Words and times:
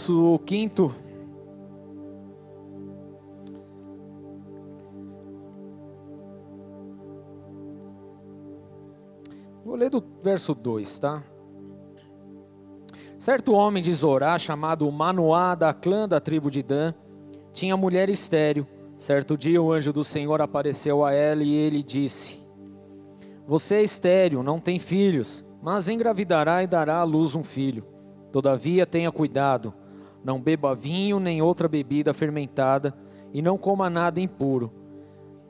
verso 0.00 0.40
quinto. 0.46 0.94
Vou 9.62 9.76
ler 9.76 9.90
do 9.90 10.02
verso 10.22 10.54
2, 10.54 10.98
tá? 10.98 11.22
Certo 13.18 13.52
homem 13.52 13.82
de 13.82 13.92
Zorá, 13.92 14.38
chamado 14.38 14.90
Manoá, 14.90 15.54
da 15.54 15.74
clã 15.74 16.08
da 16.08 16.18
tribo 16.18 16.50
de 16.50 16.62
Dan, 16.62 16.94
tinha 17.52 17.76
mulher 17.76 18.08
estéril. 18.08 18.66
Certo 18.96 19.36
dia 19.36 19.60
o 19.60 19.70
anjo 19.70 19.92
do 19.92 20.02
Senhor 20.02 20.40
apareceu 20.40 21.04
a 21.04 21.12
ela 21.12 21.44
e 21.44 21.52
ele 21.52 21.82
disse: 21.82 22.40
Você 23.46 23.76
é 23.76 23.82
estéril, 23.82 24.42
não 24.42 24.58
tem 24.58 24.78
filhos, 24.78 25.44
mas 25.62 25.90
engravidará 25.90 26.62
e 26.62 26.66
dará 26.66 27.00
à 27.00 27.04
luz 27.04 27.34
um 27.34 27.44
filho. 27.44 27.84
Todavia 28.32 28.86
tenha 28.86 29.12
cuidado, 29.12 29.74
não 30.24 30.40
beba 30.40 30.74
vinho 30.74 31.18
nem 31.18 31.40
outra 31.40 31.68
bebida 31.68 32.12
fermentada, 32.12 32.94
e 33.32 33.40
não 33.40 33.56
coma 33.56 33.88
nada 33.88 34.20
impuro. 34.20 34.72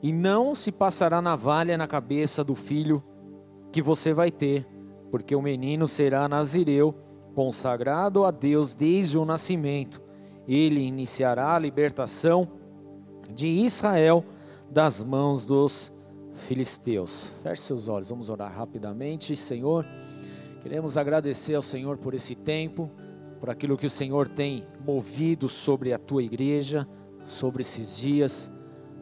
E 0.01 0.11
não 0.11 0.55
se 0.55 0.71
passará 0.71 1.21
navalha 1.21 1.77
na 1.77 1.87
cabeça 1.87 2.43
do 2.43 2.55
filho 2.55 3.03
que 3.71 3.81
você 3.81 4.13
vai 4.13 4.31
ter, 4.31 4.65
porque 5.09 5.35
o 5.35 5.41
menino 5.41 5.87
será 5.87 6.27
nazireu, 6.27 6.95
consagrado 7.35 8.25
a 8.25 8.31
Deus 8.31 8.73
desde 8.75 9.17
o 9.17 9.25
nascimento. 9.25 10.01
Ele 10.47 10.81
iniciará 10.81 11.55
a 11.55 11.59
libertação 11.59 12.47
de 13.33 13.47
Israel 13.47 14.25
das 14.69 15.03
mãos 15.03 15.45
dos 15.45 15.93
filisteus. 16.47 17.31
Feche 17.43 17.61
seus 17.61 17.87
olhos, 17.87 18.09
vamos 18.09 18.29
orar 18.29 18.51
rapidamente. 18.51 19.35
Senhor, 19.35 19.85
queremos 20.61 20.97
agradecer 20.97 21.55
ao 21.55 21.61
Senhor 21.61 21.97
por 21.97 22.13
esse 22.13 22.35
tempo 22.35 22.89
por 23.41 23.49
aquilo 23.49 23.75
que 23.75 23.87
o 23.87 23.89
Senhor 23.89 24.29
tem 24.29 24.67
movido 24.85 25.49
sobre 25.49 25.91
a 25.91 25.97
tua 25.97 26.21
igreja, 26.21 26.87
sobre 27.25 27.63
esses 27.63 27.97
dias. 27.97 28.51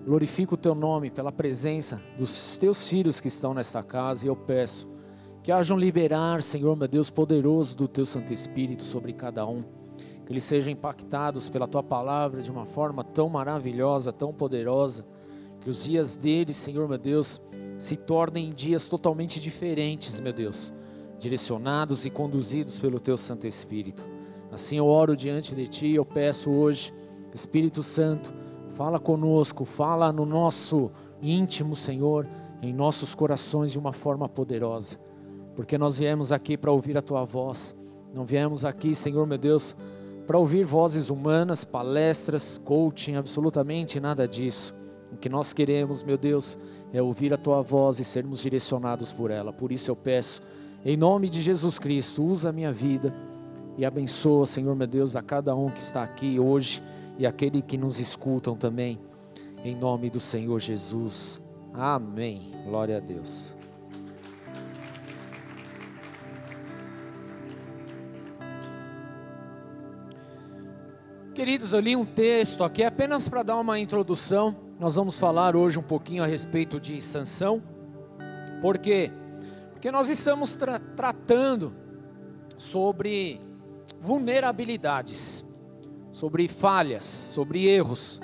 Glorifico 0.06 0.56
o 0.56 0.58
teu 0.58 0.74
nome 0.74 1.12
pela 1.12 1.30
presença 1.30 2.02
dos 2.18 2.58
teus 2.58 2.88
filhos 2.88 3.20
que 3.20 3.28
estão 3.28 3.54
nesta 3.54 3.84
casa 3.84 4.26
e 4.26 4.30
eu 4.30 4.38
peço 4.38 4.88
que 5.44 5.52
hajam 5.52 5.78
liberar, 5.78 6.42
Senhor 6.42 6.76
meu 6.78 6.88
Deus 6.88 7.10
poderoso, 7.10 7.76
do 7.76 7.88
teu 7.88 8.06
Santo 8.06 8.32
Espírito 8.32 8.84
sobre 8.84 9.12
cada 9.12 9.46
um. 9.46 9.62
Que 10.26 10.32
eles 10.32 10.46
sejam 10.46 10.72
impactados 10.72 11.50
pela 11.50 11.68
tua 11.68 11.84
palavra 11.84 12.42
de 12.42 12.50
uma 12.50 12.66
forma 12.66 13.04
tão 13.04 13.28
maravilhosa, 13.28 14.14
tão 14.14 14.34
poderosa. 14.34 15.06
Que 15.60 15.70
os 15.70 15.84
dias 15.84 16.16
deles, 16.16 16.56
Senhor 16.56 16.88
meu 16.88 16.98
Deus, 16.98 17.42
se 17.78 17.98
tornem 17.98 18.54
dias 18.54 18.88
totalmente 18.88 19.40
diferentes, 19.40 20.20
meu 20.20 20.32
Deus, 20.32 20.74
direcionados 21.18 22.06
e 22.06 22.10
conduzidos 22.10 22.80
pelo 22.80 23.00
teu 23.00 23.18
Santo 23.18 23.46
Espírito. 23.46 24.19
Assim 24.52 24.78
eu 24.78 24.88
oro 24.88 25.16
diante 25.16 25.54
de 25.54 25.68
Ti, 25.68 25.94
eu 25.94 26.06
peço 26.06 26.50
hoje, 26.50 26.94
Espírito 27.34 27.84
Santo, 27.84 28.34
fala 28.74 29.00
conosco, 29.00 29.64
fala 29.64 30.12
no 30.12 30.26
nosso 30.26 30.92
íntimo, 31.22 31.76
Senhor, 31.76 32.26
em 32.62 32.74
nossos 32.74 33.14
corações 33.14 33.72
de 33.72 33.80
uma 33.80 33.94
forma 33.94 34.28
poderosa, 34.28 34.98
porque 35.56 35.78
nós 35.78 35.98
viemos 35.98 36.32
aqui 36.32 36.58
para 36.58 36.72
ouvir 36.72 36.98
a 36.98 37.02
Tua 37.02 37.24
voz, 37.24 37.76
não 38.14 38.26
viemos 38.26 38.66
aqui, 38.66 38.96
Senhor 38.96 39.26
meu 39.28 39.38
Deus, 39.38 39.76
para 40.26 40.38
ouvir 40.38 40.66
vozes 40.66 41.10
humanas, 41.10 41.64
palestras, 41.64 42.58
coaching, 42.58 43.16
absolutamente 43.16 44.00
nada 44.00 44.28
disso. 44.28 44.74
O 45.12 45.18
que 45.18 45.28
nós 45.28 45.54
queremos, 45.54 46.04
meu 46.04 46.18
Deus, 46.18 46.58
é 46.94 47.02
ouvir 47.02 47.34
a 47.34 47.38
Tua 47.38 47.62
voz 47.62 48.00
e 48.00 48.06
sermos 48.06 48.42
direcionados 48.42 49.12
por 49.12 49.32
ela. 49.32 49.52
Por 49.52 49.72
isso 49.72 49.90
eu 49.90 49.96
peço, 49.96 50.42
em 50.86 50.96
nome 50.96 51.30
de 51.30 51.42
Jesus 51.42 51.80
Cristo, 51.80 52.24
usa 52.24 52.50
a 52.50 52.52
minha 52.52 52.72
vida 52.72 53.14
e 53.80 53.86
abençoa, 53.86 54.46
Senhor 54.46 54.76
meu 54.76 54.86
Deus, 54.86 55.16
a 55.16 55.22
cada 55.22 55.56
um 55.56 55.70
que 55.70 55.80
está 55.80 56.04
aqui 56.04 56.38
hoje 56.38 56.84
e 57.18 57.26
aquele 57.26 57.62
que 57.62 57.78
nos 57.78 57.98
escutam 57.98 58.54
também, 58.54 59.00
em 59.64 59.74
nome 59.74 60.10
do 60.10 60.20
Senhor 60.20 60.60
Jesus. 60.60 61.42
Amém. 61.74 62.52
Glória 62.66 62.98
a 62.98 63.00
Deus. 63.00 63.56
Queridos, 71.34 71.72
eu 71.72 71.80
li 71.80 71.96
um 71.96 72.06
texto 72.06 72.66
aqui 72.66 72.84
apenas 72.84 73.30
para 73.30 73.44
dar 73.44 73.56
uma 73.58 73.80
introdução. 73.80 74.58
Nós 74.78 74.98
vamos 74.98 75.18
falar 75.18 75.56
hoje 75.56 75.80
um 75.80 75.84
pouquinho 75.84 76.22
a 76.22 76.28
respeito 76.28 76.82
de 76.82 77.02
Sansão. 77.02 77.64
Por 78.62 78.78
quê? 78.78 79.10
Porque 79.72 79.90
nós 79.90 80.10
estamos 80.10 80.58
tra 80.58 80.80
tratando 80.80 81.74
sobre 82.58 83.49
vulnerabilidades, 84.02 85.44
sobre 86.12 86.48
falhas, 86.48 87.06
sobre 87.06 87.68
erros, 87.68 88.20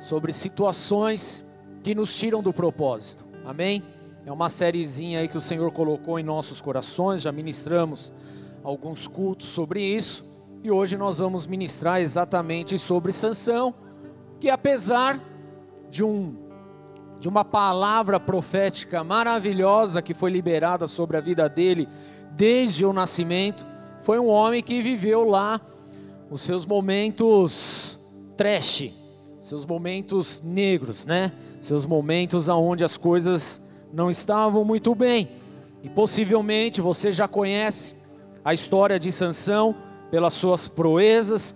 sobre 0.00 0.32
situações 0.32 1.44
que 1.82 1.94
nos 1.94 2.16
tiram 2.16 2.42
do 2.42 2.52
propósito. 2.52 3.24
Amém? 3.44 3.82
É 4.24 4.32
uma 4.32 4.48
sériezinha 4.48 5.20
aí 5.20 5.28
que 5.28 5.38
o 5.38 5.40
Senhor 5.40 5.70
colocou 5.72 6.18
em 6.18 6.22
nossos 6.22 6.60
corações, 6.60 7.22
já 7.22 7.32
ministramos 7.32 8.12
alguns 8.62 9.06
cultos 9.06 9.48
sobre 9.48 9.80
isso, 9.80 10.24
e 10.62 10.70
hoje 10.70 10.96
nós 10.96 11.18
vamos 11.18 11.46
ministrar 11.46 12.00
exatamente 12.00 12.76
sobre 12.76 13.12
Sansão, 13.12 13.74
que 14.40 14.50
apesar 14.50 15.20
de 15.88 16.04
um 16.04 16.48
de 17.18 17.28
uma 17.28 17.44
palavra 17.44 18.20
profética 18.20 19.02
maravilhosa 19.02 20.00
que 20.00 20.14
foi 20.14 20.30
liberada 20.30 20.86
sobre 20.86 21.16
a 21.16 21.20
vida 21.20 21.48
dele 21.48 21.88
desde 22.32 22.86
o 22.86 22.92
nascimento, 22.92 23.66
foi 24.02 24.18
um 24.18 24.28
homem 24.28 24.62
que 24.62 24.80
viveu 24.82 25.24
lá 25.24 25.60
os 26.30 26.42
seus 26.42 26.64
momentos 26.64 27.98
trash, 28.36 28.92
seus 29.40 29.64
momentos 29.64 30.42
negros, 30.44 31.06
né? 31.06 31.32
Seus 31.60 31.86
momentos 31.86 32.48
aonde 32.48 32.84
as 32.84 32.96
coisas 32.96 33.60
não 33.92 34.10
estavam 34.10 34.64
muito 34.64 34.94
bem. 34.94 35.28
E 35.82 35.88
possivelmente 35.88 36.80
você 36.80 37.10
já 37.10 37.26
conhece 37.26 37.94
a 38.44 38.52
história 38.52 38.98
de 38.98 39.10
Sansão 39.10 39.74
pelas 40.10 40.32
suas 40.32 40.68
proezas, 40.68 41.54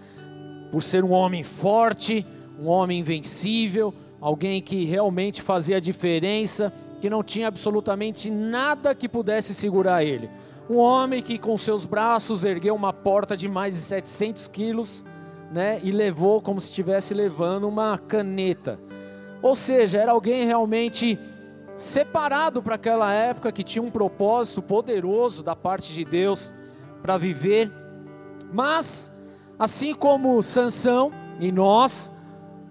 por 0.70 0.82
ser 0.82 1.04
um 1.04 1.12
homem 1.12 1.42
forte, 1.42 2.26
um 2.59 2.69
homem 2.69 3.00
invencível, 3.00 3.94
alguém 4.20 4.62
que 4.62 4.84
realmente 4.84 5.42
fazia 5.42 5.80
diferença, 5.80 6.72
que 7.00 7.10
não 7.10 7.22
tinha 7.22 7.48
absolutamente 7.48 8.30
nada 8.30 8.94
que 8.94 9.09
pudesse 9.09 9.54
segurar 9.54 10.04
ele. 10.04 10.30
Um 10.71 10.77
homem 10.77 11.23
que 11.23 11.39
com 11.39 11.56
seus 11.59 11.84
braços 11.84 12.45
ergueu 12.45 12.75
uma 12.75 12.93
porta 12.93 13.37
de 13.37 13.49
mais 13.49 13.75
de 13.75 13.81
700 13.81 14.49
quilos, 14.49 15.05
né, 15.50 15.81
e 15.83 15.91
levou 15.91 16.41
como 16.41 16.61
se 16.61 16.69
estivesse 16.69 17.12
levando 17.12 17.69
uma 17.69 17.99
caneta. 17.99 18.81
Ou 19.43 19.55
seja, 19.55 19.99
era 19.99 20.12
alguém 20.12 20.47
realmente 20.47 21.19
separado 21.77 22.62
para 22.62 22.77
aquela 22.77 23.12
época 23.12 23.53
que 23.53 23.62
tinha 23.62 23.83
um 23.83 23.91
propósito 23.91 24.62
poderoso 24.62 25.43
da 25.43 25.55
parte 25.55 25.93
de 25.93 26.05
Deus 26.05 26.55
para 27.03 27.19
viver. 27.19 27.71
Mas 28.53 29.11
assim 29.59 29.95
como 29.95 30.43
Sansão 30.43 31.12
e 31.39 31.51
nós, 31.51 32.11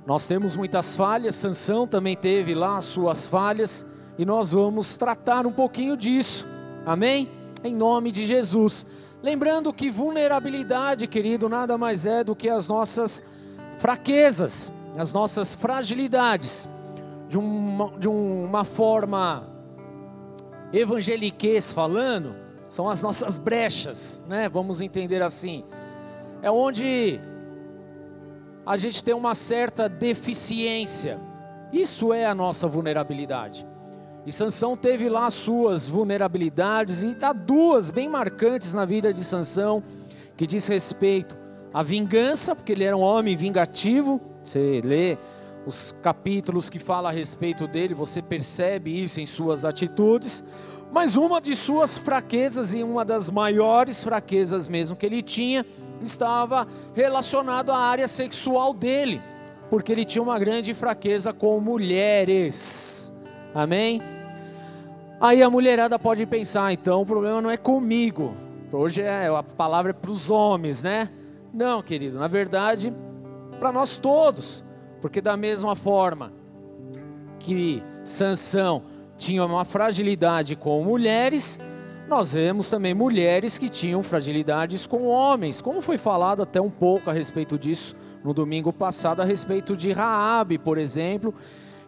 nós 0.08 0.26
temos 0.26 0.56
muitas 0.56 0.96
falhas, 0.96 1.36
Sansão 1.36 1.86
também 1.86 2.16
teve 2.16 2.56
lá 2.56 2.78
as 2.78 2.86
suas 2.86 3.28
falhas 3.28 3.86
e 4.18 4.26
nós 4.26 4.54
vamos 4.54 4.98
tratar 4.98 5.46
um 5.46 5.52
pouquinho 5.52 5.98
disso. 5.98 6.48
Amém? 6.86 7.41
Em 7.64 7.76
nome 7.76 8.12
de 8.12 8.26
Jesus. 8.26 8.86
Lembrando 9.22 9.72
que 9.72 9.90
vulnerabilidade, 9.90 11.08
querido, 11.08 11.48
nada 11.48 11.78
mais 11.78 12.06
é 12.06 12.24
do 12.24 12.36
que 12.36 12.50
as 12.50 12.68
nossas 12.68 13.24
fraquezas, 13.78 14.72
as 14.98 15.14
nossas 15.14 15.54
fragilidades, 15.54 16.68
de 17.30 17.38
uma, 17.38 17.92
de 17.98 18.08
uma 18.08 18.64
forma 18.64 19.48
evangeliquez 20.74 21.72
falando, 21.72 22.36
são 22.68 22.90
as 22.90 23.02
nossas 23.02 23.38
brechas, 23.38 24.22
né? 24.28 24.50
Vamos 24.50 24.82
entender 24.82 25.22
assim. 25.22 25.64
É 26.42 26.50
onde 26.50 27.20
a 28.66 28.78
gente 28.78 29.04
tem 29.04 29.14
uma 29.14 29.36
certa 29.36 29.88
deficiência. 29.88 31.20
Isso 31.72 32.14
é 32.14 32.26
a 32.26 32.36
nossa 32.36 32.68
vulnerabilidade. 32.68 33.66
E 34.26 34.32
Sansão 34.32 34.78
teve 34.78 35.10
lá 35.10 35.30
suas 35.32 35.88
vulnerabilidades 35.88 37.02
e 37.02 37.18
há 37.22 37.34
duas 37.34 37.90
bem 37.90 38.08
marcantes 38.08 38.74
na 38.74 38.86
vida 38.86 39.12
de 39.12 39.24
Sansão 39.24 39.84
que 40.38 40.46
diz 40.46 40.68
respeito 40.68 41.36
à 41.74 41.82
vingança, 41.82 42.56
porque 42.56 42.72
ele 42.72 42.84
era 42.84 42.96
um 42.96 43.02
homem 43.02 43.36
vingativo. 43.36 44.22
Você 44.44 44.82
lê 44.84 45.18
os 45.66 45.96
capítulos 46.04 46.70
que 46.70 46.80
fala 46.80 47.10
a 47.10 47.12
respeito 47.12 47.68
dele, 47.68 47.94
você 47.94 48.22
percebe 48.22 49.04
isso 49.04 49.20
em 49.20 49.26
suas 49.26 49.66
atitudes. 49.66 50.44
Mas 50.92 51.16
uma 51.16 51.40
de 51.40 51.56
suas 51.56 51.98
fraquezas 51.98 52.74
e 52.74 52.84
uma 52.84 53.06
das 53.06 53.30
maiores 53.30 54.04
fraquezas 54.04 54.68
mesmo 54.68 54.96
que 54.96 55.06
ele 55.06 55.24
tinha 55.24 55.66
estava 56.02 56.68
relacionado 56.94 57.72
à 57.72 57.78
área 57.78 58.08
sexual 58.08 58.74
dele, 58.74 59.22
porque 59.70 59.92
ele 59.92 60.04
tinha 60.04 60.22
uma 60.22 60.38
grande 60.38 60.74
fraqueza 60.74 61.32
com 61.32 61.60
mulheres. 61.60 63.11
Amém? 63.54 64.02
Aí 65.20 65.44
a 65.44 65.50
mulherada 65.50 66.00
pode 66.00 66.26
pensar, 66.26 66.74
então 66.74 67.02
o 67.02 67.06
problema 67.06 67.42
não 67.42 67.52
é 67.52 67.58
comigo. 67.58 68.34
Hoje 68.72 69.02
é, 69.02 69.28
a 69.28 69.44
palavra 69.44 69.92
é 69.92 69.94
para 69.94 70.10
os 70.10 70.32
homens, 70.32 70.82
né? 70.82 71.10
Não, 71.54 71.82
querido, 71.84 72.18
na 72.18 72.28
verdade, 72.28 72.94
para 73.60 73.72
nós 73.72 73.98
todos, 73.98 74.64
porque 75.02 75.20
da 75.20 75.36
mesma 75.36 75.76
forma 75.76 76.32
que 77.40 77.84
Sansão 78.04 78.84
tinha 79.18 79.46
uma 79.46 79.66
fragilidade 79.66 80.56
com 80.56 80.84
mulheres, 80.84 81.60
nós 82.08 82.34
vemos 82.34 82.70
também 82.70 82.94
mulheres 82.94 83.58
que 83.58 83.70
tinham 83.70 84.02
fragilidades 84.02 84.88
com 84.88 85.06
homens, 85.06 85.62
como 85.62 85.82
foi 85.82 85.98
falado 85.98 86.42
até 86.42 86.60
um 86.60 86.70
pouco 86.70 87.10
a 87.10 87.14
respeito 87.14 87.58
disso 87.58 87.96
no 88.24 88.34
domingo 88.34 88.72
passado 88.72 89.22
a 89.22 89.26
respeito 89.26 89.76
de 89.76 89.92
Raabe, 89.92 90.58
por 90.58 90.78
exemplo, 90.78 91.34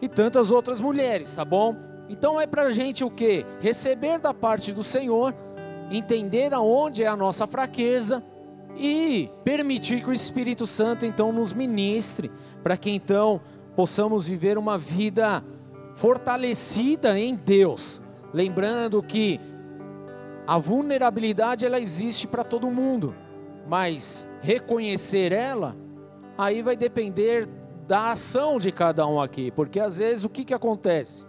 e 0.04 0.10
tantas 0.10 0.52
outras 0.52 0.82
mulheres, 0.82 1.34
tá 1.34 1.46
bom? 1.46 1.78
Então 2.10 2.40
é 2.40 2.46
para 2.46 2.64
a 2.64 2.72
gente 2.74 3.06
o 3.06 3.10
que? 3.10 3.46
Receber 3.62 4.20
da 4.20 4.34
parte 4.34 4.74
do 4.74 4.84
Senhor, 4.84 5.34
entender 5.90 6.54
aonde 6.54 7.04
é 7.04 7.08
a 7.08 7.16
nossa 7.16 7.48
fraqueza 7.48 8.22
e 8.76 9.30
permitir 9.46 10.04
que 10.04 10.10
o 10.10 10.14
Espírito 10.14 10.68
Santo 10.68 11.06
então 11.06 11.32
nos 11.32 11.54
ministre, 11.54 12.30
para 12.62 12.76
que 12.76 12.90
então 12.92 13.40
possamos 13.78 14.28
viver 14.28 14.58
uma 14.58 14.78
vida 14.78 15.42
fortalecida 15.96 17.18
em 17.18 17.34
Deus. 17.34 18.02
Lembrando 18.34 19.02
que 19.02 19.40
a 20.46 20.58
vulnerabilidade 20.58 21.66
ela 21.66 21.80
existe 21.80 22.28
para 22.28 22.44
todo 22.44 22.70
mundo, 22.70 23.16
mas 23.70 24.28
reconhecer 24.42 25.32
ela, 25.32 25.78
aí 26.38 26.62
vai 26.62 26.76
depender 26.76 27.48
da 27.88 28.12
ação 28.12 28.58
de 28.58 28.72
cada 28.72 29.06
um 29.08 29.22
aqui, 29.22 29.52
porque 29.52 29.80
às 29.80 29.98
vezes 29.98 30.24
o 30.24 30.30
que, 30.30 30.46
que 30.46 30.54
acontece? 30.54 31.26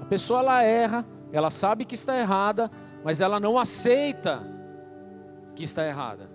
A 0.00 0.04
pessoa 0.04 0.40
ela 0.40 0.62
erra, 0.62 1.06
ela 1.32 1.50
sabe 1.50 1.84
que 1.84 1.94
está 1.94 2.18
errada, 2.18 2.70
mas 3.04 3.20
ela 3.20 3.38
não 3.38 3.58
aceita 3.58 4.42
que 5.54 5.64
está 5.64 5.86
errada. 5.86 6.28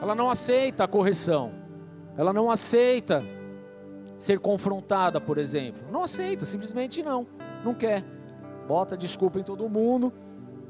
Ela 0.00 0.14
não 0.14 0.30
aceita 0.30 0.84
a 0.84 0.88
correção. 0.88 1.52
Ela 2.16 2.32
não 2.32 2.50
aceita 2.50 3.24
ser 4.16 4.38
confrontada, 4.38 5.20
por 5.20 5.38
exemplo. 5.38 5.82
Não 5.90 6.04
aceita, 6.04 6.44
simplesmente 6.44 7.02
não. 7.02 7.26
Não 7.64 7.74
quer. 7.74 8.04
Bota 8.66 8.96
desculpa 8.96 9.40
em 9.40 9.44
todo 9.44 9.68
mundo. 9.68 10.12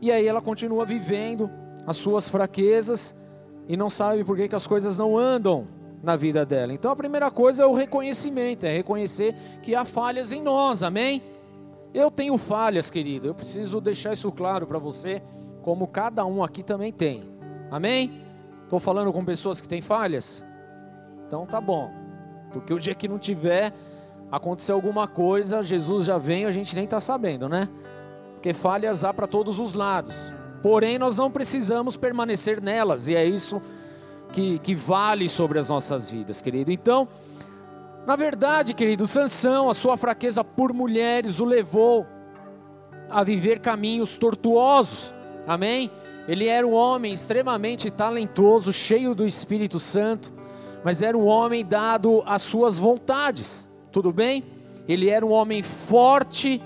E 0.00 0.11
aí 0.11 0.26
ela 0.26 0.40
continua 0.40 0.85
vivendo 0.85 1.50
as 1.87 1.96
suas 1.96 2.28
fraquezas 2.28 3.14
e 3.69 3.76
não 3.76 3.90
sabe 3.90 4.25
por 4.25 4.37
que, 4.37 4.49
que 4.49 4.55
as 4.55 4.67
coisas 4.67 4.99
não 4.99 5.17
andam 5.17 5.67
na 6.02 6.16
vida 6.16 6.44
dela. 6.44 6.72
Então 6.72 6.90
a 6.90 6.96
primeira 6.96 7.31
coisa 7.31 7.62
é 7.62 7.66
o 7.66 7.75
reconhecimento, 7.75 8.66
é 8.66 8.75
reconhecer 8.75 9.34
que 9.62 9.75
há 9.75 9.84
falhas 9.84 10.32
em 10.32 10.43
nós, 10.43 10.82
amém? 10.82 11.22
Eu 11.94 12.10
tenho 12.10 12.37
falhas, 12.37 12.90
querido, 12.90 13.28
eu 13.28 13.34
preciso 13.34 13.81
deixar 13.81 14.12
isso 14.14 14.31
claro 14.32 14.66
para 14.66 14.78
você, 14.78 15.22
como 15.62 15.87
cada 15.87 16.25
um 16.25 16.43
aqui 16.43 16.62
também 16.62 16.93
tem, 16.93 17.22
amém? 17.70 18.20
Estou 18.64 18.81
falando 18.81 19.12
com 19.12 19.25
pessoas 19.25 19.60
que 19.60 19.69
têm 19.69 19.81
falhas? 19.81 20.44
Então 21.26 21.46
tá 21.46 21.60
bom, 21.60 21.90
porque 22.52 22.75
o 22.75 22.78
dia 22.78 22.94
que 22.94 23.06
não 23.06 23.19
tiver, 23.19 23.72
acontecer 24.31 24.72
alguma 24.72 25.06
coisa, 25.06 25.62
Jesus 25.62 26.06
já 26.06 26.19
vem, 26.19 26.46
a 26.46 26.50
gente 26.50 26.75
nem 26.75 26.84
está 26.84 27.00
sabendo, 27.00 27.49
né? 27.49 27.69
Porque 28.32 28.52
falhas 28.52 29.04
há 29.04 29.12
para 29.14 29.28
todos 29.28 29.60
os 29.60 29.75
lados, 29.75 30.32
porém 30.62 30.99
nós 30.99 31.16
não 31.16 31.31
precisamos 31.31 31.96
permanecer 31.96 32.60
nelas, 32.60 33.06
e 33.06 33.14
é 33.14 33.25
isso 33.25 33.60
que 33.60 33.81
que, 34.32 34.58
que 34.58 34.75
vale 34.75 35.29
sobre 35.29 35.58
as 35.58 35.69
nossas 35.69 36.11
vidas, 36.11 36.43
querido. 36.43 36.73
Então, 36.73 37.06
na 38.06 38.17
verdade, 38.17 38.75
querido, 38.75 39.06
Sansão, 39.06 39.70
a 39.70 39.75
sua 39.75 39.96
fraqueza 39.96 40.43
por 40.43 40.73
mulheres 40.73 41.38
o 41.38 41.44
levou 41.44 42.06
a 43.08 43.23
viver 43.23 43.61
caminhos 43.61 44.17
tortuosos. 44.17 45.14
Amém? 45.46 45.90
Ele 46.26 46.46
era 46.49 46.67
um 46.67 46.73
homem 46.73 47.12
extremamente 47.12 47.90
talentoso, 47.90 48.73
cheio 48.73 49.14
do 49.14 49.26
Espírito 49.26 49.79
Santo, 49.79 50.32
mas 50.82 51.02
era 51.02 51.17
um 51.17 51.26
homem 51.26 51.64
dado 51.64 52.23
às 52.26 52.43
suas 52.43 52.78
vontades. 52.78 53.69
Tudo 53.93 54.12
bem? 54.12 54.43
Ele 54.88 55.08
era 55.08 55.25
um 55.25 55.31
homem 55.31 55.62
forte 55.62 56.61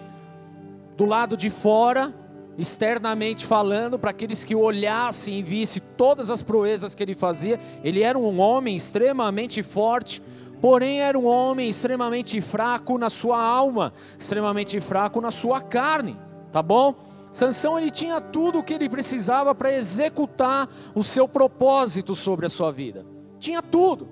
do 0.97 1.05
lado 1.05 1.37
de 1.37 1.51
fora, 1.51 2.15
externamente 2.59 3.45
falando, 3.45 3.99
para 3.99 4.11
aqueles 4.11 4.45
que 4.45 4.55
olhassem 4.55 5.39
e 5.39 5.43
vissem 5.43 5.83
todas 5.97 6.31
as 6.31 6.43
proezas 6.43 6.95
que 6.95 7.03
ele 7.03 7.15
fazia. 7.15 7.61
Ele 7.85 8.03
era 8.03 8.19
um 8.19 8.41
homem 8.41 8.75
extremamente 8.77 9.63
forte, 9.63 10.23
porém 10.61 11.01
era 11.01 11.19
um 11.19 11.27
homem 11.27 11.69
extremamente 11.69 12.41
fraco 12.41 12.97
na 12.97 13.11
sua 13.11 13.41
alma, 13.41 13.93
extremamente 14.19 14.81
fraco 14.81 15.21
na 15.21 15.31
sua 15.31 15.61
carne, 15.61 16.19
tá 16.51 16.63
bom? 16.63 16.95
Sansão 17.31 17.79
ele 17.79 17.91
tinha 17.91 18.21
tudo 18.21 18.61
o 18.61 18.63
que 18.63 18.73
ele 18.73 18.89
precisava 18.89 19.55
para 19.55 19.77
executar 19.77 20.69
o 20.95 21.03
seu 21.03 21.29
propósito 21.29 22.15
sobre 22.15 22.47
a 22.47 22.49
sua 22.49 22.73
vida. 22.73 23.05
Tinha 23.39 23.61
tudo. 23.61 24.09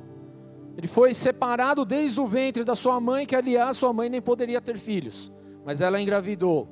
Ele 0.77 0.87
foi 0.87 1.15
separado 1.15 1.85
desde 1.85 2.21
o 2.21 2.27
ventre 2.27 2.65
da 2.65 2.75
sua 2.75 3.01
mãe, 3.01 3.25
que 3.25 3.37
aliás 3.37 3.77
sua 3.77 3.93
mãe 3.93 4.11
nem 4.11 4.21
poderia 4.21 4.61
ter 4.61 4.77
filhos, 4.77 5.33
mas 5.65 5.81
ela 5.81 6.01
engravidou, 6.01 6.69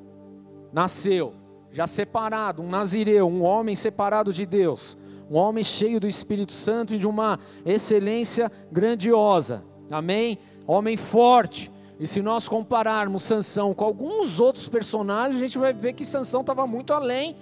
nasceu, 0.72 1.34
já 1.72 1.86
separado, 1.86 2.62
um 2.62 2.68
nazireu, 2.68 3.26
um 3.26 3.42
homem 3.42 3.74
separado 3.74 4.32
de 4.32 4.44
Deus, 4.44 4.96
um 5.30 5.36
homem 5.36 5.64
cheio 5.64 5.98
do 5.98 6.06
Espírito 6.06 6.52
Santo 6.52 6.94
e 6.94 6.98
de 6.98 7.06
uma 7.06 7.38
excelência 7.64 8.52
grandiosa. 8.70 9.64
Amém? 9.90 10.38
Homem 10.66 10.96
forte. 10.96 11.72
E 11.98 12.06
se 12.06 12.20
nós 12.20 12.48
compararmos 12.48 13.22
Sansão 13.22 13.72
com 13.72 13.84
alguns 13.84 14.38
outros 14.38 14.68
personagens, 14.68 15.36
a 15.36 15.46
gente 15.46 15.58
vai 15.58 15.72
ver 15.72 15.94
que 15.94 16.04
Sansão 16.04 16.42
estava 16.42 16.66
muito 16.66 16.92
além 16.92 17.36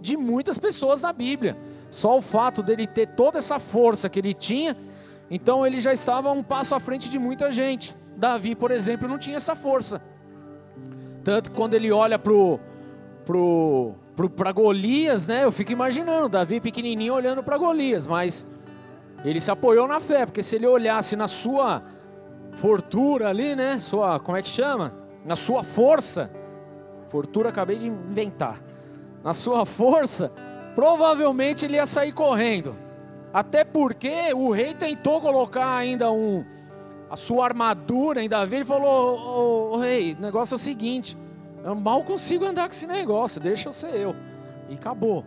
de 0.00 0.16
muitas 0.16 0.58
pessoas 0.58 1.02
na 1.02 1.12
Bíblia. 1.12 1.56
Só 1.90 2.18
o 2.18 2.20
fato 2.20 2.62
dele 2.62 2.86
ter 2.86 3.06
toda 3.06 3.38
essa 3.38 3.58
força 3.58 4.08
que 4.08 4.18
ele 4.18 4.34
tinha, 4.34 4.76
então 5.30 5.66
ele 5.66 5.80
já 5.80 5.92
estava 5.92 6.30
um 6.32 6.42
passo 6.42 6.74
à 6.74 6.80
frente 6.80 7.08
de 7.08 7.18
muita 7.18 7.50
gente. 7.50 7.96
Davi, 8.16 8.54
por 8.54 8.70
exemplo, 8.70 9.08
não 9.08 9.18
tinha 9.18 9.36
essa 9.36 9.54
força. 9.54 10.02
Tanto 11.24 11.50
que 11.50 11.56
quando 11.56 11.74
ele 11.74 11.90
olha 11.92 12.18
para 12.18 12.32
o 12.32 12.58
pro, 13.30 13.94
pro, 14.16 14.28
pra 14.28 14.50
Golias, 14.50 15.28
né? 15.28 15.44
Eu 15.44 15.52
fico 15.52 15.70
imaginando, 15.70 16.28
Davi 16.28 16.60
pequenininho 16.60 17.14
olhando 17.14 17.44
para 17.44 17.56
Golias, 17.56 18.04
mas 18.04 18.44
ele 19.24 19.40
se 19.40 19.52
apoiou 19.52 19.86
na 19.86 20.00
fé, 20.00 20.26
porque 20.26 20.42
se 20.42 20.56
ele 20.56 20.66
olhasse 20.66 21.14
na 21.14 21.28
sua 21.28 21.80
fortuna 22.54 23.28
ali, 23.28 23.54
né? 23.54 23.78
Sua, 23.78 24.18
como 24.18 24.36
é 24.36 24.42
que 24.42 24.48
chama? 24.48 24.92
Na 25.24 25.36
sua 25.36 25.62
força, 25.62 26.28
fortuna 27.08 27.50
acabei 27.50 27.78
de 27.78 27.86
inventar. 27.86 28.60
Na 29.22 29.32
sua 29.32 29.64
força, 29.64 30.32
provavelmente 30.74 31.64
ele 31.64 31.76
ia 31.76 31.86
sair 31.86 32.10
correndo. 32.10 32.74
Até 33.32 33.62
porque 33.62 34.32
o 34.34 34.50
rei 34.50 34.74
tentou 34.74 35.20
colocar 35.20 35.76
ainda 35.76 36.10
um 36.10 36.44
a 37.08 37.16
sua 37.16 37.44
armadura 37.44 38.24
em 38.24 38.28
Davi, 38.28 38.56
ele 38.56 38.64
falou: 38.64 39.74
"Ô, 39.74 39.76
rei, 39.78 40.14
o 40.14 40.20
negócio 40.20 40.54
é 40.54 40.56
o 40.56 40.58
seguinte, 40.58 41.16
eu 41.62 41.74
mal 41.74 42.02
consigo 42.04 42.44
andar 42.44 42.64
com 42.64 42.74
esse 42.74 42.86
negócio, 42.86 43.40
deixa 43.40 43.68
eu 43.68 43.72
ser 43.72 43.94
eu. 43.94 44.16
E 44.68 44.74
acabou. 44.74 45.24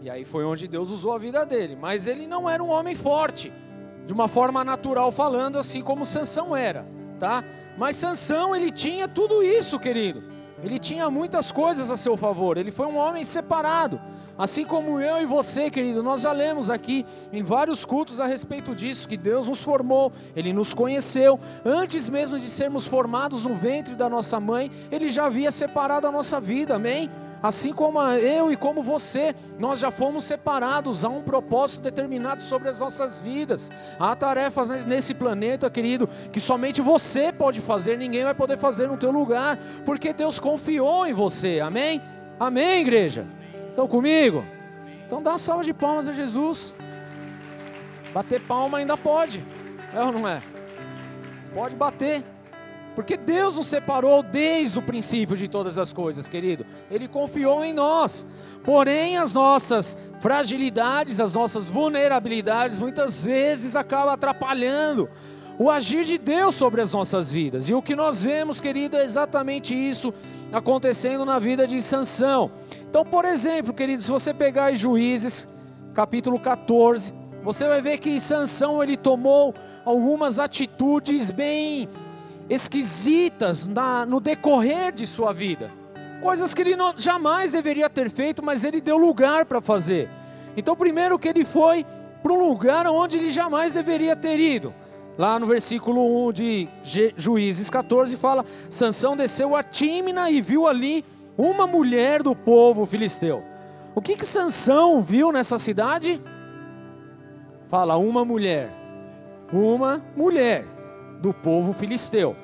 E 0.00 0.08
aí 0.08 0.24
foi 0.24 0.44
onde 0.44 0.68
Deus 0.68 0.90
usou 0.90 1.12
a 1.12 1.18
vida 1.18 1.44
dele. 1.44 1.76
Mas 1.76 2.06
ele 2.06 2.26
não 2.26 2.48
era 2.48 2.62
um 2.62 2.70
homem 2.70 2.94
forte, 2.94 3.52
de 4.06 4.12
uma 4.12 4.28
forma 4.28 4.64
natural 4.64 5.10
falando, 5.12 5.58
assim 5.58 5.82
como 5.82 6.06
Sansão 6.06 6.56
era, 6.56 6.86
tá? 7.18 7.44
Mas 7.76 7.96
Sansão, 7.96 8.54
ele 8.56 8.70
tinha 8.70 9.06
tudo 9.06 9.42
isso, 9.42 9.78
querido. 9.78 10.22
Ele 10.62 10.78
tinha 10.78 11.08
muitas 11.10 11.52
coisas 11.52 11.90
a 11.90 11.96
seu 11.96 12.16
favor. 12.16 12.56
Ele 12.56 12.70
foi 12.70 12.86
um 12.86 12.96
homem 12.96 13.24
separado. 13.24 14.00
Assim 14.36 14.64
como 14.64 15.00
eu 15.00 15.20
e 15.20 15.26
você, 15.26 15.68
querido, 15.68 16.00
nós 16.00 16.22
já 16.22 16.30
lemos 16.30 16.70
aqui 16.70 17.04
em 17.32 17.42
vários 17.42 17.84
cultos 17.84 18.20
a 18.20 18.26
respeito 18.26 18.72
disso, 18.72 19.08
que 19.08 19.16
Deus 19.16 19.48
nos 19.48 19.62
formou, 19.62 20.12
Ele 20.36 20.52
nos 20.52 20.72
conheceu. 20.72 21.40
Antes 21.64 22.08
mesmo 22.08 22.38
de 22.38 22.48
sermos 22.48 22.86
formados 22.86 23.42
no 23.42 23.54
ventre 23.54 23.96
da 23.96 24.08
nossa 24.08 24.38
mãe, 24.38 24.70
Ele 24.92 25.08
já 25.08 25.26
havia 25.26 25.50
separado 25.50 26.06
a 26.06 26.12
nossa 26.12 26.40
vida, 26.40 26.76
amém? 26.76 27.10
Assim 27.42 27.72
como 27.72 28.00
eu 28.00 28.50
e 28.50 28.56
como 28.56 28.82
você, 28.82 29.34
nós 29.58 29.80
já 29.80 29.90
fomos 29.90 30.24
separados, 30.24 31.04
há 31.04 31.08
um 31.08 31.22
propósito 31.22 31.82
determinado 31.82 32.42
sobre 32.42 32.68
as 32.68 32.80
nossas 32.80 33.20
vidas. 33.20 33.70
Há 33.98 34.14
tarefas 34.16 34.84
nesse 34.84 35.14
planeta, 35.14 35.70
querido, 35.70 36.08
que 36.32 36.40
somente 36.40 36.80
você 36.80 37.32
pode 37.32 37.60
fazer, 37.60 37.96
ninguém 37.96 38.24
vai 38.24 38.34
poder 38.34 38.56
fazer 38.56 38.88
no 38.88 38.96
teu 38.96 39.10
lugar, 39.10 39.58
porque 39.84 40.12
Deus 40.12 40.38
confiou 40.38 41.06
em 41.06 41.12
você. 41.12 41.60
Amém? 41.60 42.02
Amém, 42.38 42.80
igreja. 42.80 43.26
Estão 43.68 43.86
comigo? 43.86 44.44
Então 45.06 45.22
dá 45.22 45.30
uma 45.30 45.38
salva 45.38 45.64
de 45.64 45.72
palmas 45.72 46.08
a 46.08 46.12
Jesus. 46.12 46.74
Bater 48.12 48.40
palma 48.40 48.78
ainda 48.78 48.96
pode. 48.96 49.44
É 49.94 50.02
ou 50.02 50.12
não 50.12 50.26
é? 50.26 50.42
Pode 51.54 51.76
bater. 51.76 52.22
Porque 52.98 53.16
Deus 53.16 53.54
nos 53.54 53.68
separou 53.68 54.24
desde 54.24 54.76
o 54.76 54.82
princípio 54.82 55.36
de 55.36 55.46
todas 55.46 55.78
as 55.78 55.92
coisas, 55.92 56.26
querido. 56.26 56.66
Ele 56.90 57.06
confiou 57.06 57.64
em 57.64 57.72
nós. 57.72 58.26
Porém, 58.64 59.16
as 59.16 59.32
nossas 59.32 59.96
fragilidades, 60.18 61.20
as 61.20 61.32
nossas 61.32 61.68
vulnerabilidades, 61.68 62.80
muitas 62.80 63.24
vezes 63.24 63.76
acabam 63.76 64.12
atrapalhando 64.12 65.08
o 65.60 65.70
agir 65.70 66.02
de 66.02 66.18
Deus 66.18 66.56
sobre 66.56 66.80
as 66.80 66.92
nossas 66.92 67.30
vidas. 67.30 67.68
E 67.68 67.72
o 67.72 67.80
que 67.80 67.94
nós 67.94 68.20
vemos, 68.20 68.60
querido, 68.60 68.96
é 68.96 69.04
exatamente 69.04 69.76
isso 69.76 70.12
acontecendo 70.52 71.24
na 71.24 71.38
vida 71.38 71.68
de 71.68 71.80
Sansão. 71.80 72.50
Então, 72.90 73.04
por 73.04 73.24
exemplo, 73.24 73.72
querido, 73.72 74.02
se 74.02 74.10
você 74.10 74.34
pegar 74.34 74.74
Juízes, 74.74 75.46
capítulo 75.94 76.40
14, 76.40 77.14
Você 77.44 77.68
vai 77.68 77.80
ver 77.80 77.98
que 77.98 78.18
Sansão 78.18 78.82
ele 78.82 78.96
tomou 78.96 79.54
algumas 79.84 80.40
atitudes 80.40 81.30
bem 81.30 81.88
esquisitas 82.48 83.64
na, 83.64 84.06
no 84.06 84.20
decorrer 84.20 84.92
de 84.92 85.06
sua 85.06 85.32
vida. 85.32 85.70
Coisas 86.22 86.54
que 86.54 86.62
ele 86.62 86.74
não, 86.74 86.92
jamais 86.96 87.52
deveria 87.52 87.88
ter 87.88 88.10
feito, 88.10 88.44
mas 88.44 88.64
ele 88.64 88.80
deu 88.80 88.96
lugar 88.96 89.44
para 89.44 89.60
fazer. 89.60 90.08
Então, 90.56 90.74
primeiro 90.74 91.18
que 91.18 91.28
ele 91.28 91.44
foi 91.44 91.86
para 92.22 92.32
um 92.32 92.48
lugar 92.48 92.86
onde 92.86 93.18
ele 93.18 93.30
jamais 93.30 93.74
deveria 93.74 94.16
ter 94.16 94.38
ido. 94.40 94.74
Lá 95.16 95.38
no 95.38 95.46
versículo 95.46 96.28
1 96.28 96.32
de 96.32 96.68
Juízes 97.16 97.68
14 97.68 98.16
fala: 98.16 98.44
Sansão 98.70 99.16
desceu 99.16 99.54
a 99.54 99.62
Tímina 99.62 100.30
e 100.30 100.40
viu 100.40 100.66
ali 100.66 101.04
uma 101.36 101.66
mulher 101.66 102.22
do 102.22 102.34
povo 102.34 102.86
filisteu. 102.86 103.42
O 103.94 104.00
que 104.00 104.16
que 104.16 104.26
Sansão 104.26 105.02
viu 105.02 105.32
nessa 105.32 105.58
cidade? 105.58 106.20
Fala 107.68 107.96
uma 107.96 108.24
mulher. 108.24 108.70
Uma 109.52 110.02
mulher 110.16 110.77
do 111.20 111.32
povo 111.32 111.72
filisteu. 111.72 112.36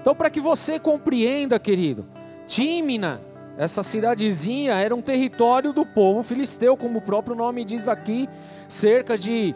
Então, 0.00 0.14
para 0.14 0.30
que 0.30 0.40
você 0.40 0.78
compreenda, 0.78 1.58
querido, 1.58 2.06
Tímina, 2.46 3.20
essa 3.56 3.82
cidadezinha 3.82 4.74
era 4.74 4.94
um 4.94 5.02
território 5.02 5.72
do 5.72 5.86
povo 5.86 6.22
filisteu, 6.22 6.76
como 6.76 6.98
o 6.98 7.02
próprio 7.02 7.36
nome 7.36 7.64
diz 7.64 7.88
aqui, 7.88 8.28
cerca 8.68 9.16
de 9.16 9.54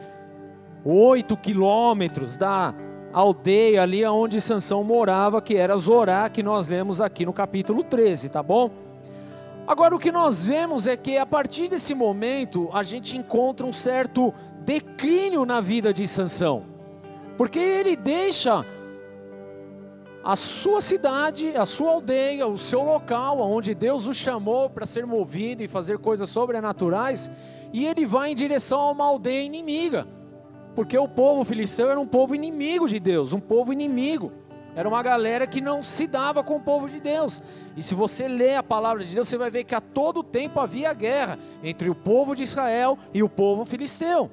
oito 0.84 1.36
quilômetros 1.36 2.36
da 2.36 2.74
aldeia 3.12 3.82
ali 3.82 4.04
onde 4.04 4.40
Sansão 4.40 4.84
morava, 4.84 5.40
que 5.40 5.56
era 5.56 5.76
Zorá, 5.76 6.28
que 6.28 6.42
nós 6.42 6.68
lemos 6.68 7.00
aqui 7.00 7.24
no 7.24 7.32
capítulo 7.32 7.82
13, 7.82 8.28
tá 8.28 8.42
bom? 8.42 8.70
Agora 9.66 9.96
o 9.96 9.98
que 9.98 10.12
nós 10.12 10.44
vemos 10.44 10.86
é 10.86 10.96
que 10.96 11.18
a 11.18 11.26
partir 11.26 11.68
desse 11.68 11.94
momento 11.94 12.70
a 12.72 12.82
gente 12.82 13.16
encontra 13.16 13.66
um 13.66 13.72
certo 13.72 14.32
declínio 14.60 15.44
na 15.44 15.60
vida 15.60 15.92
de 15.92 16.06
Sansão. 16.06 16.75
Porque 17.36 17.58
ele 17.58 17.96
deixa 17.96 18.64
a 20.24 20.34
sua 20.34 20.80
cidade, 20.80 21.56
a 21.56 21.64
sua 21.64 21.92
aldeia, 21.92 22.46
o 22.46 22.58
seu 22.58 22.82
local, 22.82 23.38
onde 23.38 23.74
Deus 23.74 24.08
o 24.08 24.12
chamou 24.12 24.68
para 24.68 24.84
ser 24.84 25.06
movido 25.06 25.62
e 25.62 25.68
fazer 25.68 25.98
coisas 25.98 26.28
sobrenaturais, 26.28 27.30
e 27.72 27.86
ele 27.86 28.04
vai 28.04 28.32
em 28.32 28.34
direção 28.34 28.80
a 28.80 28.90
uma 28.90 29.04
aldeia 29.04 29.44
inimiga. 29.44 30.06
Porque 30.74 30.98
o 30.98 31.06
povo 31.06 31.44
filisteu 31.44 31.90
era 31.90 32.00
um 32.00 32.06
povo 32.06 32.34
inimigo 32.34 32.88
de 32.88 32.98
Deus, 32.98 33.32
um 33.32 33.40
povo 33.40 33.72
inimigo. 33.72 34.32
Era 34.74 34.88
uma 34.88 35.02
galera 35.02 35.46
que 35.46 35.60
não 35.60 35.82
se 35.82 36.06
dava 36.06 36.42
com 36.42 36.56
o 36.56 36.60
povo 36.60 36.86
de 36.88 37.00
Deus. 37.00 37.40
E 37.76 37.82
se 37.82 37.94
você 37.94 38.28
ler 38.28 38.56
a 38.56 38.62
palavra 38.62 39.02
de 39.02 39.14
Deus, 39.14 39.26
você 39.26 39.38
vai 39.38 39.50
ver 39.50 39.64
que 39.64 39.74
a 39.74 39.80
todo 39.80 40.22
tempo 40.22 40.60
havia 40.60 40.92
guerra 40.92 41.38
entre 41.62 41.88
o 41.88 41.94
povo 41.94 42.34
de 42.34 42.42
Israel 42.42 42.98
e 43.14 43.22
o 43.22 43.28
povo 43.28 43.64
filisteu. 43.64 44.30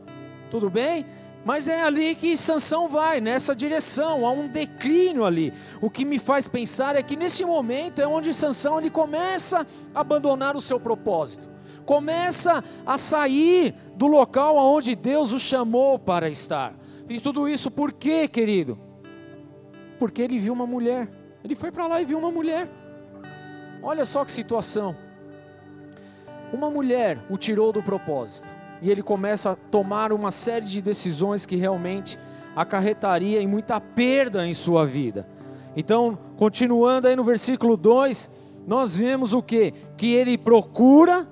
Tudo 0.51 0.69
bem? 0.69 1.05
Mas 1.45 1.67
é 1.67 1.83
ali 1.83 2.15
que 2.15 2.37
Sansão 2.37 2.87
vai, 2.87 3.19
nessa 3.19 3.55
direção, 3.55 4.25
há 4.25 4.31
um 4.31 4.47
declínio 4.47 5.25
ali. 5.25 5.53
O 5.81 5.89
que 5.89 6.05
me 6.05 6.17
faz 6.17 6.47
pensar 6.47 6.95
é 6.95 7.03
que 7.03 7.17
nesse 7.17 7.43
momento 7.43 7.99
é 7.99 8.07
onde 8.07 8.33
Sansão 8.33 8.79
ele 8.79 8.89
começa 8.89 9.67
a 9.93 9.99
abandonar 9.99 10.55
o 10.55 10.61
seu 10.61 10.79
propósito 10.79 11.53
começa 11.85 12.63
a 12.85 12.97
sair 12.97 13.75
do 13.95 14.07
local 14.07 14.57
aonde 14.57 14.95
Deus 14.95 15.33
o 15.33 15.39
chamou 15.39 15.99
para 15.99 16.29
estar. 16.29 16.73
E 17.07 17.19
tudo 17.19 17.47
isso 17.47 17.69
por 17.69 17.91
quê, 17.91 18.27
querido? 18.27 18.79
Porque 19.99 20.21
ele 20.21 20.39
viu 20.39 20.53
uma 20.53 20.65
mulher. 20.65 21.09
Ele 21.43 21.55
foi 21.55 21.71
para 21.71 21.87
lá 21.87 22.01
e 22.01 22.05
viu 22.05 22.17
uma 22.17 22.31
mulher. 22.31 22.67
Olha 23.81 24.05
só 24.05 24.23
que 24.23 24.31
situação. 24.31 24.95
Uma 26.51 26.69
mulher 26.69 27.19
o 27.29 27.37
tirou 27.37 27.71
do 27.71 27.83
propósito. 27.83 28.47
E 28.83 28.91
ele 28.91 29.01
começa 29.01 29.51
a 29.51 29.55
tomar 29.55 30.11
uma 30.11 30.29
série 30.29 30.65
de 30.65 30.81
decisões 30.81 31.45
que 31.45 31.55
realmente 31.55 32.19
acarretaria 32.53 33.41
em 33.41 33.47
muita 33.47 33.79
perda 33.79 34.45
em 34.45 34.53
sua 34.53 34.85
vida. 34.85 35.25
Então, 35.75 36.19
continuando 36.37 37.07
aí 37.07 37.15
no 37.15 37.23
versículo 37.23 37.77
2, 37.77 38.29
nós 38.67 38.95
vemos 38.95 39.33
o 39.33 39.41
que? 39.41 39.73
Que 39.97 40.13
ele 40.13 40.37
procura 40.37 41.27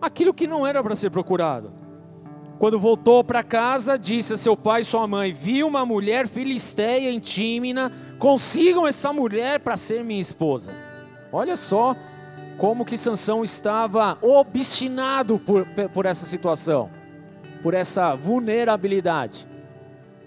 aquilo 0.00 0.34
que 0.34 0.48
não 0.48 0.66
era 0.66 0.82
para 0.82 0.96
ser 0.96 1.10
procurado. 1.10 1.72
Quando 2.58 2.78
voltou 2.78 3.24
para 3.24 3.42
casa, 3.42 3.96
disse 3.96 4.34
a 4.34 4.36
seu 4.36 4.56
pai 4.56 4.82
e 4.82 4.84
sua 4.84 5.06
mãe: 5.06 5.32
Vi 5.32 5.64
uma 5.64 5.86
mulher 5.86 6.28
filisteia 6.28 7.08
em 7.10 7.18
Tímina, 7.18 7.90
consigam 8.18 8.86
essa 8.86 9.12
mulher 9.12 9.60
para 9.60 9.76
ser 9.76 10.04
minha 10.04 10.20
esposa. 10.20 10.72
Olha 11.32 11.56
só 11.56 11.96
como 12.58 12.84
que 12.84 12.96
Sansão 12.96 13.42
estava 13.42 14.18
obstinado 14.20 15.38
por, 15.38 15.66
por 15.92 16.06
essa 16.06 16.26
situação, 16.26 16.90
por 17.62 17.74
essa 17.74 18.14
vulnerabilidade. 18.14 19.48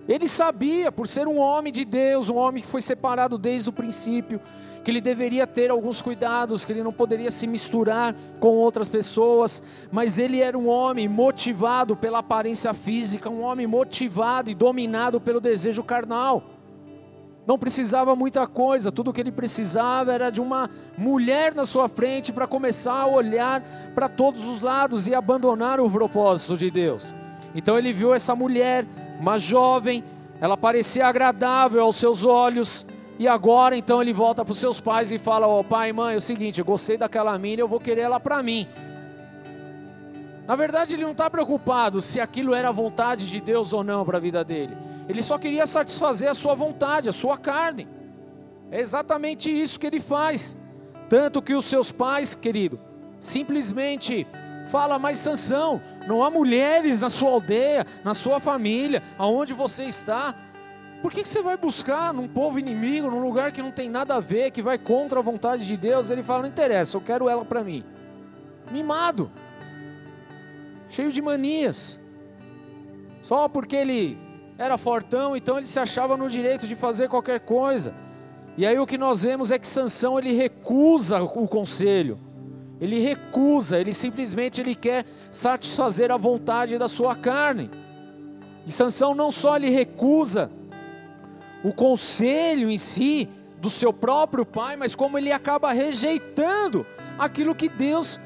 Ele 0.08 0.28
sabia, 0.28 0.92
por 0.92 1.08
ser 1.08 1.28
um 1.28 1.38
homem 1.38 1.74
de 1.74 1.84
Deus, 1.84 2.30
um 2.30 2.36
homem 2.36 2.62
que 2.62 2.70
foi 2.70 2.82
separado 2.82 3.38
desde 3.38 3.70
o 3.70 3.74
princípio, 3.74 4.40
que 4.84 4.92
ele 4.92 5.02
deveria 5.02 5.48
ter 5.48 5.72
alguns 5.72 6.00
cuidados, 6.00 6.64
que 6.64 6.72
ele 6.72 6.84
não 6.84 6.94
poderia 6.94 7.32
se 7.32 7.48
misturar 7.48 8.16
com 8.40 8.50
outras 8.50 8.88
pessoas, 8.88 9.64
mas 9.92 10.20
ele 10.20 10.42
era 10.42 10.56
um 10.56 10.68
homem 10.68 11.08
motivado 11.08 11.96
pela 11.96 12.20
aparência 12.20 12.72
física, 12.72 13.28
um 13.28 13.42
homem 13.42 13.66
motivado 13.66 14.52
e 14.52 14.54
dominado 14.54 15.20
pelo 15.20 15.42
desejo 15.42 15.84
carnal. 15.84 16.55
Não 17.46 17.60
precisava 17.60 18.16
muita 18.16 18.48
coisa, 18.48 18.92
tudo 18.92 19.12
o 19.12 19.14
que 19.14 19.22
ele 19.22 19.32
precisava 19.32 20.12
era 20.12 20.32
de 20.32 20.42
uma 20.42 20.70
mulher 20.98 21.54
na 21.54 21.64
sua 21.64 21.88
frente 21.88 22.34
para 22.34 22.48
começar 22.48 23.02
a 23.02 23.08
olhar 23.08 23.62
para 23.94 24.10
todos 24.10 24.48
os 24.48 24.62
lados 24.62 25.08
e 25.08 25.14
abandonar 25.14 25.80
o 25.80 25.90
propósito 25.90 26.58
de 26.58 26.72
Deus. 26.72 27.14
Então 27.54 27.78
ele 27.78 27.94
viu 27.94 28.16
essa 28.16 28.36
mulher, 28.36 28.86
uma 29.20 29.38
jovem, 29.38 30.04
ela 30.42 30.58
parecia 30.58 31.06
agradável 31.06 31.84
aos 31.84 31.98
seus 31.98 32.26
olhos, 32.26 32.86
e 33.20 33.28
agora 33.28 33.78
então 33.78 34.02
ele 34.02 34.12
volta 34.12 34.44
para 34.44 34.52
os 34.52 34.60
seus 34.60 34.82
pais 34.82 35.12
e 35.12 35.20
fala: 35.20 35.48
Ó 35.48 35.60
oh, 35.60 35.64
pai 35.64 35.90
e 35.90 35.94
mãe, 35.94 36.16
é 36.16 36.18
o 36.18 36.22
seguinte, 36.22 36.60
eu 36.60 36.66
gostei 36.66 36.98
daquela 36.98 37.38
mina, 37.38 37.62
eu 37.62 37.68
vou 37.68 37.80
querer 37.80 38.02
ela 38.02 38.20
para 38.20 38.42
mim. 38.42 38.68
Na 40.48 40.56
verdade, 40.56 40.96
ele 40.96 41.04
não 41.04 41.12
está 41.12 41.30
preocupado 41.30 42.02
se 42.02 42.20
aquilo 42.20 42.54
era 42.54 42.70
a 42.70 42.72
vontade 42.72 43.30
de 43.30 43.42
Deus 43.42 43.74
ou 43.74 43.84
não 43.84 44.06
para 44.06 44.18
a 44.18 44.22
vida 44.22 44.44
dele. 44.44 44.78
Ele 45.10 45.22
só 45.22 45.38
queria 45.38 45.66
satisfazer 45.66 46.30
a 46.30 46.34
sua 46.34 46.54
vontade, 46.54 47.10
a 47.10 47.12
sua 47.12 47.38
carne. 47.38 47.88
É 48.72 48.80
exatamente 48.80 49.50
isso 49.50 49.80
que 49.80 49.88
ele 49.88 50.00
faz. 50.00 50.58
Tanto 51.10 51.42
que 51.42 51.54
os 51.54 51.66
seus 51.66 51.92
pais, 51.92 52.36
querido, 52.36 52.80
simplesmente 53.20 54.28
fala 54.68 54.98
mais 54.98 55.20
Sansão, 55.20 55.82
não 56.08 56.24
há 56.24 56.30
mulheres 56.30 57.02
na 57.02 57.10
sua 57.10 57.30
aldeia, 57.30 57.86
na 58.04 58.14
sua 58.14 58.40
família, 58.40 59.04
aonde 59.18 59.54
você 59.54 59.86
está. 59.86 60.36
Por 61.02 61.12
que, 61.12 61.22
que 61.22 61.30
você 61.30 61.42
vai 61.42 61.56
buscar 61.56 62.14
num 62.14 62.28
povo 62.28 62.58
inimigo, 62.58 63.10
num 63.10 63.22
lugar 63.22 63.52
que 63.52 63.62
não 63.62 63.72
tem 63.72 63.90
nada 63.90 64.16
a 64.16 64.20
ver, 64.20 64.52
que 64.52 64.62
vai 64.62 64.78
contra 64.78 65.20
a 65.20 65.22
vontade 65.22 65.66
de 65.66 65.78
Deus? 65.78 66.10
Ele 66.10 66.24
fala: 66.24 66.44
não 66.44 66.50
interessa, 66.50 66.98
eu 66.98 67.02
quero 67.02 67.30
ela 67.30 67.46
para 67.46 67.64
mim. 67.64 67.84
Mimado, 68.72 69.32
cheio 70.96 71.12
de 71.12 71.22
manias, 71.22 72.00
só 73.22 73.50
porque 73.50 73.76
ele 73.76 74.18
era 74.58 74.78
fortão, 74.78 75.36
então 75.36 75.58
ele 75.58 75.68
se 75.68 75.78
achava 75.78 76.16
no 76.16 76.30
direito 76.30 76.66
de 76.66 76.74
fazer 76.74 77.10
qualquer 77.10 77.42
coisa. 77.42 77.94
E 78.58 78.66
aí 78.66 78.80
o 78.80 78.88
que 78.88 78.98
nós 78.98 79.24
vemos 79.24 79.52
é 79.52 79.60
que 79.60 79.68
Sansão 79.68 80.18
ele 80.18 80.32
recusa 80.32 81.22
o 81.22 81.48
conselho. 81.48 82.18
Ele 82.80 83.00
recusa, 83.00 83.78
ele 83.78 83.94
simplesmente 83.94 84.62
ele 84.62 84.74
quer 84.74 85.06
satisfazer 85.30 86.12
a 86.12 86.18
vontade 86.18 86.78
da 86.78 86.88
sua 86.88 87.14
carne. 87.14 87.70
E 88.66 88.72
Sansão 88.72 89.14
não 89.14 89.32
só 89.32 89.58
ele 89.58 89.70
recusa 89.70 90.50
o 91.62 91.74
conselho 91.74 92.70
em 92.70 92.78
si 92.78 93.28
do 93.60 93.70
seu 93.70 93.92
próprio 93.92 94.46
pai, 94.46 94.78
mas 94.78 94.96
como 94.96 95.18
ele 95.18 95.34
acaba 95.34 95.74
rejeitando 95.74 96.86
aquilo 97.18 97.54
que 97.54 97.68
Deus 97.68 98.18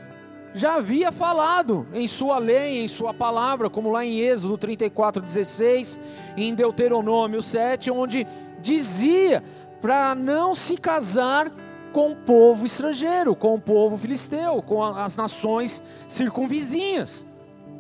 já 0.53 0.75
havia 0.75 1.12
falado 1.12 1.88
em 1.94 2.08
sua 2.08 2.39
lei, 2.39 2.79
em 2.84 2.88
sua 2.88 3.13
palavra, 3.13 3.70
como 3.70 3.91
lá 3.91 4.06
em 4.06 4.20
Êxodo 4.20 4.58
34:16, 4.58 6.00
em 6.36 6.53
Deuteronômio 6.53 7.41
7, 7.41 7.91
onde 7.91 8.25
dizia 8.62 9.44
para 9.82 10.15
não 10.15 10.56
se 10.56 10.77
casar 10.77 11.51
com 11.91 12.12
o 12.12 12.15
povo 12.15 12.65
estrangeiro, 12.65 13.36
com 13.36 13.56
o 13.56 13.62
povo 13.62 13.98
filisteu, 13.98 14.62
com 14.62 14.84
as 14.84 15.18
nações 15.18 15.84
circunvizinhas. 16.08 17.25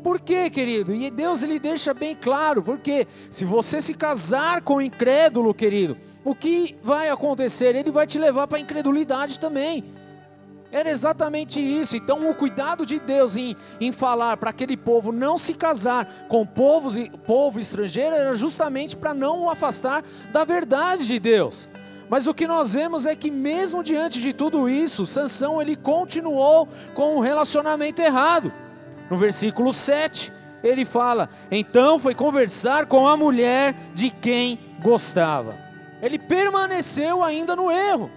Por 0.03 0.19
quê, 0.19 0.49
querido? 0.49 0.93
E 0.93 1.11
Deus 1.11 1.43
ele 1.43 1.59
deixa 1.59 1.93
bem 1.93 2.15
claro, 2.15 2.63
porque 2.63 3.05
se 3.29 3.43
você 3.43 3.81
se 3.81 3.93
casar 3.93 4.61
com 4.61 4.75
o 4.75 4.81
incrédulo, 4.81 5.53
querido, 5.53 5.97
o 6.23 6.33
que 6.33 6.77
vai 6.81 7.09
acontecer? 7.09 7.75
Ele 7.75 7.91
vai 7.91 8.07
te 8.07 8.17
levar 8.17 8.47
para 8.47 8.57
a 8.57 8.61
incredulidade 8.61 9.39
também. 9.39 9.83
Era 10.71 10.89
exatamente 10.89 11.59
isso. 11.59 11.97
Então, 11.97 12.29
o 12.29 12.35
cuidado 12.35 12.85
de 12.85 12.99
Deus 12.99 13.35
em, 13.35 13.55
em 13.81 13.91
falar 13.91 14.37
para 14.37 14.51
aquele 14.51 14.77
povo 14.77 15.11
não 15.11 15.37
se 15.37 15.53
casar 15.53 16.07
com 16.27 16.45
povos, 16.45 16.95
povo 17.25 17.59
estrangeiro 17.59 18.15
era 18.15 18.33
justamente 18.35 18.95
para 18.95 19.13
não 19.13 19.43
o 19.43 19.49
afastar 19.49 20.03
da 20.31 20.43
verdade 20.43 21.07
de 21.07 21.19
Deus. 21.19 21.67
Mas 22.09 22.27
o 22.27 22.33
que 22.33 22.47
nós 22.47 22.73
vemos 22.73 23.05
é 23.05 23.15
que 23.15 23.29
mesmo 23.29 23.83
diante 23.83 24.19
de 24.19 24.33
tudo 24.33 24.67
isso, 24.67 25.05
Sansão 25.05 25.61
ele 25.61 25.75
continuou 25.75 26.67
com 26.93 27.15
um 27.15 27.19
relacionamento 27.19 28.01
errado. 28.01 28.51
No 29.09 29.17
versículo 29.17 29.71
7, 29.71 30.33
ele 30.63 30.85
fala: 30.85 31.29
então 31.51 31.99
foi 31.99 32.15
conversar 32.15 32.87
com 32.87 33.07
a 33.07 33.15
mulher 33.15 33.75
de 33.93 34.09
quem 34.09 34.59
gostava. 34.81 35.55
Ele 36.01 36.17
permaneceu 36.17 37.23
ainda 37.23 37.55
no 37.55 37.71
erro. 37.71 38.09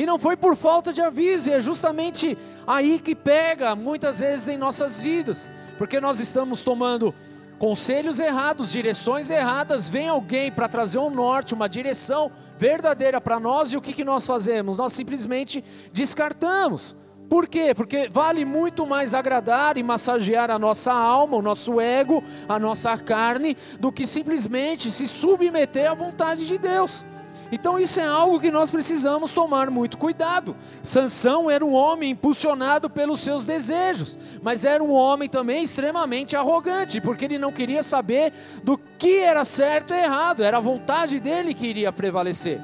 E 0.00 0.06
não 0.06 0.18
foi 0.18 0.34
por 0.34 0.56
falta 0.56 0.94
de 0.94 1.02
aviso, 1.02 1.50
e 1.50 1.52
é 1.52 1.60
justamente 1.60 2.38
aí 2.66 2.98
que 2.98 3.14
pega 3.14 3.76
muitas 3.76 4.20
vezes 4.20 4.48
em 4.48 4.56
nossas 4.56 5.02
vidas, 5.02 5.50
porque 5.76 6.00
nós 6.00 6.20
estamos 6.20 6.64
tomando 6.64 7.14
conselhos 7.58 8.18
errados, 8.18 8.72
direções 8.72 9.28
erradas, 9.28 9.90
vem 9.90 10.08
alguém 10.08 10.50
para 10.50 10.70
trazer 10.70 10.98
um 10.98 11.10
norte, 11.10 11.52
uma 11.52 11.68
direção 11.68 12.32
verdadeira 12.56 13.20
para 13.20 13.38
nós, 13.38 13.74
e 13.74 13.76
o 13.76 13.80
que, 13.82 13.92
que 13.92 14.02
nós 14.02 14.26
fazemos? 14.26 14.78
Nós 14.78 14.94
simplesmente 14.94 15.62
descartamos. 15.92 16.96
Por 17.28 17.46
quê? 17.46 17.74
Porque 17.74 18.08
vale 18.08 18.42
muito 18.46 18.86
mais 18.86 19.12
agradar 19.12 19.76
e 19.76 19.82
massagear 19.82 20.50
a 20.50 20.58
nossa 20.58 20.94
alma, 20.94 21.36
o 21.36 21.42
nosso 21.42 21.78
ego, 21.78 22.24
a 22.48 22.58
nossa 22.58 22.96
carne, 22.96 23.54
do 23.78 23.92
que 23.92 24.06
simplesmente 24.06 24.90
se 24.90 25.06
submeter 25.06 25.90
à 25.90 25.94
vontade 25.94 26.46
de 26.46 26.56
Deus. 26.56 27.04
Então 27.52 27.78
isso 27.78 27.98
é 27.98 28.06
algo 28.06 28.38
que 28.38 28.50
nós 28.50 28.70
precisamos 28.70 29.32
tomar 29.32 29.70
muito 29.70 29.98
cuidado. 29.98 30.56
Sansão 30.82 31.50
era 31.50 31.64
um 31.64 31.72
homem 31.72 32.10
impulsionado 32.10 32.88
pelos 32.88 33.20
seus 33.20 33.44
desejos, 33.44 34.18
mas 34.42 34.64
era 34.64 34.82
um 34.82 34.92
homem 34.92 35.28
também 35.28 35.64
extremamente 35.64 36.36
arrogante, 36.36 37.00
porque 37.00 37.24
ele 37.24 37.38
não 37.38 37.52
queria 37.52 37.82
saber 37.82 38.32
do 38.62 38.78
que 38.98 39.18
era 39.18 39.44
certo 39.44 39.92
e 39.92 39.98
errado, 39.98 40.42
era 40.42 40.58
a 40.58 40.60
vontade 40.60 41.18
dele 41.18 41.54
que 41.54 41.66
iria 41.66 41.92
prevalecer. 41.92 42.60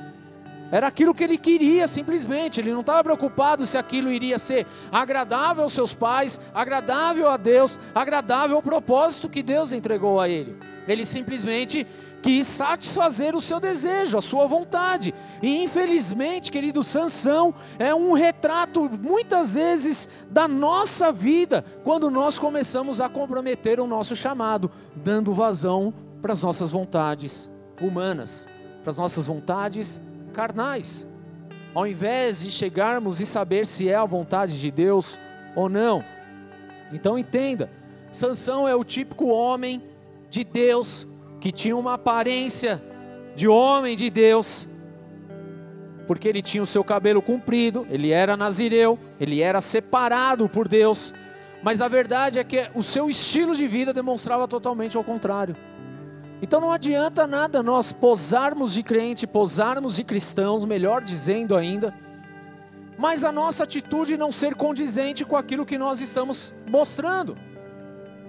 Era 0.70 0.88
aquilo 0.88 1.14
que 1.14 1.22
ele 1.22 1.38
queria, 1.38 1.86
simplesmente. 1.86 2.60
Ele 2.60 2.72
não 2.72 2.80
estava 2.80 3.04
preocupado 3.04 3.64
se 3.64 3.78
aquilo 3.78 4.10
iria 4.10 4.38
ser 4.38 4.66
agradável 4.90 5.62
aos 5.62 5.72
seus 5.72 5.94
pais, 5.94 6.40
agradável 6.52 7.28
a 7.28 7.36
Deus, 7.36 7.78
agradável 7.94 8.56
ao 8.56 8.62
propósito 8.62 9.28
que 9.28 9.42
Deus 9.42 9.72
entregou 9.72 10.20
a 10.20 10.28
ele. 10.28 10.56
Ele 10.86 11.04
simplesmente 11.04 11.86
quis 12.22 12.46
satisfazer 12.46 13.36
o 13.36 13.40
seu 13.40 13.60
desejo, 13.60 14.18
a 14.18 14.20
sua 14.20 14.46
vontade. 14.46 15.14
E 15.42 15.62
infelizmente, 15.62 16.50
querido 16.50 16.82
Sansão, 16.82 17.54
é 17.78 17.94
um 17.94 18.12
retrato 18.12 18.90
muitas 19.00 19.54
vezes 19.54 20.08
da 20.30 20.48
nossa 20.48 21.12
vida, 21.12 21.64
quando 21.84 22.10
nós 22.10 22.38
começamos 22.38 23.00
a 23.00 23.08
comprometer 23.08 23.78
o 23.78 23.86
nosso 23.86 24.16
chamado, 24.16 24.70
dando 24.94 25.32
vazão 25.32 25.94
para 26.20 26.32
as 26.32 26.42
nossas 26.42 26.72
vontades 26.72 27.48
humanas, 27.80 28.48
para 28.82 28.90
as 28.90 28.98
nossas 28.98 29.26
vontades 29.26 30.00
carnais. 30.32 31.06
Ao 31.74 31.86
invés 31.86 32.42
de 32.42 32.50
chegarmos 32.50 33.20
e 33.20 33.26
saber 33.26 33.66
se 33.66 33.88
é 33.88 33.94
a 33.94 34.04
vontade 34.04 34.58
de 34.58 34.70
Deus 34.70 35.18
ou 35.54 35.68
não. 35.68 36.02
Então 36.92 37.18
entenda, 37.18 37.70
Sansão 38.10 38.66
é 38.66 38.74
o 38.74 38.82
típico 38.82 39.26
homem 39.26 39.82
de 40.30 40.44
Deus 40.44 41.06
que 41.40 41.52
tinha 41.52 41.76
uma 41.76 41.94
aparência 41.94 42.82
de 43.34 43.46
homem 43.46 43.96
de 43.96 44.08
Deus, 44.10 44.66
porque 46.06 46.28
ele 46.28 46.40
tinha 46.40 46.62
o 46.62 46.66
seu 46.66 46.82
cabelo 46.82 47.20
comprido, 47.20 47.86
ele 47.90 48.10
era 48.10 48.36
nazireu, 48.36 48.98
ele 49.20 49.42
era 49.42 49.60
separado 49.60 50.48
por 50.48 50.66
Deus, 50.66 51.12
mas 51.62 51.82
a 51.82 51.88
verdade 51.88 52.38
é 52.38 52.44
que 52.44 52.68
o 52.74 52.82
seu 52.82 53.08
estilo 53.08 53.54
de 53.54 53.66
vida 53.66 53.92
demonstrava 53.92 54.48
totalmente 54.48 54.96
ao 54.96 55.04
contrário. 55.04 55.56
Então 56.40 56.60
não 56.60 56.70
adianta 56.70 57.26
nada 57.26 57.62
nós 57.62 57.92
posarmos 57.92 58.74
de 58.74 58.82
crente, 58.82 59.26
posarmos 59.26 59.96
de 59.96 60.04
cristãos, 60.04 60.64
melhor 60.64 61.02
dizendo 61.02 61.56
ainda, 61.56 61.94
mas 62.98 63.24
a 63.24 63.32
nossa 63.32 63.64
atitude 63.64 64.16
não 64.16 64.32
ser 64.32 64.54
condizente 64.54 65.24
com 65.24 65.36
aquilo 65.36 65.66
que 65.66 65.76
nós 65.76 66.00
estamos 66.00 66.52
mostrando, 66.66 67.36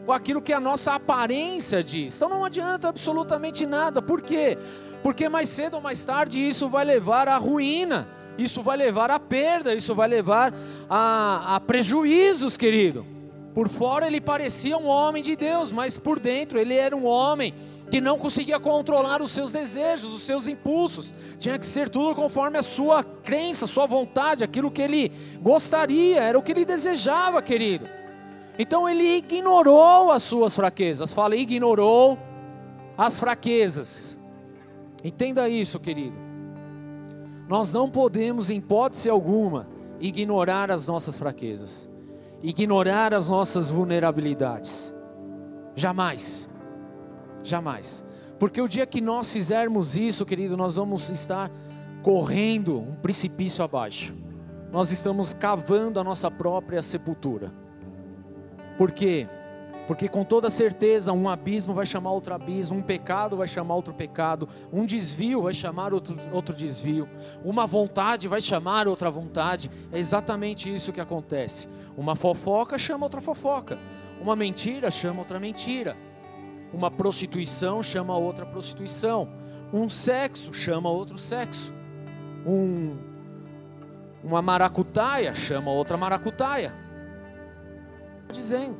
com 0.07 0.13
aquilo 0.13 0.41
que 0.41 0.53
a 0.53 0.59
nossa 0.61 0.93
aparência 0.93 1.83
diz. 1.83 2.15
Então 2.15 2.29
não 2.29 2.45
adianta 2.45 2.87
absolutamente 2.87 3.65
nada. 3.65 4.01
Por 4.01 4.21
quê? 4.21 4.57
Porque 5.03 5.27
mais 5.27 5.49
cedo 5.49 5.73
ou 5.73 5.81
mais 5.81 6.05
tarde 6.05 6.39
isso 6.39 6.69
vai 6.69 6.85
levar 6.85 7.27
à 7.27 7.35
ruína, 7.35 8.07
isso 8.37 8.61
vai 8.61 8.77
levar 8.77 9.11
à 9.11 9.19
perda, 9.19 9.75
isso 9.75 9.93
vai 9.93 10.07
levar 10.07 10.53
a, 10.89 11.55
a 11.55 11.59
prejuízos, 11.59 12.55
querido. 12.55 13.05
Por 13.53 13.67
fora 13.67 14.07
ele 14.07 14.21
parecia 14.21 14.77
um 14.77 14.87
homem 14.87 15.21
de 15.21 15.35
Deus, 15.35 15.73
mas 15.73 15.97
por 15.97 16.21
dentro 16.21 16.57
ele 16.57 16.75
era 16.75 16.95
um 16.95 17.05
homem 17.05 17.53
que 17.91 17.99
não 17.99 18.17
conseguia 18.17 18.61
controlar 18.61 19.21
os 19.21 19.31
seus 19.31 19.51
desejos, 19.51 20.13
os 20.13 20.21
seus 20.21 20.47
impulsos. 20.47 21.13
Tinha 21.37 21.59
que 21.59 21.65
ser 21.65 21.89
tudo 21.89 22.15
conforme 22.15 22.57
a 22.57 22.63
sua 22.63 23.03
crença, 23.03 23.67
sua 23.67 23.85
vontade, 23.85 24.41
aquilo 24.41 24.71
que 24.71 24.81
ele 24.81 25.11
gostaria, 25.41 26.21
era 26.21 26.39
o 26.39 26.41
que 26.41 26.53
ele 26.53 26.63
desejava, 26.63 27.41
querido. 27.41 27.97
Então 28.59 28.89
ele 28.89 29.17
ignorou 29.17 30.11
as 30.11 30.23
suas 30.23 30.55
fraquezas. 30.55 31.13
Fala, 31.13 31.35
ignorou 31.35 32.17
as 32.97 33.19
fraquezas. 33.19 34.17
Entenda 35.03 35.47
isso, 35.47 35.79
querido. 35.79 36.15
Nós 37.47 37.71
não 37.71 37.89
podemos, 37.89 38.49
em 38.49 38.57
hipótese 38.57 39.09
alguma, 39.09 39.67
ignorar 39.99 40.69
as 40.69 40.87
nossas 40.87 41.17
fraquezas, 41.17 41.87
ignorar 42.43 43.13
as 43.13 43.27
nossas 43.27 43.69
vulnerabilidades. 43.69 44.93
Jamais. 45.75 46.49
Jamais. 47.43 48.03
Porque 48.39 48.61
o 48.61 48.67
dia 48.67 48.85
que 48.85 48.99
nós 48.99 49.31
fizermos 49.31 49.95
isso, 49.95 50.25
querido, 50.25 50.57
nós 50.57 50.75
vamos 50.75 51.09
estar 51.09 51.49
correndo 52.03 52.79
um 52.79 52.95
precipício 52.95 53.63
abaixo. 53.63 54.15
Nós 54.71 54.91
estamos 54.91 55.33
cavando 55.33 55.99
a 55.99 56.03
nossa 56.03 56.29
própria 56.29 56.81
sepultura. 56.81 57.51
Por 58.77 58.91
quê? 58.91 59.27
Porque 59.87 60.09
com 60.09 60.25
toda 60.25 60.49
certeza 60.49 61.13
um 61.13 61.29
abismo 61.29 61.73
vai 61.73 61.85
chamar 61.85 62.11
outro 62.11 62.33
abismo, 62.33 62.77
um 62.77 62.81
pecado 62.81 63.37
vai 63.37 63.47
chamar 63.47 63.75
outro 63.75 63.93
pecado, 63.93 64.47
um 64.71 64.85
desvio 64.85 65.43
vai 65.43 65.53
chamar 65.53 65.93
outro, 65.93 66.19
outro 66.31 66.53
desvio, 66.53 67.07
uma 67.43 67.65
vontade 67.65 68.27
vai 68.27 68.41
chamar 68.41 68.85
outra 68.85 69.09
vontade. 69.09 69.71
É 69.91 69.97
exatamente 69.97 70.73
isso 70.73 70.91
que 70.91 70.99
acontece. 70.99 71.69
Uma 71.95 72.17
fofoca 72.17 72.77
chama 72.77 73.05
outra 73.05 73.21
fofoca, 73.21 73.79
uma 74.19 74.35
mentira 74.35 74.91
chama 74.91 75.19
outra 75.19 75.39
mentira. 75.39 75.95
Uma 76.73 76.91
prostituição 76.91 77.81
chama 77.81 78.17
outra 78.17 78.45
prostituição. 78.45 79.29
Um 79.71 79.87
sexo 79.87 80.53
chama 80.53 80.89
outro 80.89 81.17
sexo. 81.17 81.73
Um, 82.45 82.97
uma 84.21 84.41
maracutaia 84.41 85.33
chama 85.33 85.71
outra 85.71 85.95
maracutaia. 85.95 86.86
Dizendo. 88.31 88.77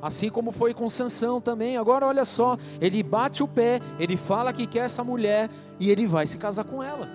Assim 0.00 0.28
como 0.28 0.50
foi 0.50 0.74
com 0.74 0.90
Sansão 0.90 1.40
também. 1.40 1.76
Agora 1.76 2.06
olha 2.06 2.24
só, 2.24 2.58
ele 2.80 3.02
bate 3.02 3.42
o 3.42 3.48
pé, 3.48 3.80
ele 3.98 4.16
fala 4.16 4.52
que 4.52 4.66
quer 4.66 4.86
essa 4.86 5.04
mulher 5.04 5.48
e 5.78 5.90
ele 5.90 6.06
vai 6.06 6.26
se 6.26 6.38
casar 6.38 6.64
com 6.64 6.82
ela. 6.82 7.08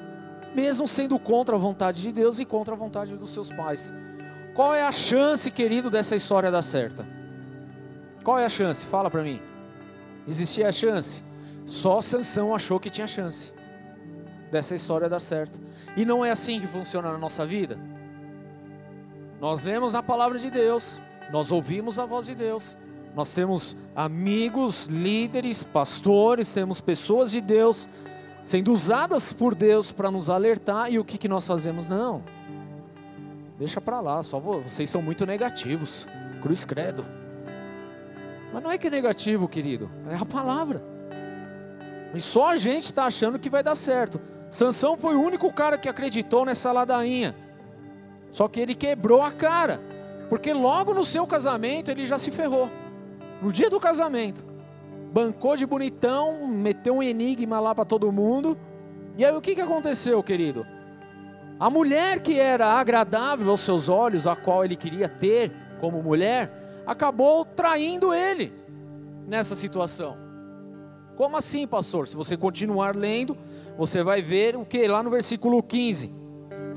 Mesmo 0.55 0.87
sendo 0.87 1.19
contra 1.19 1.55
a 1.55 1.59
vontade 1.59 2.01
de 2.01 2.11
Deus 2.11 2.39
e 2.39 2.45
contra 2.45 2.73
a 2.73 2.77
vontade 2.77 3.15
dos 3.17 3.31
seus 3.31 3.51
pais. 3.51 3.93
Qual 4.55 4.73
é 4.73 4.81
a 4.81 4.91
chance, 4.91 5.51
querido, 5.51 5.89
dessa 5.89 6.15
história 6.15 6.49
dar 6.49 6.61
certa? 6.61 7.05
Qual 8.23 8.39
é 8.39 8.45
a 8.45 8.49
chance? 8.49 8.85
Fala 8.85 9.11
para 9.11 9.21
mim. 9.21 9.41
Existia 10.27 10.69
a 10.69 10.71
chance. 10.71 11.23
Só 11.65 12.01
Sansão 12.01 12.55
achou 12.55 12.79
que 12.79 12.89
tinha 12.89 13.05
chance 13.05 13.53
dessa 14.49 14.73
história 14.73 15.09
dar 15.09 15.19
certo. 15.19 15.59
E 15.95 16.05
não 16.05 16.23
é 16.23 16.31
assim 16.31 16.59
que 16.59 16.67
funciona 16.67 17.11
na 17.11 17.17
nossa 17.17 17.45
vida. 17.45 17.77
Nós 19.39 19.65
lemos 19.65 19.93
a 19.93 20.01
palavra 20.01 20.39
de 20.39 20.49
Deus, 20.49 20.99
nós 21.31 21.51
ouvimos 21.51 21.99
a 21.99 22.05
voz 22.05 22.25
de 22.25 22.35
Deus, 22.35 22.77
nós 23.15 23.33
temos 23.33 23.75
amigos, 23.95 24.85
líderes, 24.85 25.63
pastores, 25.63 26.53
temos 26.53 26.79
pessoas 26.79 27.31
de 27.31 27.41
Deus 27.41 27.89
sendo 28.43 28.71
usadas 28.71 29.33
por 29.33 29.53
Deus 29.53 29.91
para 29.91 30.09
nos 30.09 30.29
alertar, 30.29 30.91
e 30.91 30.97
o 30.99 31.03
que, 31.03 31.17
que 31.17 31.27
nós 31.27 31.45
fazemos? 31.45 31.89
Não, 31.89 32.23
deixa 33.57 33.81
para 33.81 33.99
lá, 33.99 34.23
só 34.23 34.39
vocês 34.39 34.89
são 34.89 35.01
muito 35.01 35.25
negativos, 35.25 36.07
cruz 36.41 36.63
credo. 36.63 37.05
Mas 38.53 38.63
não 38.63 38.71
é 38.71 38.77
que 38.77 38.87
é 38.87 38.89
negativo, 38.89 39.47
querido, 39.47 39.89
é 40.09 40.15
a 40.15 40.25
palavra. 40.25 40.81
E 42.13 42.21
só 42.21 42.51
a 42.51 42.55
gente 42.55 42.85
está 42.85 43.05
achando 43.05 43.37
que 43.37 43.49
vai 43.49 43.61
dar 43.61 43.75
certo. 43.75 44.19
Sansão 44.49 44.95
foi 44.95 45.15
o 45.15 45.21
único 45.21 45.51
cara 45.51 45.77
que 45.77 45.89
acreditou 45.89 46.45
nessa 46.45 46.71
ladainha. 46.71 47.35
Só 48.31 48.47
que 48.47 48.59
ele 48.59 48.73
quebrou 48.73 49.21
a 49.21 49.31
cara. 49.31 49.81
Porque 50.29 50.53
logo 50.53 50.93
no 50.93 51.05
seu 51.05 51.25
casamento 51.25 51.89
ele 51.89 52.05
já 52.05 52.17
se 52.17 52.31
ferrou. 52.31 52.69
No 53.41 53.51
dia 53.51 53.69
do 53.69 53.79
casamento. 53.79 54.43
Bancou 55.11 55.55
de 55.55 55.65
bonitão, 55.65 56.47
meteu 56.47 56.97
um 56.97 57.03
enigma 57.03 57.59
lá 57.59 57.73
para 57.73 57.85
todo 57.85 58.11
mundo. 58.11 58.57
E 59.17 59.25
aí 59.25 59.35
o 59.35 59.41
que, 59.41 59.55
que 59.55 59.61
aconteceu, 59.61 60.21
querido? 60.21 60.65
A 61.59 61.69
mulher 61.69 62.19
que 62.19 62.39
era 62.39 62.67
agradável 62.73 63.49
aos 63.49 63.61
seus 63.61 63.89
olhos, 63.89 64.27
a 64.27 64.35
qual 64.35 64.63
ele 64.63 64.75
queria 64.75 65.09
ter 65.09 65.51
como 65.79 66.03
mulher, 66.03 66.51
acabou 66.85 67.43
traindo 67.43 68.13
ele 68.13 68.53
nessa 69.27 69.55
situação. 69.55 70.17
Como 71.15 71.35
assim, 71.35 71.65
pastor? 71.65 72.07
Se 72.07 72.15
você 72.15 72.37
continuar 72.37 72.95
lendo, 72.95 73.35
você 73.75 74.03
vai 74.03 74.21
ver 74.21 74.55
o 74.55 74.63
que 74.63 74.87
lá 74.87 75.01
no 75.01 75.09
versículo 75.09 75.63
15. 75.63 76.11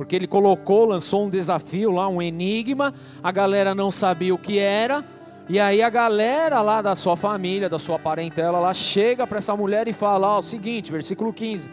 Porque 0.00 0.16
ele 0.16 0.26
colocou, 0.26 0.86
lançou 0.86 1.26
um 1.26 1.28
desafio 1.28 1.90
lá, 1.90 2.08
um 2.08 2.22
enigma, 2.22 2.94
a 3.22 3.30
galera 3.30 3.74
não 3.74 3.90
sabia 3.90 4.34
o 4.34 4.38
que 4.38 4.58
era, 4.58 5.04
E 5.46 5.60
aí 5.60 5.82
a 5.82 5.90
galera 5.90 6.62
lá 6.62 6.80
da 6.80 6.94
sua 6.96 7.18
família, 7.18 7.68
da 7.68 7.78
sua 7.78 7.98
parentela, 7.98 8.58
lá 8.58 8.72
chega 8.72 9.26
para 9.26 9.36
essa 9.36 9.54
mulher 9.54 9.88
e 9.88 9.92
fala: 9.92 10.26
Ó, 10.26 10.38
o 10.38 10.42
seguinte, 10.42 10.90
versículo 10.90 11.34
15. 11.34 11.68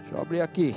Deixa 0.00 0.14
eu 0.14 0.20
abrir 0.20 0.42
aqui. 0.42 0.76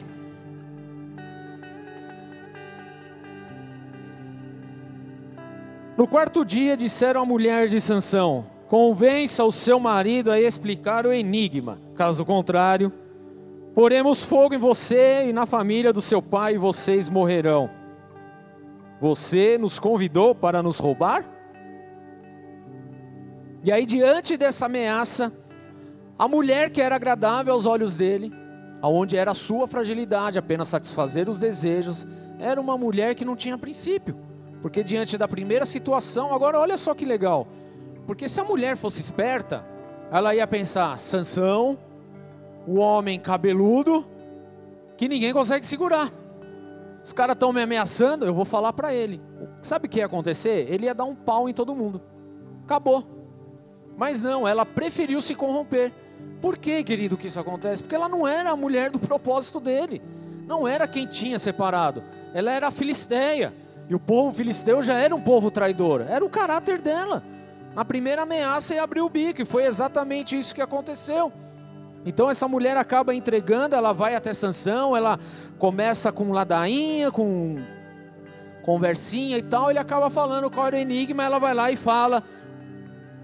No 5.98 6.08
quarto 6.08 6.46
dia 6.46 6.78
disseram 6.78 7.24
à 7.24 7.26
mulher 7.26 7.67
de 7.67 7.82
Sansão: 7.82 8.46
Convença 8.69 9.43
o 9.43 9.52
seu 9.52 9.82
marido 9.82 10.32
a 10.32 10.39
explicar 10.39 11.06
o 11.06 11.12
enigma. 11.12 11.78
Caso 11.93 12.24
contrário, 12.24 12.89
poremos 13.73 14.23
fogo 14.23 14.55
em 14.55 14.57
você 14.57 15.25
e 15.27 15.33
na 15.33 15.45
família 15.45 15.91
do 15.91 16.01
seu 16.01 16.21
pai 16.21 16.55
e 16.55 16.57
vocês 16.57 17.09
morrerão. 17.09 17.69
Você 19.01 19.57
nos 19.57 19.79
convidou 19.79 20.33
para 20.33 20.63
nos 20.63 20.77
roubar? 20.77 21.25
E 23.63 23.71
aí, 23.71 23.86
diante 23.86 24.38
dessa 24.38 24.65
ameaça, 24.65 25.31
a 26.17 26.27
mulher 26.27 26.69
que 26.69 26.81
era 26.81 26.95
agradável 26.95 27.53
aos 27.53 27.65
olhos 27.65 27.95
dele, 27.95 28.31
aonde 28.81 29.17
era 29.17 29.31
a 29.31 29.36
sua 29.36 29.67
fragilidade, 29.67 30.38
apenas 30.38 30.67
satisfazer 30.67 31.29
os 31.29 31.39
desejos, 31.39 32.05
era 32.39 32.59
uma 32.59 32.77
mulher 32.77 33.15
que 33.15 33.25
não 33.25 33.36
tinha 33.36 33.57
princípio. 33.57 34.15
Porque 34.62 34.83
diante 34.83 35.17
da 35.17 35.27
primeira 35.27 35.65
situação, 35.65 36.33
agora 36.33 36.59
olha 36.59 36.77
só 36.77 36.93
que 36.93 37.05
legal. 37.05 37.47
Porque 38.05 38.27
se 38.27 38.39
a 38.39 38.43
mulher 38.43 38.77
fosse 38.77 39.01
esperta, 39.01 39.65
ela 40.12 40.36
ia 40.36 40.45
pensar: 40.45 40.97
Sansão, 40.99 41.77
o 42.67 42.80
homem 42.80 43.19
cabeludo, 43.19 44.06
que 44.97 45.08
ninguém 45.08 45.34
consegue 45.34 45.65
segurar. 45.65 46.12
Os 47.04 47.12
caras 47.12 47.36
estão 47.36 47.52
me 47.52 47.62
ameaçando, 47.62 48.26
eu 48.26 48.34
vou 48.34 48.45
falar 48.45 48.71
para 48.73 48.93
ele. 48.93 49.21
Sabe 49.62 49.88
o 49.88 49.89
que 49.89 49.99
ia 49.99 50.06
acontecer? 50.06 50.71
Ele 50.71 50.86
ia 50.86 50.95
dar 50.95 51.04
um 51.04 51.15
pau 51.15 51.49
em 51.49 51.54
todo 51.54 51.76
mundo. 51.76 52.02
Acabou. 52.63 53.06
Mas 53.97 54.21
não, 54.21 54.47
ela 54.47 54.65
preferiu 54.65 55.19
se 55.19 55.36
corromper. 55.36 55.91
Por 56.41 56.58
que, 56.58 56.84
querido, 56.84 57.17
que 57.17 57.28
isso 57.28 57.39
acontece? 57.39 57.84
Porque 57.84 57.95
ela 57.95 58.08
não 58.08 58.28
era 58.28 58.52
a 58.52 58.56
mulher 58.56 58.89
do 58.89 58.99
propósito 58.99 59.60
dele. 59.60 60.02
Não 60.47 60.67
era 60.67 60.88
quem 60.88 61.06
tinha 61.06 61.38
separado. 61.38 62.04
Ela 62.34 62.52
era 62.52 62.67
a 62.67 62.71
filisteia. 62.71 63.54
E 63.89 63.95
o 63.95 63.99
povo 63.99 64.36
filisteu 64.36 64.82
já 64.82 64.95
era 64.95 65.15
um 65.15 65.21
povo 65.21 65.52
traidor, 65.52 66.06
era 66.08 66.23
o 66.23 66.30
caráter 66.30 66.82
dela. 66.82 67.23
Na 67.76 67.84
primeira 67.84 68.21
ameaça, 68.21 68.73
ele 68.73 68.80
abriu 68.80 69.06
o 69.06 69.10
bico, 69.10 69.41
e 69.41 69.45
foi 69.45 69.65
exatamente 69.65 70.38
isso 70.38 70.56
que 70.56 70.62
aconteceu. 70.62 71.34
Então 72.06 72.30
essa 72.30 72.48
mulher 72.48 72.76
acaba 72.78 73.16
entregando, 73.16 73.76
ela 73.76 73.94
vai 73.94 74.16
até 74.16 74.34
Sansão, 74.34 74.96
ela 74.96 75.20
começa 75.58 76.12
com 76.12 76.32
ladainha, 76.32 77.12
com 77.12 77.58
conversinha 78.62 79.38
e 79.38 79.42
tal, 79.42 79.70
ele 79.70 79.80
acaba 79.80 80.10
falando 80.10 80.50
qual 80.50 80.68
era 80.68 80.76
o 80.76 80.80
enigma, 80.80 81.24
ela 81.24 81.39
vai 81.39 81.54
lá 81.54 81.72
e 81.72 81.76
fala 81.76 82.24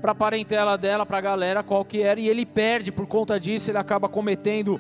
para 0.01 0.11
a 0.11 0.15
parentela 0.15 0.77
dela, 0.77 1.05
para 1.05 1.17
a 1.17 1.21
galera 1.21 1.63
qual 1.63 1.83
que 1.83 2.01
era, 2.01 2.19
e 2.19 2.27
ele 2.27 2.45
perde 2.45 2.91
por 2.91 3.05
conta 3.05 3.39
disso, 3.39 3.71
ele 3.71 3.77
acaba 3.77 4.07
cometendo 4.07 4.79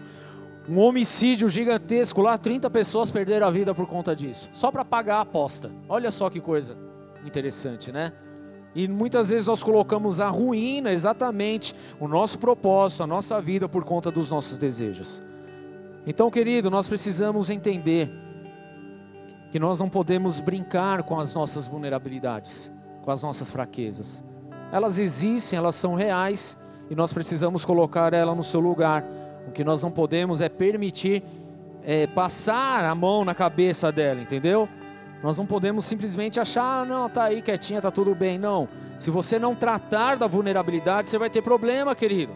um 0.67 0.77
homicídio 0.79 1.49
gigantesco 1.49 2.21
lá, 2.21 2.37
30 2.37 2.69
pessoas 2.69 3.09
perderam 3.09 3.47
a 3.47 3.51
vida 3.51 3.73
por 3.73 3.87
conta 3.87 4.15
disso, 4.15 4.49
só 4.53 4.71
para 4.71 4.85
pagar 4.85 5.17
a 5.17 5.21
aposta. 5.21 5.71
Olha 5.87 6.11
só 6.11 6.29
que 6.29 6.39
coisa 6.39 6.77
interessante, 7.25 7.91
né? 7.91 8.13
E 8.75 8.87
muitas 8.87 9.29
vezes 9.29 9.47
nós 9.47 9.63
colocamos 9.63 10.21
a 10.21 10.29
ruína 10.29 10.91
exatamente 10.91 11.75
o 11.99 12.07
nosso 12.07 12.37
propósito, 12.37 13.03
a 13.03 13.07
nossa 13.07 13.41
vida 13.41 13.67
por 13.67 13.83
conta 13.83 14.11
dos 14.11 14.29
nossos 14.29 14.57
desejos. 14.57 15.21
Então, 16.05 16.29
querido, 16.29 16.69
nós 16.69 16.87
precisamos 16.87 17.49
entender 17.49 18.11
que 19.51 19.59
nós 19.59 19.79
não 19.79 19.89
podemos 19.89 20.39
brincar 20.39 21.03
com 21.03 21.19
as 21.19 21.33
nossas 21.33 21.65
vulnerabilidades, 21.65 22.71
com 23.03 23.11
as 23.11 23.23
nossas 23.23 23.49
fraquezas. 23.49 24.23
Elas 24.71 24.99
existem, 24.99 25.57
elas 25.57 25.75
são 25.75 25.95
reais 25.95 26.57
e 26.89 26.95
nós 26.95 27.11
precisamos 27.11 27.65
colocar 27.65 28.13
ela 28.13 28.35
no 28.35 28.43
seu 28.43 28.59
lugar 28.59 29.03
o 29.47 29.51
que 29.51 29.63
nós 29.63 29.81
não 29.81 29.89
podemos 29.89 30.41
é 30.41 30.49
permitir 30.49 31.23
é, 31.83 32.05
passar 32.05 32.85
a 32.85 32.93
mão 32.93 33.25
na 33.25 33.33
cabeça 33.33 33.91
dela, 33.91 34.21
entendeu? 34.21 34.69
Nós 35.21 35.37
não 35.37 35.45
podemos 35.45 35.85
simplesmente 35.85 36.39
achar, 36.39 36.81
ah, 36.81 36.85
não, 36.85 37.09
tá 37.09 37.25
aí 37.25 37.41
quietinha, 37.41 37.81
tá 37.81 37.91
tudo 37.91 38.15
bem. 38.15 38.37
Não. 38.37 38.69
Se 38.97 39.11
você 39.11 39.37
não 39.37 39.55
tratar 39.55 40.17
da 40.17 40.27
vulnerabilidade, 40.27 41.09
você 41.09 41.17
vai 41.17 41.29
ter 41.29 41.41
problema, 41.41 41.95
querido. 41.95 42.33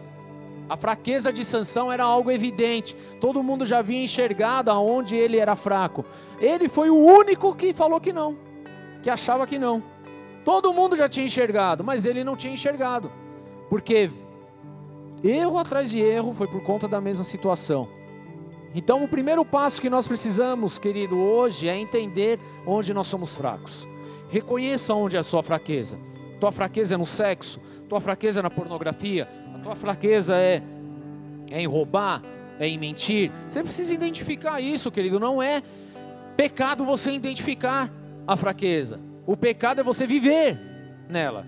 A 0.68 0.76
fraqueza 0.76 1.32
de 1.32 1.44
Sansão 1.44 1.92
era 1.92 2.04
algo 2.04 2.30
evidente. 2.30 2.94
Todo 3.20 3.42
mundo 3.42 3.64
já 3.64 3.78
havia 3.78 4.02
enxergado 4.02 4.70
aonde 4.70 5.16
ele 5.16 5.38
era 5.38 5.54
fraco. 5.56 6.04
Ele 6.38 6.68
foi 6.68 6.90
o 6.90 6.96
único 6.96 7.54
que 7.54 7.72
falou 7.72 8.00
que 8.00 8.12
não, 8.12 8.36
que 9.02 9.10
achava 9.10 9.46
que 9.46 9.58
não. 9.58 9.82
Todo 10.44 10.72
mundo 10.72 10.96
já 10.96 11.08
tinha 11.08 11.26
enxergado, 11.26 11.84
mas 11.84 12.04
ele 12.04 12.24
não 12.24 12.36
tinha 12.36 12.52
enxergado. 12.52 13.10
Porque 13.68 14.10
Erro 15.24 15.56
atrás 15.56 15.90
de 15.90 16.00
erro 16.00 16.34
foi 16.34 16.46
por 16.46 16.62
conta 16.62 16.86
da 16.86 17.00
mesma 17.00 17.24
situação. 17.24 17.88
Então, 18.74 19.04
o 19.04 19.08
primeiro 19.08 19.44
passo 19.44 19.80
que 19.80 19.88
nós 19.88 20.08
precisamos, 20.08 20.78
querido, 20.78 21.16
hoje 21.16 21.68
é 21.68 21.78
entender 21.78 22.40
onde 22.66 22.92
nós 22.92 23.06
somos 23.06 23.36
fracos. 23.36 23.86
Reconheça 24.28 24.92
onde 24.94 25.16
é 25.16 25.20
a 25.20 25.22
sua 25.22 25.42
fraqueza. 25.42 25.96
Tua 26.40 26.50
fraqueza 26.50 26.96
é 26.96 26.98
no 26.98 27.06
sexo, 27.06 27.60
tua 27.88 28.00
fraqueza 28.00 28.40
é 28.40 28.42
na 28.42 28.50
pornografia, 28.50 29.28
a 29.54 29.58
tua 29.60 29.76
fraqueza 29.76 30.36
é, 30.36 30.60
é 31.50 31.60
em 31.60 31.66
roubar, 31.66 32.20
é 32.58 32.66
em 32.66 32.76
mentir. 32.76 33.30
Você 33.48 33.62
precisa 33.62 33.94
identificar 33.94 34.60
isso, 34.60 34.90
querido. 34.90 35.20
Não 35.20 35.40
é 35.40 35.62
pecado 36.36 36.84
você 36.84 37.12
identificar 37.12 37.88
a 38.26 38.36
fraqueza. 38.36 38.98
O 39.24 39.36
pecado 39.36 39.80
é 39.80 39.84
você 39.84 40.04
viver 40.04 40.58
nela. 41.08 41.46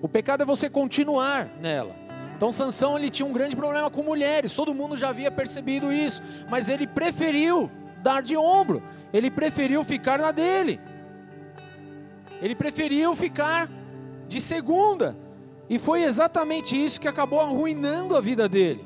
O 0.00 0.08
pecado 0.08 0.42
é 0.42 0.46
você 0.46 0.70
continuar 0.70 1.50
nela. 1.60 2.05
Então 2.36 2.52
Sansão 2.52 2.98
ele 2.98 3.08
tinha 3.08 3.26
um 3.26 3.32
grande 3.32 3.56
problema 3.56 3.90
com 3.90 4.02
mulheres, 4.02 4.54
todo 4.54 4.74
mundo 4.74 4.94
já 4.94 5.08
havia 5.08 5.30
percebido 5.30 5.90
isso, 5.90 6.22
mas 6.50 6.68
ele 6.68 6.86
preferiu 6.86 7.70
dar 8.02 8.22
de 8.22 8.36
ombro, 8.36 8.82
ele 9.12 9.30
preferiu 9.30 9.82
ficar 9.82 10.18
na 10.18 10.30
dele. 10.30 10.78
Ele 12.42 12.54
preferiu 12.54 13.16
ficar 13.16 13.70
de 14.28 14.40
segunda. 14.40 15.16
E 15.68 15.78
foi 15.78 16.02
exatamente 16.02 16.76
isso 16.82 17.00
que 17.00 17.08
acabou 17.08 17.40
arruinando 17.40 18.14
a 18.14 18.20
vida 18.20 18.48
dele. 18.48 18.84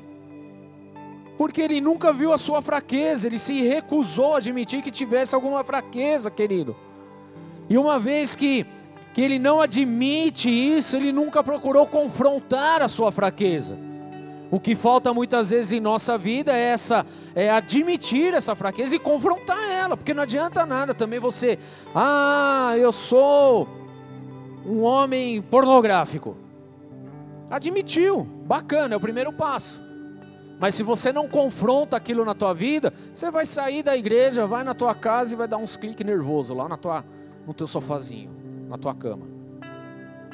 Porque 1.37 1.61
ele 1.61 1.81
nunca 1.81 2.13
viu 2.13 2.31
a 2.31 2.37
sua 2.37 2.61
fraqueza, 2.61 3.27
ele 3.27 3.37
se 3.37 3.61
recusou 3.61 4.35
a 4.35 4.37
admitir 4.37 4.81
que 4.81 4.89
tivesse 4.89 5.35
alguma 5.35 5.63
fraqueza, 5.63 6.31
querido. 6.31 6.75
E 7.69 7.77
uma 7.77 7.99
vez 7.99 8.33
que 8.33 8.65
que 9.13 9.21
ele 9.21 9.37
não 9.37 9.61
admite 9.61 10.49
isso, 10.49 10.95
ele 10.95 11.11
nunca 11.11 11.43
procurou 11.43 11.85
confrontar 11.85 12.81
a 12.81 12.87
sua 12.87 13.11
fraqueza. 13.11 13.77
O 14.49 14.59
que 14.59 14.75
falta 14.75 15.13
muitas 15.13 15.49
vezes 15.49 15.71
em 15.71 15.79
nossa 15.79 16.17
vida 16.17 16.51
é 16.51 16.59
essa 16.59 17.05
é 17.33 17.49
admitir 17.49 18.33
essa 18.33 18.53
fraqueza 18.53 18.95
e 18.95 18.99
confrontar 18.99 19.71
ela, 19.71 19.95
porque 19.95 20.13
não 20.13 20.23
adianta 20.23 20.65
nada 20.65 20.93
também 20.93 21.19
você, 21.19 21.57
ah, 21.95 22.73
eu 22.77 22.91
sou 22.91 23.67
um 24.65 24.81
homem 24.81 25.41
pornográfico. 25.41 26.35
Admitiu, 27.49 28.23
bacana, 28.45 28.93
é 28.93 28.97
o 28.97 28.99
primeiro 28.99 29.31
passo. 29.31 29.81
Mas 30.59 30.75
se 30.75 30.83
você 30.83 31.11
não 31.11 31.27
confronta 31.27 31.97
aquilo 31.97 32.23
na 32.23 32.35
tua 32.35 32.53
vida, 32.53 32.93
você 33.13 33.31
vai 33.31 33.45
sair 33.45 33.83
da 33.83 33.95
igreja, 33.97 34.45
vai 34.45 34.63
na 34.63 34.73
tua 34.73 34.93
casa 34.93 35.33
e 35.33 35.37
vai 35.37 35.47
dar 35.47 35.57
uns 35.57 35.75
cliques 35.75 36.05
nervoso 36.05 36.53
lá 36.53 36.69
na 36.69 36.77
tua, 36.77 37.03
no 37.47 37.53
teu 37.53 37.67
sofazinho 37.67 38.40
na 38.71 38.77
tua 38.77 38.95
cama. 38.95 39.27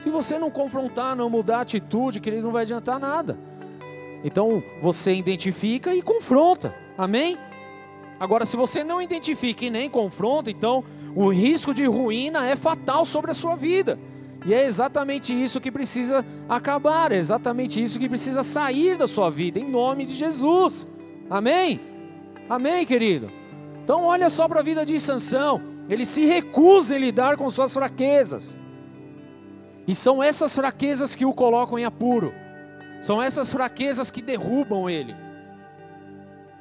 Se 0.01 0.11
você 0.11 0.37
não 0.37 0.51
confrontar, 0.51 1.15
não 1.15 1.27
mudar 1.27 1.57
a 1.57 1.61
atitude, 1.61 2.19
querido, 2.19 2.43
não 2.43 2.51
vai 2.51 2.61
adiantar 2.61 2.99
nada. 2.99 3.37
Então 4.23 4.63
você 4.79 5.13
identifica 5.13 5.93
e 5.95 6.03
confronta. 6.03 6.73
Amém? 6.95 7.35
Agora, 8.19 8.45
se 8.45 8.55
você 8.55 8.83
não 8.83 9.01
identifica 9.01 9.65
e 9.65 9.71
nem 9.71 9.89
confronta, 9.89 10.51
então 10.51 10.83
o 11.15 11.29
risco 11.29 11.73
de 11.73 11.85
ruína 11.85 12.47
é 12.47 12.55
fatal 12.55 13.05
sobre 13.05 13.31
a 13.31 13.33
sua 13.33 13.55
vida. 13.55 13.97
E 14.45 14.53
é 14.53 14.65
exatamente 14.65 15.33
isso 15.33 15.59
que 15.59 15.71
precisa 15.71 16.23
acabar, 16.47 17.11
é 17.11 17.17
exatamente 17.17 17.81
isso 17.81 17.99
que 17.99 18.07
precisa 18.07 18.43
sair 18.43 18.97
da 18.97 19.07
sua 19.07 19.31
vida, 19.31 19.59
em 19.59 19.67
nome 19.67 20.05
de 20.05 20.13
Jesus. 20.13 20.87
Amém? 21.27 21.81
Amém, 22.47 22.85
querido? 22.85 23.29
Então 23.83 24.03
olha 24.03 24.29
só 24.29 24.47
para 24.47 24.59
a 24.59 24.63
vida 24.63 24.85
de 24.85 24.99
Sansão. 24.99 25.76
Ele 25.89 26.05
se 26.05 26.25
recusa 26.25 26.95
em 26.95 26.99
lidar 26.99 27.37
com 27.37 27.49
suas 27.49 27.73
fraquezas. 27.73 28.57
E 29.87 29.95
são 29.95 30.21
essas 30.21 30.53
fraquezas 30.53 31.15
que 31.15 31.25
o 31.25 31.33
colocam 31.33 31.79
em 31.79 31.85
apuro. 31.85 32.33
São 32.99 33.21
essas 33.21 33.51
fraquezas 33.53 34.11
que 34.11 34.21
derrubam 34.21 34.89
ele. 34.89 35.15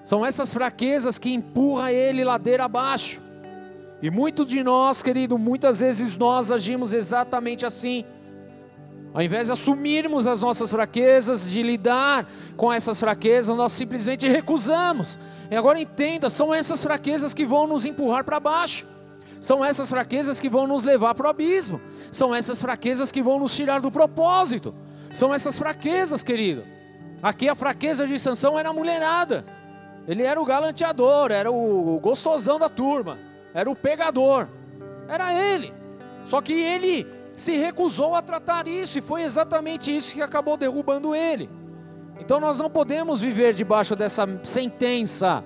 São 0.04 0.24
essas 0.24 0.54
fraquezas 0.54 1.18
que 1.18 1.32
empurram 1.34 1.88
ele 1.88 2.22
ladeira 2.22 2.64
abaixo. 2.64 3.20
E 4.00 4.10
muitos 4.10 4.46
de 4.46 4.62
nós, 4.62 5.02
querido, 5.02 5.36
muitas 5.36 5.80
vezes 5.80 6.16
nós 6.16 6.52
agimos 6.52 6.92
exatamente 6.92 7.66
assim. 7.66 8.04
Ao 9.12 9.22
invés 9.22 9.46
de 9.46 9.54
assumirmos 9.54 10.26
as 10.26 10.42
nossas 10.42 10.70
fraquezas, 10.70 11.50
de 11.50 11.62
lidar 11.62 12.28
com 12.56 12.70
essas 12.72 13.00
fraquezas, 13.00 13.56
nós 13.56 13.72
simplesmente 13.72 14.28
recusamos. 14.28 15.18
E 15.50 15.56
agora 15.56 15.80
entenda, 15.80 16.28
são 16.28 16.54
essas 16.54 16.82
fraquezas 16.82 17.32
que 17.32 17.46
vão 17.46 17.66
nos 17.66 17.86
empurrar 17.86 18.22
para 18.22 18.38
baixo. 18.38 18.86
São 19.40 19.64
essas 19.64 19.88
fraquezas 19.88 20.40
que 20.40 20.49
vão 20.49 20.66
nos 20.66 20.85
levar 20.85 21.14
para 21.14 21.27
o 21.27 21.31
abismo. 21.31 21.81
São 22.11 22.35
essas 22.35 22.61
fraquezas 22.61 23.12
que 23.12 23.22
vão 23.22 23.38
nos 23.38 23.55
tirar 23.55 23.81
do 23.81 23.90
propósito. 23.90 24.75
São 25.12 25.33
essas 25.33 25.59
fraquezas, 25.59 26.22
querido. 26.22 26.64
Aqui 27.22 27.49
a 27.49 27.55
fraqueza 27.55 28.07
de 28.07 28.18
Sansão 28.18 28.59
era 28.59 28.70
a 28.70 28.72
mulherada. 28.72 29.44
Ele 30.07 30.22
era 30.22 30.40
o 30.40 30.44
galanteador, 30.44 31.33
era 31.33 31.51
o 31.51 31.99
gostosão 32.01 32.59
da 32.59 32.68
turma, 32.68 33.18
era 33.53 33.70
o 33.70 33.75
pegador. 33.75 34.49
Era 35.09 35.33
ele. 35.33 35.72
Só 36.25 36.40
que 36.40 36.53
ele 36.53 37.07
se 37.37 37.57
recusou 37.57 38.14
a 38.14 38.22
tratar 38.22 38.66
isso 38.66 38.99
e 38.99 39.03
foi 39.03 39.22
exatamente 39.22 39.94
isso 39.94 40.14
que 40.14 40.22
acabou 40.22 40.57
derrubando 40.57 41.14
ele. 41.14 41.49
Então 42.18 42.40
nós 42.40 42.59
não 42.59 42.70
podemos 42.70 43.20
viver 43.20 43.53
debaixo 43.53 43.94
dessa 43.94 44.27
sentença. 44.42 45.44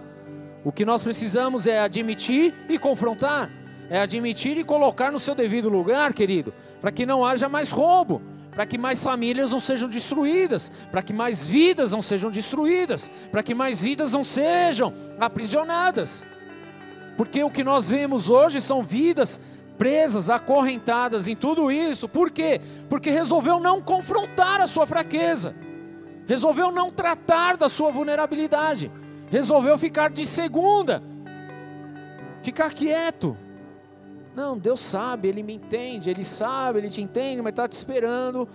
O 0.64 0.70
que 0.70 0.85
nós 0.85 1.03
precisamos 1.03 1.66
é 1.66 1.81
admitir 1.81 2.55
e 2.68 2.79
confrontar, 2.79 3.50
é 3.90 3.98
admitir 4.00 4.57
e 4.57 4.64
colocar 4.64 5.11
no 5.11 5.18
seu 5.18 5.35
devido 5.35 5.68
lugar, 5.68 6.14
querido, 6.14 6.55
para 6.81 6.92
que 6.92 7.05
não 7.05 7.26
haja 7.26 7.48
mais 7.48 7.70
roubo, 7.72 8.22
para 8.53 8.64
que 8.64 8.79
mais 8.79 9.03
famílias 9.03 9.50
não 9.50 9.59
sejam 9.59 9.88
destruídas, 9.88 10.70
para 10.92 11.03
que 11.03 11.12
mais 11.12 11.48
vidas 11.48 11.90
não 11.90 12.00
sejam 12.00 12.31
destruídas, 12.31 13.11
para 13.33 13.42
que 13.42 13.55
mais 13.55 13.83
vidas 13.83 14.12
não 14.12 14.22
sejam 14.22 14.94
aprisionadas. 15.18 16.24
Porque 17.16 17.42
o 17.42 17.50
que 17.50 17.64
nós 17.64 17.90
vemos 17.90 18.31
hoje 18.31 18.61
são 18.61 18.83
vidas 18.83 19.40
presas, 19.76 20.31
acorrentadas 20.31 21.26
em 21.26 21.35
tudo 21.35 21.72
isso. 21.72 22.09
Por 22.09 22.31
quê? 22.31 22.61
Porque 22.88 23.11
resolveu 23.11 23.59
não 23.59 23.81
confrontar 23.81 24.61
a 24.61 24.66
sua 24.66 24.87
fraqueza, 24.87 25.55
resolveu 26.26 26.70
não 26.70 26.92
tratar 26.92 27.57
da 27.57 27.68
sua 27.68 27.90
vulnerabilidade, 27.90 28.92
resolveu 29.31 29.76
ficar 29.79 30.11
de 30.11 30.26
segunda, 30.26 31.03
ficar 32.42 32.72
quieto. 32.72 33.37
Não, 34.34 34.56
Deus 34.56 34.80
sabe, 34.80 35.28
Ele 35.28 35.42
me 35.42 35.54
entende, 35.54 36.10
Ele 36.10 36.24
sabe, 36.24 36.78
Ele 36.78 36.88
te 36.88 37.02
entende, 37.02 37.42
mas 37.42 37.52
está 37.52 37.68
te 37.68 37.72
esperando 37.72 38.48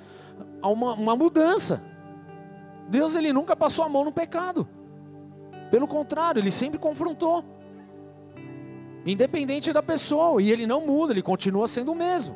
uma, 0.62 0.94
uma 0.94 1.16
mudança. 1.16 1.82
Deus 2.88 3.16
ele 3.16 3.34
nunca 3.34 3.56
passou 3.56 3.84
a 3.84 3.90
mão 3.90 4.04
no 4.04 4.12
pecado. 4.12 4.68
Pelo 5.72 5.88
contrário, 5.88 6.40
ele 6.40 6.52
sempre 6.52 6.78
confrontou 6.78 7.44
independente 9.06 9.72
da 9.72 9.84
pessoa, 9.84 10.42
e 10.42 10.52
ele 10.52 10.66
não 10.66 10.84
muda, 10.84 11.14
ele 11.14 11.22
continua 11.22 11.68
sendo 11.68 11.92
o 11.92 11.96
mesmo. 11.96 12.36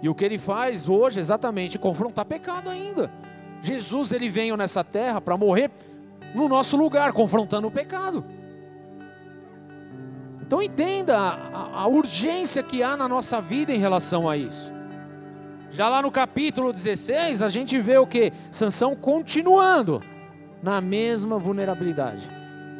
E 0.00 0.08
o 0.08 0.14
que 0.14 0.24
ele 0.24 0.38
faz 0.38 0.88
hoje 0.88 1.18
é 1.18 1.20
exatamente 1.20 1.78
confrontar 1.78 2.24
pecado 2.24 2.70
ainda. 2.70 3.12
Jesus 3.60 4.12
ele 4.14 4.30
veio 4.30 4.56
nessa 4.56 4.82
terra 4.82 5.20
para 5.20 5.36
morrer 5.36 5.70
no 6.34 6.48
nosso 6.48 6.74
lugar, 6.74 7.12
confrontando 7.12 7.68
o 7.68 7.70
pecado. 7.70 8.24
Então 10.50 10.60
entenda 10.60 11.16
a, 11.16 11.82
a, 11.82 11.86
urgência 11.86 12.60
que 12.60 12.82
há 12.82 12.96
na 12.96 13.08
nossa 13.08 13.40
vida 13.40 13.70
em 13.70 13.78
relação 13.78 14.28
a 14.28 14.36
isso. 14.36 14.72
Já 15.70 15.88
lá 15.88 16.02
no 16.02 16.10
capítulo 16.10 16.72
16, 16.72 17.40
a 17.40 17.46
gente 17.46 17.78
vê 17.78 17.96
o 17.98 18.04
que? 18.04 18.32
Sansão 18.50 18.96
continuando 18.96 20.02
na 20.60 20.80
mesma 20.80 21.38
vulnerabilidade, 21.38 22.28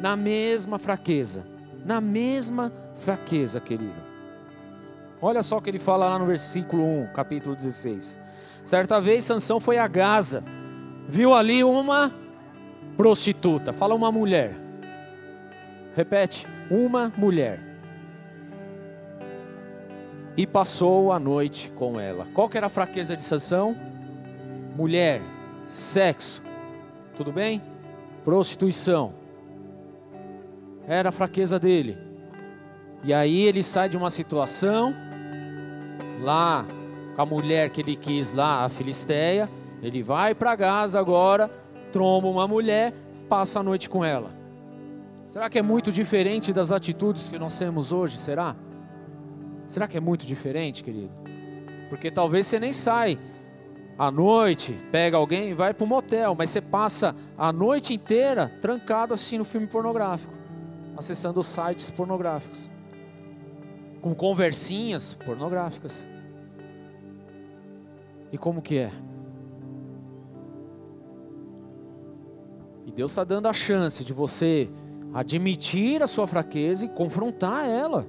na 0.01 0.17
mesma 0.17 0.77
fraqueza, 0.77 1.45
na 1.85 2.01
mesma 2.01 2.73
fraqueza, 2.95 3.61
querido. 3.61 4.03
Olha 5.21 5.41
só 5.41 5.57
o 5.57 5.61
que 5.61 5.69
ele 5.69 5.79
fala 5.79 6.09
lá 6.09 6.19
no 6.19 6.25
versículo 6.25 6.83
1, 6.83 7.13
capítulo 7.13 7.55
16. 7.55 8.19
Certa 8.65 8.99
vez 8.99 9.23
Sansão 9.23 9.61
foi 9.61 9.77
a 9.77 9.87
Gaza, 9.87 10.43
viu 11.07 11.33
ali 11.33 11.63
uma 11.63 12.11
prostituta, 12.97 13.71
fala 13.71 13.95
uma 13.95 14.11
mulher. 14.11 14.57
Repete, 15.95 16.45
uma 16.71 17.11
mulher. 17.17 17.59
E 20.37 20.47
passou 20.47 21.11
a 21.11 21.19
noite 21.19 21.69
com 21.71 21.99
ela. 21.99 22.25
Qual 22.33 22.47
que 22.47 22.57
era 22.57 22.67
a 22.67 22.69
fraqueza 22.69 23.17
de 23.17 23.23
Sansão? 23.23 23.75
Mulher, 24.77 25.21
sexo. 25.67 26.41
Tudo 27.15 27.33
bem? 27.33 27.61
Prostituição. 28.23 29.13
Era 30.87 31.09
a 31.09 31.11
fraqueza 31.11 31.59
dele. 31.59 31.97
E 33.03 33.13
aí 33.13 33.41
ele 33.41 33.61
sai 33.61 33.89
de 33.89 33.97
uma 33.97 34.09
situação 34.09 34.95
lá 36.21 36.65
com 37.15 37.21
a 37.21 37.25
mulher 37.25 37.69
que 37.69 37.81
ele 37.81 37.97
quis 37.97 38.31
lá, 38.31 38.63
a 38.63 38.69
Filisteia, 38.69 39.49
ele 39.81 40.01
vai 40.01 40.33
para 40.33 40.55
Gaza 40.55 40.99
agora, 40.99 41.49
tromba 41.91 42.27
uma 42.27 42.47
mulher, 42.47 42.93
passa 43.27 43.59
a 43.59 43.63
noite 43.63 43.89
com 43.89 44.05
ela. 44.05 44.40
Será 45.31 45.49
que 45.49 45.57
é 45.57 45.61
muito 45.61 45.93
diferente 45.93 46.51
das 46.51 46.73
atitudes 46.73 47.29
que 47.29 47.39
nós 47.39 47.57
temos 47.57 47.93
hoje? 47.93 48.17
Será? 48.17 48.53
Será 49.65 49.87
que 49.87 49.95
é 49.95 49.99
muito 50.01 50.25
diferente, 50.25 50.83
querido? 50.83 51.13
Porque 51.89 52.11
talvez 52.11 52.47
você 52.47 52.59
nem 52.59 52.73
sai 52.73 53.17
à 53.97 54.11
noite, 54.11 54.77
pega 54.91 55.15
alguém 55.15 55.51
e 55.51 55.53
vai 55.53 55.73
para 55.73 55.85
um 55.85 55.87
motel, 55.87 56.35
mas 56.37 56.49
você 56.49 56.59
passa 56.59 57.15
a 57.37 57.49
noite 57.53 57.93
inteira 57.93 58.51
trancado 58.59 59.13
assistindo 59.13 59.45
filme 59.45 59.67
pornográfico, 59.67 60.33
acessando 60.97 61.41
sites 61.41 61.89
pornográficos 61.89 62.69
com 64.01 64.13
conversinhas 64.13 65.13
pornográficas. 65.13 66.05
E 68.33 68.37
como 68.37 68.61
que 68.61 68.79
é? 68.79 68.91
E 72.85 72.91
Deus 72.91 73.11
está 73.11 73.23
dando 73.23 73.47
a 73.47 73.53
chance 73.53 74.03
de 74.03 74.11
você 74.11 74.69
admitir 75.13 76.01
a 76.01 76.07
sua 76.07 76.27
fraqueza 76.27 76.85
e 76.85 76.89
confrontar 76.89 77.67
ela. 77.67 78.07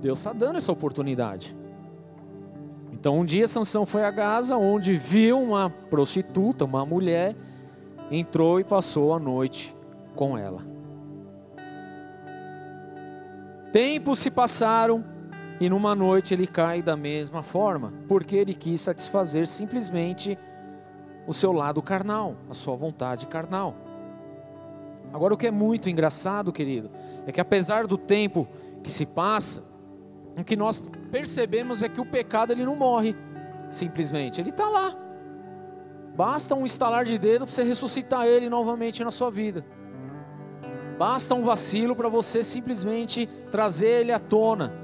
Deus 0.00 0.18
está 0.18 0.32
dando 0.32 0.56
essa 0.56 0.72
oportunidade. 0.72 1.56
Então 2.92 3.20
um 3.20 3.24
dia 3.24 3.48
Sansão 3.48 3.84
foi 3.84 4.04
a 4.04 4.10
Gaza, 4.10 4.56
onde 4.56 4.94
viu 4.94 5.40
uma 5.40 5.68
prostituta, 5.68 6.64
uma 6.64 6.86
mulher, 6.86 7.34
entrou 8.10 8.60
e 8.60 8.64
passou 8.64 9.12
a 9.14 9.18
noite 9.18 9.76
com 10.14 10.38
ela. 10.38 10.62
Tempos 13.72 14.20
se 14.20 14.30
passaram 14.30 15.04
e 15.60 15.68
numa 15.68 15.94
noite 15.94 16.32
ele 16.32 16.46
cai 16.46 16.80
da 16.80 16.96
mesma 16.96 17.42
forma, 17.42 17.92
porque 18.06 18.36
ele 18.36 18.54
quis 18.54 18.80
satisfazer 18.80 19.46
simplesmente 19.46 20.38
o 21.26 21.32
seu 21.32 21.52
lado 21.52 21.82
carnal, 21.82 22.36
a 22.48 22.54
sua 22.54 22.76
vontade 22.76 23.26
carnal. 23.26 23.83
Agora, 25.14 25.32
o 25.32 25.36
que 25.36 25.46
é 25.46 25.50
muito 25.52 25.88
engraçado, 25.88 26.52
querido, 26.52 26.90
é 27.24 27.30
que 27.30 27.40
apesar 27.40 27.86
do 27.86 27.96
tempo 27.96 28.48
que 28.82 28.90
se 28.90 29.06
passa, 29.06 29.62
o 30.36 30.42
que 30.42 30.56
nós 30.56 30.82
percebemos 31.12 31.84
é 31.84 31.88
que 31.88 32.00
o 32.00 32.04
pecado 32.04 32.50
ele 32.50 32.64
não 32.64 32.74
morre 32.74 33.14
simplesmente, 33.70 34.40
ele 34.40 34.50
está 34.50 34.68
lá. 34.68 34.92
Basta 36.16 36.56
um 36.56 36.64
estalar 36.64 37.04
de 37.04 37.16
dedo 37.16 37.44
para 37.44 37.54
você 37.54 37.62
ressuscitar 37.62 38.26
ele 38.26 38.48
novamente 38.48 39.04
na 39.04 39.12
sua 39.12 39.30
vida. 39.30 39.64
Basta 40.98 41.32
um 41.32 41.44
vacilo 41.44 41.94
para 41.94 42.08
você 42.08 42.42
simplesmente 42.42 43.28
trazer 43.52 44.00
ele 44.00 44.10
à 44.10 44.18
tona. 44.18 44.74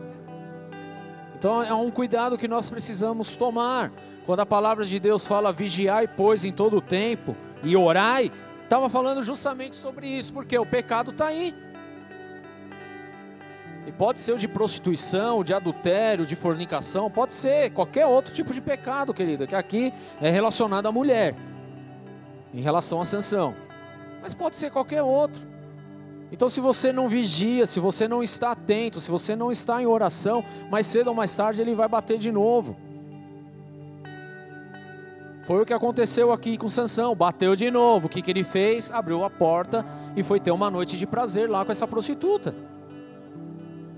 Então 1.37 1.61
é 1.61 1.75
um 1.75 1.91
cuidado 1.91 2.39
que 2.39 2.47
nós 2.47 2.71
precisamos 2.71 3.37
tomar. 3.37 3.91
Quando 4.25 4.41
a 4.41 4.47
palavra 4.47 4.85
de 4.85 5.01
Deus 5.01 5.27
fala 5.27 5.53
vigiai, 5.53 6.07
pois, 6.07 6.45
em 6.45 6.53
todo 6.53 6.77
o 6.77 6.81
tempo 6.81 7.35
e 7.65 7.77
orai, 7.77 8.31
estava 8.71 8.89
falando 8.89 9.21
justamente 9.21 9.75
sobre 9.75 10.07
isso, 10.07 10.33
porque 10.33 10.57
o 10.57 10.65
pecado 10.65 11.11
está 11.11 11.27
aí. 11.27 11.53
E 13.85 13.91
pode 13.91 14.21
ser 14.21 14.33
o 14.33 14.39
de 14.39 14.47
prostituição, 14.47 15.43
de 15.43 15.53
adultério, 15.53 16.25
de 16.25 16.37
fornicação, 16.37 17.11
pode 17.11 17.33
ser 17.33 17.71
qualquer 17.71 18.07
outro 18.07 18.33
tipo 18.33 18.55
de 18.55 18.61
pecado, 18.61 19.13
querido, 19.13 19.45
que 19.45 19.57
aqui 19.57 19.93
é 20.21 20.31
relacionado 20.31 20.87
à 20.87 20.93
mulher, 20.93 21.35
em 22.55 22.61
relação 22.61 23.01
à 23.01 23.05
sanção. 23.05 23.57
Mas 24.23 24.35
pode 24.35 24.55
ser 24.55 24.71
qualquer 24.71 25.03
outro. 25.03 25.49
Então, 26.31 26.49
se 26.49 26.61
você 26.61 26.93
não 26.93 27.09
vigia, 27.09 27.67
se 27.67 27.81
você 27.81 28.07
não 28.07 28.23
está 28.23 28.53
atento, 28.53 29.01
se 29.01 29.11
você 29.11 29.35
não 29.35 29.51
está 29.51 29.83
em 29.83 29.87
oração, 29.87 30.45
mais 30.71 30.87
cedo 30.87 31.09
ou 31.09 31.15
mais 31.15 31.35
tarde 31.35 31.61
ele 31.61 31.75
vai 31.75 31.89
bater 31.89 32.19
de 32.19 32.31
novo. 32.31 32.77
Foi 35.51 35.63
o 35.63 35.67
que 35.67 35.75
aconteceu 35.75 36.31
aqui 36.31 36.57
com 36.57 36.69
Sansão, 36.69 37.13
bateu 37.13 37.57
de 37.57 37.73
novo. 37.73 38.07
O 38.07 38.09
que, 38.09 38.23
que 38.23 38.31
ele 38.31 38.45
fez? 38.45 38.93
Abriu 38.93 39.25
a 39.25 39.29
porta 39.29 39.85
e 40.15 40.23
foi 40.23 40.39
ter 40.39 40.53
uma 40.53 40.71
noite 40.71 40.97
de 40.97 41.09
prazer 41.09 41.51
lá 41.51 41.65
com 41.65 41.73
essa 41.73 41.89
prostituta. 41.89 42.55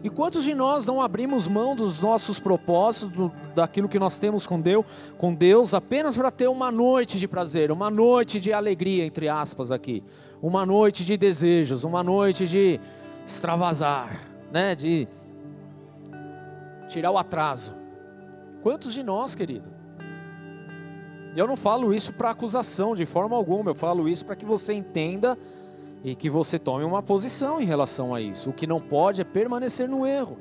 E 0.02 0.08
quantos 0.08 0.44
de 0.44 0.54
nós 0.54 0.86
não 0.86 1.02
abrimos 1.02 1.46
mão 1.46 1.76
dos 1.76 2.00
nossos 2.00 2.40
propósitos, 2.40 3.14
do, 3.14 3.30
daquilo 3.54 3.86
que 3.86 3.98
nós 3.98 4.18
temos 4.18 4.46
com 4.46 4.58
Deus, 4.58 4.86
com 5.18 5.34
Deus, 5.34 5.74
apenas 5.74 6.16
para 6.16 6.30
ter 6.30 6.48
uma 6.48 6.72
noite 6.72 7.18
de 7.18 7.28
prazer, 7.28 7.70
uma 7.70 7.90
noite 7.90 8.40
de 8.40 8.50
alegria, 8.50 9.04
entre 9.04 9.28
aspas 9.28 9.70
aqui, 9.70 10.02
uma 10.40 10.64
noite 10.64 11.04
de 11.04 11.18
desejos, 11.18 11.84
uma 11.84 12.02
noite 12.02 12.48
de 12.48 12.80
extravasar, 13.26 14.22
né, 14.50 14.74
de 14.74 15.06
tirar 16.88 17.10
o 17.10 17.18
atraso. 17.18 17.74
Quantos 18.62 18.94
de 18.94 19.02
nós, 19.02 19.34
querido? 19.34 19.81
Eu 21.34 21.46
não 21.46 21.56
falo 21.56 21.94
isso 21.94 22.12
para 22.12 22.30
acusação 22.30 22.94
de 22.94 23.06
forma 23.06 23.36
alguma, 23.36 23.70
eu 23.70 23.74
falo 23.74 24.08
isso 24.08 24.24
para 24.24 24.36
que 24.36 24.44
você 24.44 24.74
entenda 24.74 25.38
e 26.04 26.14
que 26.14 26.28
você 26.28 26.58
tome 26.58 26.84
uma 26.84 27.02
posição 27.02 27.60
em 27.60 27.64
relação 27.64 28.14
a 28.14 28.20
isso. 28.20 28.50
O 28.50 28.52
que 28.52 28.66
não 28.66 28.80
pode 28.80 29.20
é 29.20 29.24
permanecer 29.24 29.88
no 29.88 30.06
erro. 30.06 30.36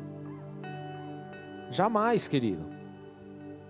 Jamais, 1.70 2.28
querido. 2.28 2.66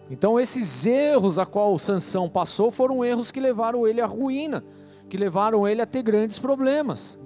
Então 0.09 0.39
esses 0.39 0.85
erros 0.85 1.37
a 1.37 1.45
qual 1.45 1.77
Sansão 1.77 2.27
passou 2.27 2.71
foram 2.71 3.05
erros 3.05 3.31
que 3.31 3.39
levaram 3.39 3.87
ele 3.87 4.01
à 4.01 4.05
ruína, 4.05 4.63
que 5.07 5.15
levaram 5.15 5.67
ele 5.67 5.81
a 5.81 5.85
ter 5.85 6.01
grandes 6.01 6.39
problemas. 6.39 7.19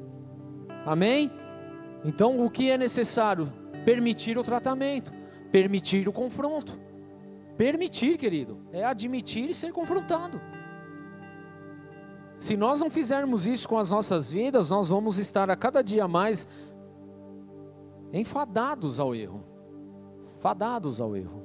Amém? 0.86 1.32
Então 2.04 2.44
o 2.44 2.50
que 2.50 2.70
é 2.70 2.78
necessário? 2.78 3.52
Permitir 3.86 4.38
o 4.38 4.44
tratamento, 4.44 5.14
permitir 5.52 6.08
o 6.08 6.14
confronto. 6.14 6.85
Permitir, 7.58 8.18
querido, 8.18 8.60
é 8.72 8.84
admitir 8.84 9.50
e 9.50 9.54
ser 9.54 9.72
confrontado. 9.72 10.42
Se 12.38 12.58
nós 12.58 12.82
não 12.82 12.90
fizermos 12.90 13.48
isso 13.48 13.68
com 13.68 13.78
as 13.78 13.90
nossas 13.90 14.30
vidas, 14.30 14.70
nós 14.70 14.90
vamos 14.90 15.18
estar 15.18 15.50
a 15.50 15.56
cada 15.56 15.82
dia 15.82 16.08
mais 16.08 16.48
enfadados 18.12 19.00
ao 19.00 19.16
erro. 19.16 19.44
Fadados 20.40 21.00
ao 21.00 21.16
erro. 21.16 21.44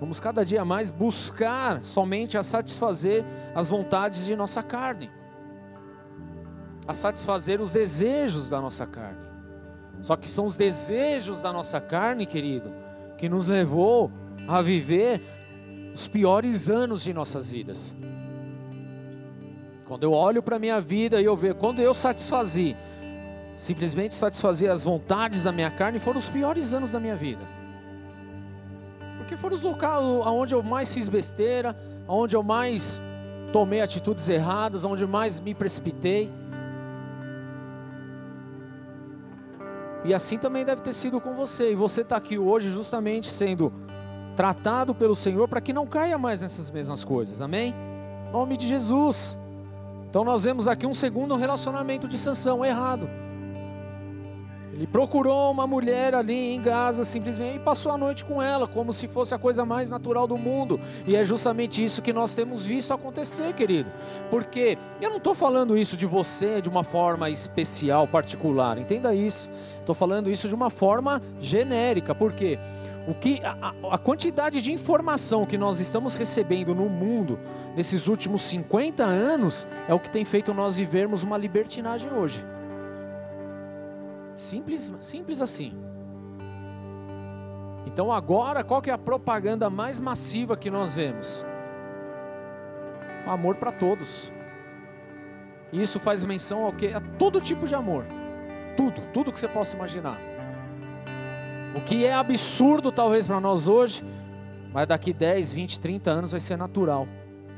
Vamos 0.00 0.18
cada 0.18 0.42
dia 0.42 0.64
mais 0.64 0.90
buscar 0.90 1.82
somente 1.82 2.38
a 2.38 2.42
satisfazer 2.42 3.22
as 3.54 3.68
vontades 3.68 4.24
de 4.24 4.34
nossa 4.34 4.62
carne, 4.62 5.10
a 6.88 6.94
satisfazer 6.94 7.60
os 7.60 7.74
desejos 7.74 8.48
da 8.48 8.62
nossa 8.62 8.86
carne. 8.86 9.28
Só 10.00 10.16
que 10.16 10.26
são 10.26 10.46
os 10.46 10.56
desejos 10.56 11.42
da 11.42 11.52
nossa 11.52 11.78
carne, 11.78 12.24
querido, 12.24 12.72
que 13.18 13.28
nos 13.28 13.48
levou 13.48 14.10
a 14.50 14.62
viver 14.62 15.20
os 15.94 16.08
piores 16.08 16.68
anos 16.68 17.04
de 17.04 17.14
nossas 17.14 17.50
vidas. 17.50 17.94
Quando 19.86 20.02
eu 20.02 20.12
olho 20.12 20.42
para 20.42 20.56
a 20.56 20.58
minha 20.58 20.80
vida 20.80 21.20
e 21.20 21.24
eu 21.24 21.36
vejo, 21.36 21.54
quando 21.54 21.80
eu 21.80 21.94
satisfazi, 21.94 22.76
simplesmente 23.56 24.14
satisfazer 24.14 24.70
as 24.70 24.84
vontades 24.84 25.44
da 25.44 25.52
minha 25.52 25.70
carne, 25.70 26.00
foram 26.00 26.18
os 26.18 26.28
piores 26.28 26.72
anos 26.74 26.92
da 26.92 27.00
minha 27.00 27.14
vida. 27.14 27.42
Porque 29.18 29.36
foram 29.36 29.54
os 29.54 29.62
locais 29.62 30.02
onde 30.02 30.54
eu 30.54 30.62
mais 30.62 30.92
fiz 30.92 31.08
besteira, 31.08 31.76
onde 32.08 32.34
eu 32.34 32.42
mais 32.42 33.00
tomei 33.52 33.80
atitudes 33.80 34.28
erradas, 34.28 34.84
onde 34.84 35.06
mais 35.06 35.38
me 35.38 35.54
precipitei. 35.54 36.30
E 40.04 40.14
assim 40.14 40.38
também 40.38 40.64
deve 40.64 40.82
ter 40.82 40.94
sido 40.94 41.20
com 41.20 41.34
você. 41.34 41.72
E 41.72 41.74
você 41.74 42.00
está 42.00 42.16
aqui 42.16 42.38
hoje 42.38 42.70
justamente 42.70 43.28
sendo 43.30 43.72
tratado 44.36 44.94
pelo 44.94 45.14
Senhor 45.14 45.48
para 45.48 45.60
que 45.60 45.72
não 45.72 45.86
caia 45.86 46.18
mais 46.18 46.42
nessas 46.42 46.70
mesmas 46.70 47.04
coisas. 47.04 47.42
Amém? 47.42 47.74
Em 48.28 48.32
nome 48.32 48.56
de 48.56 48.66
Jesus. 48.66 49.38
Então 50.08 50.24
nós 50.24 50.44
vemos 50.44 50.66
aqui 50.66 50.86
um 50.86 50.94
segundo 50.94 51.36
relacionamento 51.36 52.08
de 52.08 52.18
Sansão 52.18 52.64
errado. 52.64 53.08
Ele 54.80 54.86
procurou 54.86 55.52
uma 55.52 55.66
mulher 55.66 56.14
ali 56.14 56.54
em 56.54 56.62
Gaza 56.62 57.04
simplesmente 57.04 57.56
e 57.56 57.60
passou 57.60 57.92
a 57.92 57.98
noite 57.98 58.24
com 58.24 58.40
ela, 58.40 58.66
como 58.66 58.94
se 58.94 59.06
fosse 59.06 59.34
a 59.34 59.38
coisa 59.38 59.62
mais 59.62 59.90
natural 59.90 60.26
do 60.26 60.38
mundo. 60.38 60.80
E 61.06 61.14
é 61.14 61.22
justamente 61.22 61.84
isso 61.84 62.00
que 62.00 62.14
nós 62.14 62.34
temos 62.34 62.64
visto 62.64 62.94
acontecer, 62.94 63.52
querido. 63.52 63.92
Porque 64.30 64.78
eu 64.98 65.10
não 65.10 65.18
estou 65.18 65.34
falando 65.34 65.76
isso 65.76 65.98
de 65.98 66.06
você 66.06 66.62
de 66.62 66.68
uma 66.70 66.82
forma 66.82 67.28
especial, 67.28 68.08
particular, 68.08 68.78
entenda 68.78 69.14
isso. 69.14 69.50
Estou 69.78 69.94
falando 69.94 70.30
isso 70.30 70.48
de 70.48 70.54
uma 70.54 70.70
forma 70.70 71.20
genérica. 71.38 72.14
Por 72.14 72.32
quê? 72.32 72.58
O 73.10 73.14
que 73.14 73.40
a, 73.44 73.74
a, 73.90 73.98
quantidade 73.98 74.62
de 74.62 74.72
informação 74.72 75.44
que 75.44 75.58
nós 75.58 75.80
estamos 75.80 76.16
recebendo 76.16 76.72
no 76.76 76.88
mundo 76.88 77.40
nesses 77.74 78.06
últimos 78.06 78.40
50 78.42 79.02
anos 79.02 79.66
é 79.88 79.92
o 79.92 79.98
que 79.98 80.08
tem 80.08 80.24
feito 80.24 80.54
nós 80.54 80.76
vivermos 80.76 81.24
uma 81.24 81.36
libertinagem 81.36 82.08
hoje. 82.12 82.46
Simples, 84.32 84.92
simples 85.00 85.40
assim. 85.40 85.76
Então 87.84 88.12
agora, 88.12 88.62
qual 88.62 88.80
que 88.80 88.90
é 88.90 88.92
a 88.92 88.98
propaganda 88.98 89.68
mais 89.68 89.98
massiva 89.98 90.56
que 90.56 90.70
nós 90.70 90.94
vemos? 90.94 91.44
O 93.26 93.30
amor 93.30 93.56
para 93.56 93.72
todos. 93.72 94.32
Isso 95.72 95.98
faz 95.98 96.22
menção 96.22 96.64
ao 96.64 96.72
que? 96.72 96.94
A 96.94 97.00
todo 97.00 97.40
tipo 97.40 97.66
de 97.66 97.74
amor. 97.74 98.04
Tudo, 98.76 99.00
tudo 99.12 99.32
que 99.32 99.40
você 99.40 99.48
possa 99.48 99.74
imaginar. 99.74 100.29
O 101.74 101.80
que 101.80 102.04
é 102.04 102.12
absurdo 102.12 102.90
talvez 102.90 103.28
para 103.28 103.40
nós 103.40 103.68
hoje, 103.68 104.04
mas 104.72 104.88
daqui 104.88 105.12
10, 105.12 105.52
20, 105.52 105.80
30 105.80 106.10
anos 106.10 106.30
vai 106.32 106.40
ser 106.40 106.56
natural. 106.56 107.06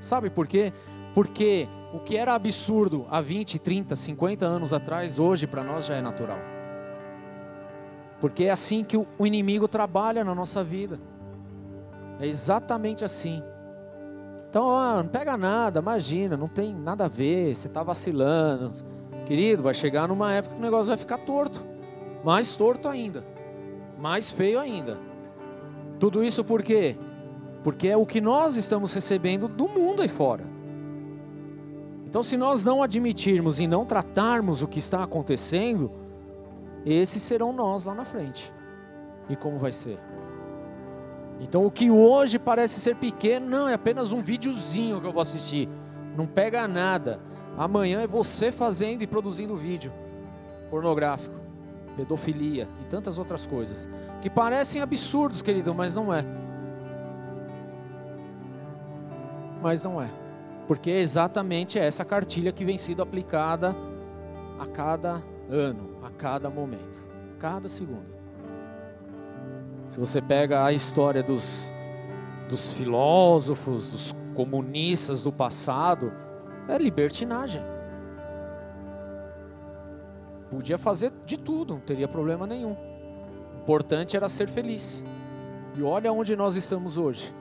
Sabe 0.01 0.29
por 0.29 0.47
quê? 0.47 0.73
Porque 1.15 1.67
o 1.95 1.99
que 1.99 2.17
era 2.17 2.35
absurdo 2.35 3.07
há 3.11 3.21
20, 3.21 3.59
30, 3.59 3.97
50 3.97 4.45
anos 4.45 4.75
atrás, 4.75 5.19
hoje 5.19 5.47
para 5.47 5.65
nós 5.65 5.87
já 5.87 5.95
é 5.95 6.03
natural. 6.03 6.39
Porque 8.21 8.45
é 8.45 8.51
assim 8.51 8.85
que 8.85 8.97
o 8.97 9.27
inimigo 9.27 9.67
trabalha 9.67 10.23
na 10.23 10.35
nossa 10.35 10.63
vida. 10.63 10.99
É 12.21 12.27
exatamente 12.27 13.05
assim. 13.05 13.43
Então, 14.49 14.69
não 14.97 15.09
pega 15.09 15.37
nada, 15.39 15.81
imagina, 15.81 16.37
não 16.37 16.49
tem 16.49 16.75
nada 16.75 17.07
a 17.07 17.09
ver, 17.09 17.57
você 17.57 17.67
está 17.67 17.83
vacilando. 17.83 18.75
Querido, 19.25 19.63
vai 19.63 19.73
chegar 19.73 20.07
numa 20.07 20.33
época 20.33 20.55
que 20.55 20.61
o 20.61 20.65
negócio 20.65 20.89
vai 20.89 20.99
ficar 20.99 21.19
torto. 21.19 21.65
Mais 22.23 22.55
torto 22.55 22.89
ainda 22.89 23.32
mais 23.99 24.31
feio 24.31 24.59
ainda. 24.59 24.99
Tudo 25.99 26.25
isso 26.25 26.45
por 26.45 26.63
quê? 26.63 26.97
Porque 27.63 27.89
é 27.89 27.97
o 27.97 28.07
que 28.07 28.21
nós 28.21 28.57
estamos 28.57 28.93
recebendo 28.93 29.47
do 29.47 29.69
mundo 29.69 30.03
aí 30.03 30.09
fora. 30.09 30.45
Então, 32.07 32.23
se 32.23 32.37
nós 32.37 32.65
não 32.65 32.83
admitirmos 32.83 33.61
e 33.61 33.67
não 33.67 33.87
tratarmos 33.87 34.63
o 34.63 34.69
que 34.69 34.79
está 34.79 35.03
acontecendo, 35.03 35.91
esses 36.85 37.23
serão 37.23 37.53
nós 37.53 37.85
lá 37.85 37.95
na 37.95 38.05
frente. 38.05 38.53
E 39.29 39.37
como 39.37 39.59
vai 39.59 39.73
ser? 39.73 39.99
Então, 41.41 41.65
o 41.65 41.71
que 41.71 41.91
hoje 41.91 42.39
parece 42.39 42.81
ser 42.81 42.97
pequeno, 42.97 43.49
não, 43.49 43.69
é 43.69 43.75
apenas 43.75 44.13
um 44.13 44.21
videozinho 44.21 45.01
que 45.01 45.07
eu 45.07 45.13
vou 45.13 45.23
assistir. 45.23 45.69
Não 46.17 46.27
pega 46.27 46.69
nada. 46.69 47.21
Amanhã 47.57 48.01
é 48.03 48.07
você 48.07 48.53
fazendo 48.53 49.03
e 49.03 49.07
produzindo 49.07 49.57
vídeo 49.57 49.93
pornográfico 50.69 51.42
pedofilia 51.97 52.69
e 52.81 52.85
tantas 52.85 53.19
outras 53.19 53.47
coisas 53.47 53.89
que 54.21 54.31
parecem 54.31 54.81
absurdos, 54.83 55.43
querido, 55.43 55.75
mas 55.75 55.95
não 55.95 56.13
é. 56.13 56.25
Mas 59.61 59.83
não 59.83 60.01
é. 60.01 60.11
Porque 60.67 60.91
é 60.91 61.01
exatamente 61.01 61.79
essa 61.79 62.05
cartilha 62.05 62.53
que 62.53 62.65
vem 62.65 62.77
sendo 62.77 63.03
aplicada 63.03 63.75
a 64.59 64.67
cada 64.67 65.23
ano, 65.51 65.99
a 66.03 66.11
cada 66.11 66.49
momento, 66.49 67.07
cada 67.39 67.69
segundo. 67.69 68.13
Se 69.89 70.01
você 70.01 70.23
pega 70.23 70.65
a 70.65 70.73
história 70.73 71.23
dos, 71.23 71.71
dos 72.49 72.73
filósofos, 72.73 73.89
dos 73.89 74.15
comunistas 74.35 75.23
do 75.23 75.33
passado, 75.33 76.13
é 76.69 76.79
libertinagem. 76.79 77.72
Podia 80.53 80.77
fazer 80.77 81.11
de 81.25 81.39
tudo, 81.39 81.73
não 81.73 81.81
teria 81.81 82.07
problema 82.07 82.47
nenhum. 82.47 82.77
O 83.57 83.63
importante 83.63 84.19
era 84.19 84.29
ser 84.29 84.47
feliz. 84.47 85.03
E 85.75 85.83
olha 85.83 86.13
onde 86.13 86.37
nós 86.37 86.57
estamos 86.57 86.99
hoje. 86.99 87.35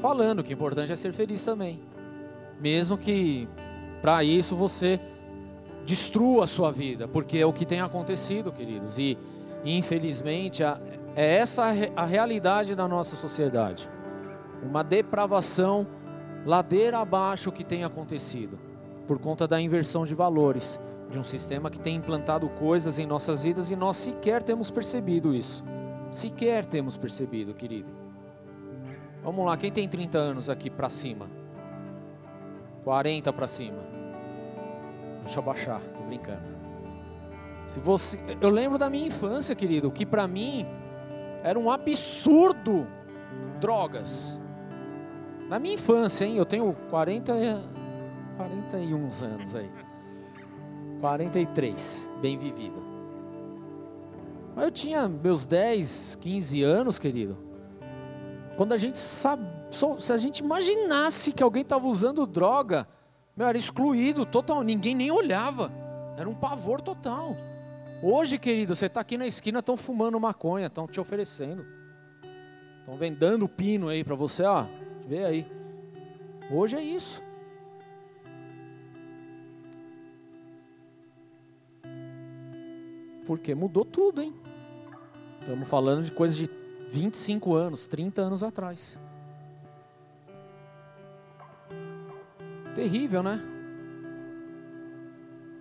Falando 0.00 0.42
que 0.42 0.54
o 0.54 0.56
importante 0.56 0.90
é 0.90 0.96
ser 0.96 1.12
feliz 1.12 1.44
também. 1.44 1.78
Mesmo 2.58 2.96
que 2.96 3.46
para 4.00 4.24
isso 4.24 4.56
você 4.56 4.98
destrua 5.84 6.44
a 6.44 6.46
sua 6.46 6.72
vida, 6.72 7.06
porque 7.06 7.36
é 7.36 7.44
o 7.44 7.52
que 7.52 7.66
tem 7.66 7.82
acontecido, 7.82 8.50
queridos. 8.50 8.98
E 8.98 9.18
infelizmente 9.62 10.62
é 10.62 10.78
essa 11.14 11.64
a 11.94 12.06
realidade 12.06 12.74
da 12.74 12.88
nossa 12.88 13.16
sociedade. 13.16 13.86
Uma 14.62 14.82
depravação 14.82 15.86
ladeira 16.46 17.00
abaixo 17.00 17.52
que 17.52 17.62
tem 17.62 17.84
acontecido 17.84 18.58
por 19.06 19.18
conta 19.18 19.46
da 19.46 19.60
inversão 19.60 20.06
de 20.06 20.14
valores 20.14 20.80
de 21.10 21.18
um 21.18 21.24
sistema 21.24 21.68
que 21.68 21.80
tem 21.80 21.96
implantado 21.96 22.48
coisas 22.48 22.98
em 22.98 23.06
nossas 23.06 23.42
vidas 23.42 23.70
e 23.70 23.76
nós 23.76 23.96
sequer 23.96 24.42
temos 24.42 24.70
percebido 24.70 25.34
isso. 25.34 25.64
Sequer 26.12 26.64
temos 26.64 26.96
percebido, 26.96 27.52
querido. 27.52 27.88
Vamos 29.22 29.44
lá, 29.44 29.56
quem 29.56 29.70
tem 29.70 29.88
30 29.88 30.16
anos 30.16 30.48
aqui 30.48 30.70
para 30.70 30.88
cima? 30.88 31.28
40 32.84 33.32
para 33.32 33.46
cima. 33.46 33.78
Deixa 35.24 35.38
eu 35.38 35.42
baixar, 35.42 35.80
tô 35.96 36.02
brincando. 36.04 36.60
Se 37.66 37.80
você, 37.80 38.18
eu 38.40 38.48
lembro 38.48 38.78
da 38.78 38.88
minha 38.88 39.06
infância, 39.06 39.54
querido, 39.54 39.90
que 39.90 40.06
para 40.06 40.26
mim 40.26 40.66
era 41.42 41.58
um 41.58 41.70
absurdo 41.70 42.86
drogas. 43.60 44.40
Na 45.48 45.58
minha 45.58 45.74
infância, 45.74 46.24
hein? 46.24 46.36
Eu 46.36 46.46
tenho 46.46 46.72
40 46.88 47.32
41 48.36 49.08
anos 49.22 49.54
aí. 49.54 49.70
43, 51.00 52.08
bem 52.20 52.38
vivido. 52.38 52.82
Mas 54.54 54.64
eu 54.64 54.70
tinha 54.70 55.08
meus 55.08 55.46
10, 55.46 56.18
15 56.20 56.62
anos, 56.62 56.98
querido. 56.98 57.36
Quando 58.56 58.72
a 58.72 58.76
gente 58.76 58.98
sabe, 58.98 59.42
se 59.70 60.12
a 60.12 60.18
gente 60.18 60.40
imaginasse 60.40 61.32
que 61.32 61.42
alguém 61.42 61.62
estava 61.62 61.86
usando 61.86 62.26
droga, 62.26 62.86
Meu, 63.36 63.46
era 63.46 63.56
excluído 63.56 64.26
total, 64.26 64.62
ninguém 64.62 64.94
nem 64.94 65.10
olhava. 65.10 65.72
Era 66.16 66.28
um 66.28 66.34
pavor 66.34 66.80
total. 66.82 67.34
Hoje, 68.02 68.38
querido, 68.38 68.74
você 68.74 68.86
está 68.86 69.00
aqui 69.00 69.16
na 69.16 69.26
esquina, 69.26 69.60
estão 69.60 69.76
fumando 69.76 70.20
maconha, 70.20 70.66
estão 70.66 70.86
te 70.86 71.00
oferecendo. 71.00 71.64
Estão 72.80 72.96
vendendo 72.96 73.48
pino 73.48 73.88
aí 73.88 74.04
para 74.04 74.14
você, 74.14 74.42
ó. 74.42 74.66
Vê 75.06 75.24
aí. 75.24 75.46
Hoje 76.50 76.76
é 76.76 76.82
isso. 76.82 77.22
Porque 83.30 83.54
mudou 83.54 83.84
tudo, 83.84 84.20
hein? 84.20 84.34
Estamos 85.38 85.68
falando 85.68 86.02
de 86.02 86.10
coisas 86.10 86.36
de 86.36 86.50
25 86.88 87.54
anos, 87.54 87.86
30 87.86 88.22
anos 88.22 88.42
atrás. 88.42 88.98
Terrível, 92.74 93.22
né? 93.22 93.40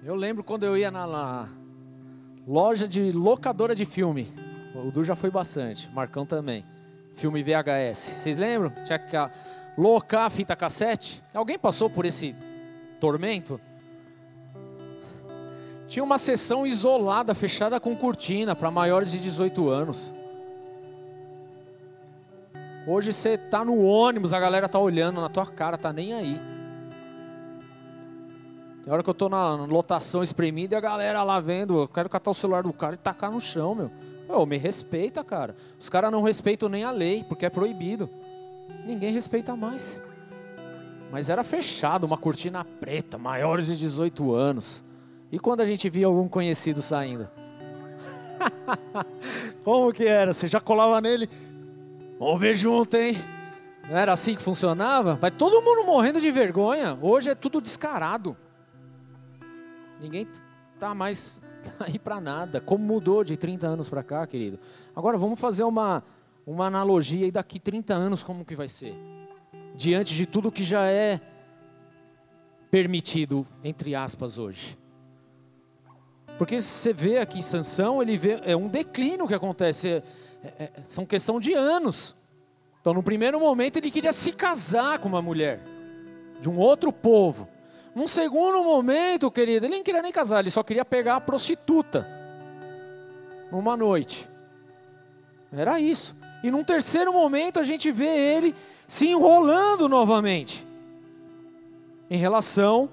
Eu 0.04 0.16
lembro 0.16 0.44
quando 0.44 0.64
eu 0.64 0.76
ia 0.76 0.90
na, 0.90 1.06
na 1.06 1.48
loja 2.48 2.88
de 2.88 3.12
locadora 3.12 3.76
de 3.76 3.86
filme. 3.86 4.34
O 4.74 4.90
Du 4.90 5.04
já 5.04 5.16
foi 5.16 5.30
bastante, 5.30 5.92
Marcão 5.92 6.26
também. 6.26 6.66
Filme 7.14 7.44
VHS. 7.44 7.98
Vocês 8.00 8.40
lembram? 8.40 8.72
Tinha 8.84 8.98
que 8.98 9.16
locar 9.78 10.26
a 10.26 10.30
fita 10.32 10.56
cassete. 10.56 11.22
Alguém 11.36 11.60
passou 11.60 11.88
por 11.88 12.04
esse 12.04 12.36
tormento? 13.00 13.62
Tinha 15.90 16.04
uma 16.04 16.20
sessão 16.20 16.68
isolada, 16.68 17.34
fechada 17.34 17.80
com 17.80 17.96
cortina, 17.96 18.56
para 18.56 18.70
maiores 18.70 19.12
de 19.12 19.18
18 19.18 19.70
anos. 19.70 20.14
Hoje 22.86 23.12
você 23.12 23.40
tá 23.40 23.66
no 23.66 23.80
ônibus, 23.80 24.32
a 24.32 24.40
galera 24.40 24.70
tá 24.70 24.78
olhando 24.78 25.20
na 25.20 25.30
tua 25.30 25.48
cara, 25.48 25.80
tá 25.80 25.92
nem 25.92 26.14
aí. 26.14 26.40
Tem 28.84 28.94
hora 28.94 29.02
que 29.02 29.10
eu 29.10 29.16
tô 29.16 29.30
na 29.30 29.56
lotação 29.56 30.22
espremida 30.22 30.76
e 30.76 30.78
a 30.78 30.82
galera 30.82 31.24
lá 31.24 31.40
vendo, 31.40 31.80
eu 31.80 31.88
quero 31.88 32.08
catar 32.08 32.30
o 32.30 32.36
celular 32.36 32.62
do 32.62 32.72
cara 32.72 32.94
e 32.94 32.98
tacar 32.98 33.32
no 33.32 33.42
chão, 33.42 33.74
meu. 33.74 33.92
Ô, 34.28 34.46
me 34.46 34.58
respeita, 34.58 35.24
cara. 35.24 35.56
Os 35.80 35.90
caras 35.90 36.12
não 36.12 36.22
respeitam 36.22 36.70
nem 36.70 36.84
a 36.84 36.92
lei, 36.92 37.26
porque 37.28 37.48
é 37.48 37.50
proibido. 37.50 38.08
Ninguém 38.86 39.12
respeita 39.12 39.56
mais. 39.56 40.00
Mas 41.12 41.30
era 41.30 41.44
fechado, 41.44 42.04
uma 42.04 42.18
cortina 42.18 42.64
preta, 42.64 43.18
maiores 43.18 43.66
de 43.66 43.76
18 43.76 44.36
anos. 44.36 44.88
E 45.32 45.38
quando 45.38 45.62
a 45.62 45.66
gente 45.66 45.90
via 45.90 46.08
algum 46.08 46.28
conhecido 46.28 46.82
saindo? 46.82 47.30
Como 49.64 49.94
que 49.94 50.06
era? 50.06 50.34
Você 50.34 50.48
já 50.48 50.60
colava 50.60 51.00
nele? 51.00 51.30
Vamos 52.20 52.40
ver 52.40 52.56
junto, 52.56 52.98
hein? 52.98 53.16
Não 53.88 53.98
era 53.98 54.14
assim 54.14 54.36
que 54.36 54.42
funcionava? 54.42 55.16
Vai 55.16 55.32
todo 55.32 55.62
mundo 55.62 55.86
morrendo 55.86 56.20
de 56.20 56.32
vergonha. 56.32 56.98
Hoje 57.02 57.30
é 57.30 57.36
tudo 57.36 57.62
descarado. 57.62 58.36
Ninguém 60.00 60.28
tá 60.80 60.96
mais 60.96 61.42
aí 61.80 62.00
para 62.00 62.20
nada. 62.20 62.60
Como 62.62 62.84
mudou 62.84 63.24
de 63.24 63.38
30 63.38 63.68
anos 63.68 63.90
para 63.90 64.04
cá, 64.04 64.26
querido. 64.26 64.60
Agora 64.96 65.18
vamos 65.18 65.40
fazer 65.40 65.64
uma, 65.64 66.04
uma 66.46 66.66
analogia 66.66 67.28
e 67.28 67.32
daqui 67.32 67.60
30 67.60 67.94
anos 67.94 68.24
como 68.24 68.46
que 68.46 68.56
vai 68.56 68.68
ser? 68.68 68.96
Diante 69.76 70.16
de 70.16 70.26
tudo 70.26 70.52
que 70.52 70.64
já 70.64 70.86
é 70.86 71.20
permitido, 72.72 73.46
entre 73.64 73.96
aspas, 73.96 74.38
hoje. 74.38 74.79
Porque 76.40 76.62
você 76.62 76.94
vê 76.94 77.18
aqui 77.18 77.44
Sansão, 77.44 78.02
ele 78.02 78.18
vê, 78.18 78.40
é 78.46 78.56
um 78.56 78.70
declínio 78.70 79.28
que 79.28 79.34
acontece, 79.34 79.90
é, 79.90 80.04
é, 80.58 80.72
são 80.88 81.06
questão 81.06 81.38
de 81.38 81.54
anos. 81.54 82.16
Então, 82.80 82.94
no 82.94 83.04
primeiro 83.04 83.38
momento, 83.42 83.76
ele 83.76 83.92
queria 83.92 84.14
se 84.14 84.32
casar 84.32 85.00
com 85.00 85.10
uma 85.10 85.22
mulher 85.22 85.60
de 86.40 86.50
um 86.50 86.58
outro 86.58 86.94
povo. 86.94 87.46
Num 87.94 88.08
segundo 88.08 88.64
momento, 88.64 89.30
querido, 89.30 89.66
ele 89.66 89.74
nem 89.74 89.84
queria 89.84 90.02
nem 90.02 90.14
casar, 90.14 90.40
ele 90.40 90.50
só 90.50 90.64
queria 90.64 90.86
pegar 90.86 91.18
a 91.18 91.22
prostituta 91.22 92.08
numa 93.52 93.76
noite. 93.76 94.30
Era 95.52 95.78
isso. 95.78 96.16
E 96.42 96.50
num 96.50 96.64
terceiro 96.64 97.12
momento 97.12 97.60
a 97.60 97.64
gente 97.64 97.92
vê 97.92 98.08
ele 98.08 98.56
se 98.88 99.10
enrolando 99.10 99.90
novamente 99.90 100.66
em 102.10 102.18
relação 102.18 102.90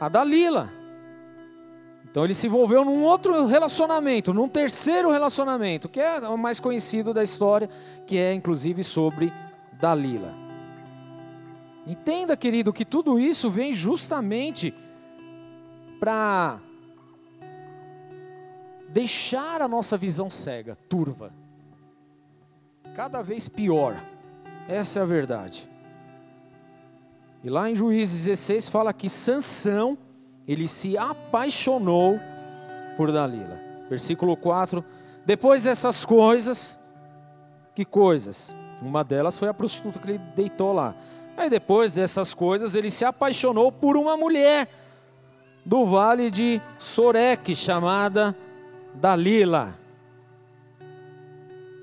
a 0.00 0.08
Dalila. 0.08 0.77
Então 2.18 2.24
ele 2.24 2.34
se 2.34 2.48
envolveu 2.48 2.84
num 2.84 3.04
outro 3.04 3.46
relacionamento, 3.46 4.34
num 4.34 4.48
terceiro 4.48 5.08
relacionamento, 5.08 5.88
que 5.88 6.00
é 6.00 6.18
o 6.28 6.36
mais 6.36 6.58
conhecido 6.58 7.14
da 7.14 7.22
história, 7.22 7.70
que 8.08 8.18
é 8.18 8.34
inclusive 8.34 8.82
sobre 8.82 9.32
Dalila. 9.74 10.34
Entenda, 11.86 12.36
querido, 12.36 12.72
que 12.72 12.84
tudo 12.84 13.20
isso 13.20 13.48
vem 13.48 13.72
justamente 13.72 14.74
para 16.00 16.58
deixar 18.88 19.62
a 19.62 19.68
nossa 19.68 19.96
visão 19.96 20.28
cega, 20.28 20.74
turva, 20.88 21.32
cada 22.96 23.22
vez 23.22 23.46
pior. 23.46 23.94
Essa 24.66 24.98
é 24.98 25.02
a 25.02 25.06
verdade. 25.06 25.70
E 27.44 27.48
lá 27.48 27.70
em 27.70 27.76
Juízes 27.76 28.24
16 28.24 28.68
fala 28.68 28.92
que 28.92 29.08
Sansão, 29.08 29.96
ele 30.48 30.66
se 30.66 30.96
apaixonou 30.96 32.18
por 32.96 33.12
Dalila. 33.12 33.60
Versículo 33.90 34.36
4. 34.36 34.82
Depois 35.26 35.64
dessas 35.64 36.06
coisas, 36.06 36.80
que 37.74 37.84
coisas? 37.84 38.54
Uma 38.80 39.04
delas 39.04 39.38
foi 39.38 39.48
a 39.48 39.54
prostituta 39.54 39.98
que 39.98 40.12
ele 40.12 40.18
deitou 40.34 40.72
lá. 40.72 40.94
Aí 41.36 41.50
depois 41.50 41.94
dessas 41.94 42.34
coisas, 42.34 42.74
ele 42.74 42.90
se 42.90 43.04
apaixonou 43.04 43.70
por 43.70 43.96
uma 43.96 44.16
mulher 44.16 44.68
do 45.64 45.84
vale 45.84 46.30
de 46.30 46.60
Sorek, 46.78 47.54
chamada 47.54 48.34
Dalila, 48.94 49.78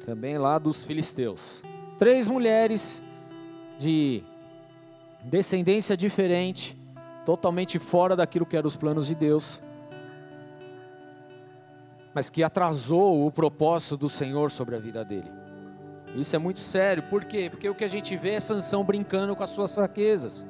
também 0.06 0.38
lá 0.38 0.58
dos 0.60 0.84
filisteus. 0.84 1.64
Três 1.98 2.28
mulheres 2.28 3.02
de 3.78 4.24
descendência 5.24 5.96
diferente, 5.96 6.78
totalmente 7.26 7.80
fora 7.80 8.16
daquilo 8.16 8.46
que 8.46 8.56
eram 8.56 8.68
os 8.68 8.76
planos 8.76 9.08
de 9.08 9.16
Deus, 9.16 9.62
mas 12.14 12.30
que 12.30 12.44
atrasou 12.44 13.26
o 13.26 13.32
propósito 13.32 13.98
do 13.98 14.08
Senhor 14.08 14.52
sobre 14.52 14.76
a 14.76 14.80
vida 14.80 15.04
dele. 15.04 15.30
Isso 16.16 16.34
é 16.34 16.40
muito 16.40 16.62
sério. 16.62 17.04
Por 17.04 17.26
quê? 17.26 17.50
Porque 17.50 17.68
o 17.68 17.76
que 17.76 17.84
a 17.84 17.90
gente 17.90 18.16
vê 18.16 18.32
é 18.32 18.40
Sansão 18.40 18.86
brincando 18.86 19.36
com 19.36 19.44
as 19.44 19.50
suas 19.50 19.76
fraquezas. 19.76 20.48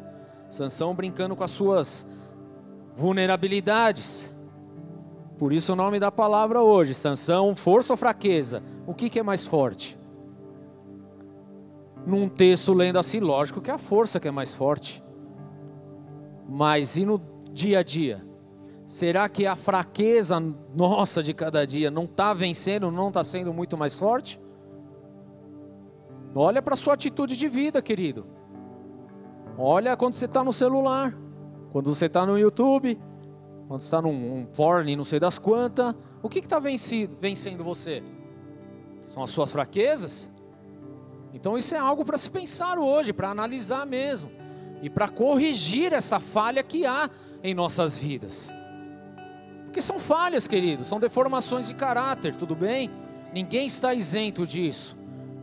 Sansão 0.52 0.94
brincando 0.94 1.36
com 1.36 1.44
as 1.44 1.50
suas 1.50 2.06
vulnerabilidades. 2.96 4.32
Por 5.40 5.52
isso 5.52 5.74
o 5.74 5.76
nome 5.76 6.00
da 6.00 6.12
palavra 6.12 6.62
hoje, 6.62 6.94
Sansão, 6.94 7.56
força 7.56 7.94
ou 7.94 7.98
fraqueza? 7.98 8.62
O 8.86 8.94
que, 8.94 9.10
que 9.10 9.20
é 9.20 9.24
mais 9.24 9.46
forte? 9.46 9.98
Num 12.06 12.30
texto 12.30 12.72
lendo 12.72 13.00
assim, 13.00 13.20
lógico 13.20 13.60
que 13.60 13.72
é 13.72 13.74
a 13.74 13.80
força 13.80 14.20
que 14.20 14.28
é 14.28 14.32
mais 14.32 14.54
forte. 14.54 15.04
Mas 16.48 16.98
e 16.98 17.06
no 17.06 17.22
dia 17.52 17.80
a 17.80 17.84
dia? 17.84 18.26
Será 18.88 19.28
que 19.28 19.48
a 19.48 19.56
fraqueza 19.56 20.40
nossa 20.76 21.24
de 21.24 21.34
cada 21.34 21.66
dia 21.66 21.90
não 21.90 22.04
está 22.04 22.34
vencendo, 22.34 22.92
não 22.92 23.08
está 23.08 23.24
sendo 23.24 23.52
muito 23.54 23.76
mais 23.78 23.98
forte? 23.98 24.40
Olha 26.36 26.62
para 26.62 26.74
a 26.74 26.78
sua 26.78 26.94
atitude 26.94 27.36
de 27.36 27.48
vida, 27.48 27.82
querido. 27.82 28.28
Olha 29.58 29.96
quando 29.96 30.14
você 30.14 30.26
está 30.26 30.44
no 30.44 30.54
celular, 30.54 31.18
quando 31.72 31.94
você 31.94 32.06
está 32.06 32.26
no 32.26 32.38
YouTube, 32.38 33.00
quando 33.68 33.82
está 33.82 34.02
num 34.02 34.40
um 34.40 34.46
porn, 34.46 34.96
não 34.96 35.04
sei 35.04 35.20
das 35.20 35.40
quantas. 35.40 35.96
O 36.22 36.30
que 36.30 36.40
está 36.40 36.60
vencendo 36.60 37.64
você? 37.64 38.04
São 39.08 39.24
as 39.24 39.30
suas 39.30 39.52
fraquezas? 39.52 40.30
Então 41.34 41.58
isso 41.58 41.74
é 41.74 41.78
algo 41.78 42.06
para 42.06 42.18
se 42.18 42.30
pensar 42.30 42.78
hoje, 42.78 43.14
para 43.14 43.30
analisar 43.30 43.86
mesmo. 43.86 44.30
E 44.82 44.90
para 44.90 45.08
corrigir 45.08 45.94
essa 45.94 46.20
falha 46.20 46.64
que 46.64 46.86
há 46.86 47.10
em 47.44 47.54
nossas 47.54 47.98
vidas. 47.98 48.54
Porque 49.66 49.82
são 49.82 50.00
falhas, 50.00 50.48
querido, 50.48 50.84
são 50.84 51.00
deformações 51.00 51.68
de 51.68 51.74
caráter, 51.74 52.36
tudo 52.36 52.56
bem? 52.56 52.90
Ninguém 53.34 53.68
está 53.68 53.94
isento 53.94 54.48
disso. 54.48 54.98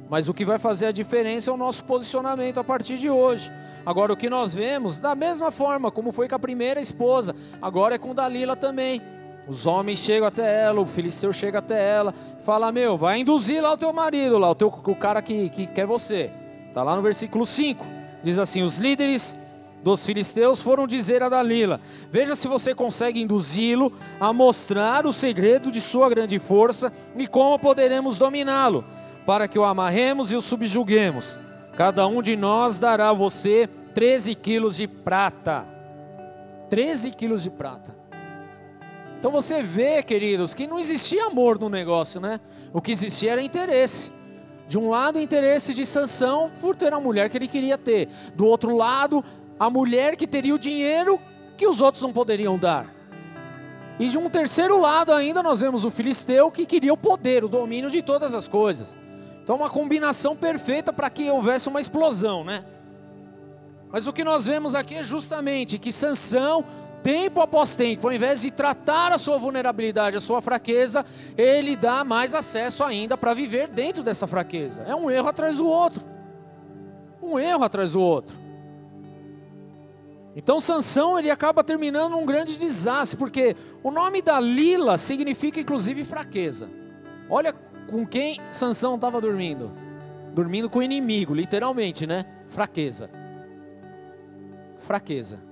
Mas 0.09 0.29
o 0.29 0.35
que 0.35 0.45
vai 0.45 0.59
fazer 0.59 0.87
a 0.87 0.93
diferença 0.93 1.51
é 1.51 1.55
o 1.55 1.57
nosso 1.57 1.85
posicionamento 1.85 2.59
a 2.59 2.65
partir 2.65 2.97
de 2.97 3.11
hoje. 3.11 3.51
Agora, 3.85 4.13
o 4.13 4.17
que 4.17 4.31
nós 4.31 4.55
vemos, 4.55 4.99
da 4.99 5.15
mesma 5.15 5.51
forma 5.51 5.91
como 5.91 6.13
foi 6.13 6.29
com 6.29 6.35
a 6.35 6.39
primeira 6.39 6.81
esposa, 6.81 7.35
agora 7.61 7.95
é 7.95 7.99
com 7.99 8.15
Dalila 8.15 8.55
também. 8.55 9.03
Os 9.47 9.67
homens 9.67 9.99
chegam 9.99 10.29
até 10.29 10.63
ela, 10.65 10.81
o 10.81 10.87
filisteu 10.87 11.33
chega 11.33 11.59
até 11.59 11.97
ela, 11.97 12.15
fala: 12.43 12.71
Meu, 12.71 12.97
vai 12.97 13.19
induzir 13.21 13.63
lá 13.63 13.73
o 13.73 13.77
teu 13.77 13.93
marido, 13.93 14.39
lá, 14.39 14.51
o, 14.51 14.55
teu, 14.55 14.69
o 14.69 14.97
cara 14.97 15.21
que, 15.21 15.49
que 15.51 15.67
quer 15.67 15.87
você. 15.87 16.31
Está 16.69 16.83
lá 16.83 16.95
no 16.95 17.03
versículo 17.03 17.45
5. 17.45 18.02
Diz 18.23 18.39
assim: 18.39 18.63
Os 18.63 18.79
líderes 18.79 19.37
dos 19.83 20.07
filisteus 20.07 20.63
foram 20.63 20.87
dizer 20.87 21.23
a 21.23 21.29
Dalila: 21.29 21.81
Veja 22.11 22.35
se 22.35 22.49
você 22.49 22.75
consegue 22.75 23.21
induzi-lo 23.21 23.93
a 24.21 24.33
mostrar 24.33 25.07
o 25.07 25.13
segredo 25.13 25.71
de 25.71 25.81
sua 25.81 26.09
grande 26.09 26.39
força 26.39 26.93
e 27.17 27.27
como 27.27 27.59
poderemos 27.59 28.19
dominá-lo 28.19 28.85
para 29.27 29.47
que 29.47 29.59
o 29.59 29.65
amarremos 29.65 30.33
e 30.33 30.37
o 30.37 30.43
subjuguemos. 30.43 31.39
Cada 31.77 32.07
um 32.07 32.21
de 32.21 32.37
nós 32.37 32.79
dará 32.79 33.11
a 33.11 33.15
você 33.15 33.69
13 33.95 34.35
quilos 34.35 34.77
de 34.77 34.87
prata. 34.87 35.67
13 36.69 37.11
quilos 37.11 37.43
de 37.43 37.51
prata. 37.51 37.95
Então 39.19 39.31
você 39.31 39.63
vê, 39.63 40.03
queridos, 40.03 40.53
que 40.53 40.67
não 40.67 40.79
existia 40.79 41.27
amor 41.27 41.59
no 41.59 41.69
negócio, 41.69 42.21
né? 42.21 42.41
O 42.73 42.81
que 42.81 42.91
existia 42.91 43.33
era 43.33 43.43
interesse. 43.43 44.11
De 44.73 44.79
um 44.79 44.89
lado, 44.89 45.21
interesse 45.21 45.75
de 45.75 45.85
Sansão 45.85 46.51
por 46.59 46.75
ter 46.75 46.95
a 46.95 46.99
mulher 46.99 47.29
que 47.29 47.37
ele 47.37 47.47
queria 47.47 47.77
ter. 47.77 48.09
Do 48.35 48.47
outro 48.47 48.75
lado, 48.75 49.23
a 49.61 49.69
mulher 49.69 50.17
que 50.17 50.27
teria 50.27 50.55
o 50.55 50.59
dinheiro 50.59 51.21
que 51.59 51.67
os 51.67 51.83
outros 51.83 52.03
não 52.03 52.11
poderiam 52.11 52.57
dar. 52.57 52.87
E 54.01 54.09
de 54.09 54.17
um 54.17 54.31
terceiro 54.31 54.81
lado 54.81 55.13
ainda 55.13 55.43
nós 55.43 55.61
vemos 55.61 55.85
o 55.85 55.91
filisteu 55.91 56.51
que 56.51 56.65
queria 56.65 56.91
o 56.91 56.97
poder, 56.97 57.45
o 57.45 57.51
domínio 57.51 57.91
de 57.91 58.01
todas 58.01 58.35
as 58.35 58.49
coisas. 58.49 58.97
Então 59.43 59.57
uma 59.57 59.69
combinação 59.69 60.35
perfeita 60.35 60.91
para 60.91 61.11
que 61.11 61.31
houvesse 61.31 61.69
uma 61.69 61.79
explosão, 61.79 62.43
né? 62.43 62.65
Mas 63.91 64.07
o 64.07 64.13
que 64.13 64.25
nós 64.25 64.47
vemos 64.47 64.75
aqui 64.75 64.95
é 64.95 65.03
justamente 65.03 65.79
que 65.79 65.93
Sansão, 65.93 66.65
tempo 67.03 67.41
após 67.41 67.75
tempo, 67.75 68.07
ao 68.07 68.13
invés 68.15 68.43
de 68.43 68.51
tratar 68.51 69.13
a 69.13 69.19
sua 69.19 69.37
vulnerabilidade, 69.39 70.17
a 70.17 70.21
sua 70.21 70.41
fraqueza, 70.41 71.05
ele 71.37 71.77
dá 71.77 72.05
mais 72.05 72.35
acesso 72.35 72.85
ainda 72.85 73.17
para 73.17 73.35
viver 73.35 73.69
dentro 73.69 74.03
dessa 74.03 74.27
fraqueza. 74.27 74.83
É 74.83 74.95
um 74.95 75.11
erro 75.11 75.29
atrás 75.29 75.57
do 75.57 75.67
outro. 75.67 76.03
Um 77.21 77.39
erro 77.39 77.65
atrás 77.65 77.93
do 77.93 78.01
outro. 78.01 78.41
Então 80.35 80.61
Sansão 80.61 81.19
ele 81.19 81.31
acaba 81.31 81.63
terminando 81.63 82.17
um 82.17 82.25
grande 82.25 82.57
desastre, 82.57 83.19
porque 83.19 83.55
o 83.83 83.91
nome 83.91 84.23
da 84.23 84.41
Lila 84.41 84.97
significa 84.97 85.61
inclusive 85.61 86.05
fraqueza. 86.05 86.71
Olha 87.29 87.53
com 87.53 88.07
quem 88.07 88.41
Sansão 88.51 88.95
estava 88.95 89.21
dormindo. 89.21 89.71
Dormindo 90.33 90.71
com 90.71 90.79
o 90.79 90.83
inimigo, 90.83 91.35
literalmente, 91.35 92.07
né? 92.07 92.25
Fraqueza. 92.49 93.11
Fraqueza. 94.79 95.52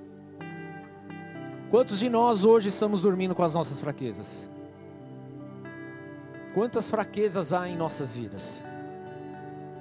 Quantos 1.70 2.00
de 2.00 2.10
nós 2.10 2.44
hoje 2.44 2.68
estamos 2.68 3.02
dormindo 3.02 3.32
com 3.32 3.44
as 3.44 3.54
nossas 3.54 3.80
fraquezas? 3.80 4.50
Quantas 6.52 6.90
fraquezas 6.90 7.52
há 7.52 7.68
em 7.68 7.76
nossas 7.76 8.16
vidas? 8.16 8.64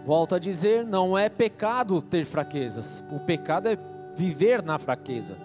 Volto 0.06 0.36
a 0.36 0.40
dizer, 0.40 0.86
não 0.86 1.18
é 1.18 1.30
pecado 1.30 2.00
ter 2.00 2.26
fraquezas. 2.26 3.04
O 3.12 3.20
pecado 3.20 3.68
é 3.68 3.78
viver 4.16 4.62
na 4.62 4.78
fraqueza, 4.78 5.36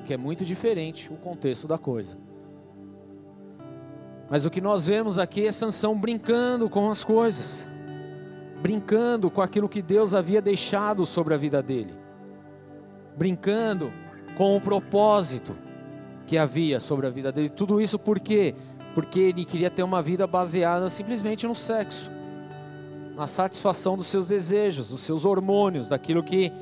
o 0.00 0.02
que 0.02 0.12
é 0.12 0.16
muito 0.16 0.44
diferente 0.44 1.12
o 1.12 1.16
contexto 1.16 1.68
da 1.68 1.78
coisa. 1.78 2.18
Mas 4.28 4.44
o 4.44 4.50
que 4.50 4.60
nós 4.60 4.84
vemos 4.84 5.16
aqui 5.16 5.46
é 5.46 5.52
Sansão 5.52 5.96
brincando 5.96 6.68
com 6.68 6.90
as 6.90 7.04
coisas, 7.04 7.68
brincando 8.60 9.30
com 9.30 9.40
aquilo 9.40 9.68
que 9.68 9.80
Deus 9.80 10.12
havia 10.12 10.42
deixado 10.42 11.06
sobre 11.06 11.34
a 11.34 11.36
vida 11.36 11.62
dele, 11.62 11.94
brincando 13.16 13.92
com 14.36 14.56
o 14.56 14.60
propósito 14.60 15.67
que 16.28 16.36
havia 16.36 16.78
sobre 16.78 17.06
a 17.06 17.10
vida 17.10 17.32
dele. 17.32 17.48
Tudo 17.48 17.80
isso 17.80 17.98
por 17.98 18.20
quê? 18.20 18.54
Porque 18.94 19.18
ele 19.18 19.46
queria 19.46 19.70
ter 19.70 19.82
uma 19.82 20.02
vida 20.02 20.26
baseada 20.26 20.88
simplesmente 20.90 21.46
no 21.46 21.54
sexo, 21.54 22.10
na 23.16 23.26
satisfação 23.26 23.96
dos 23.96 24.06
seus 24.08 24.28
desejos, 24.28 24.88
dos 24.88 25.00
seus 25.00 25.24
hormônios, 25.24 25.88
daquilo 25.88 26.22
que 26.22 26.52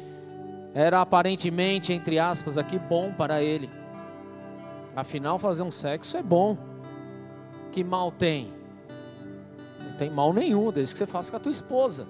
era 0.73 1.01
aparentemente, 1.01 1.93
entre 1.93 2.17
aspas, 2.19 2.57
aqui 2.57 2.79
bom 2.79 3.12
para 3.12 3.43
ele. 3.43 3.69
Afinal, 4.95 5.37
fazer 5.37 5.64
um 5.64 5.71
sexo 5.71 6.17
é 6.17 6.23
bom. 6.23 6.57
Que 7.73 7.83
mal 7.83 8.12
tem? 8.12 8.53
Não 9.85 9.97
tem 9.97 10.11
mal 10.11 10.33
nenhum, 10.33 10.71
desde 10.71 10.95
que 10.95 10.99
você 10.99 11.07
faça 11.07 11.31
com 11.31 11.39
a 11.39 11.41
tua 11.41 11.53
esposa. 11.53 12.07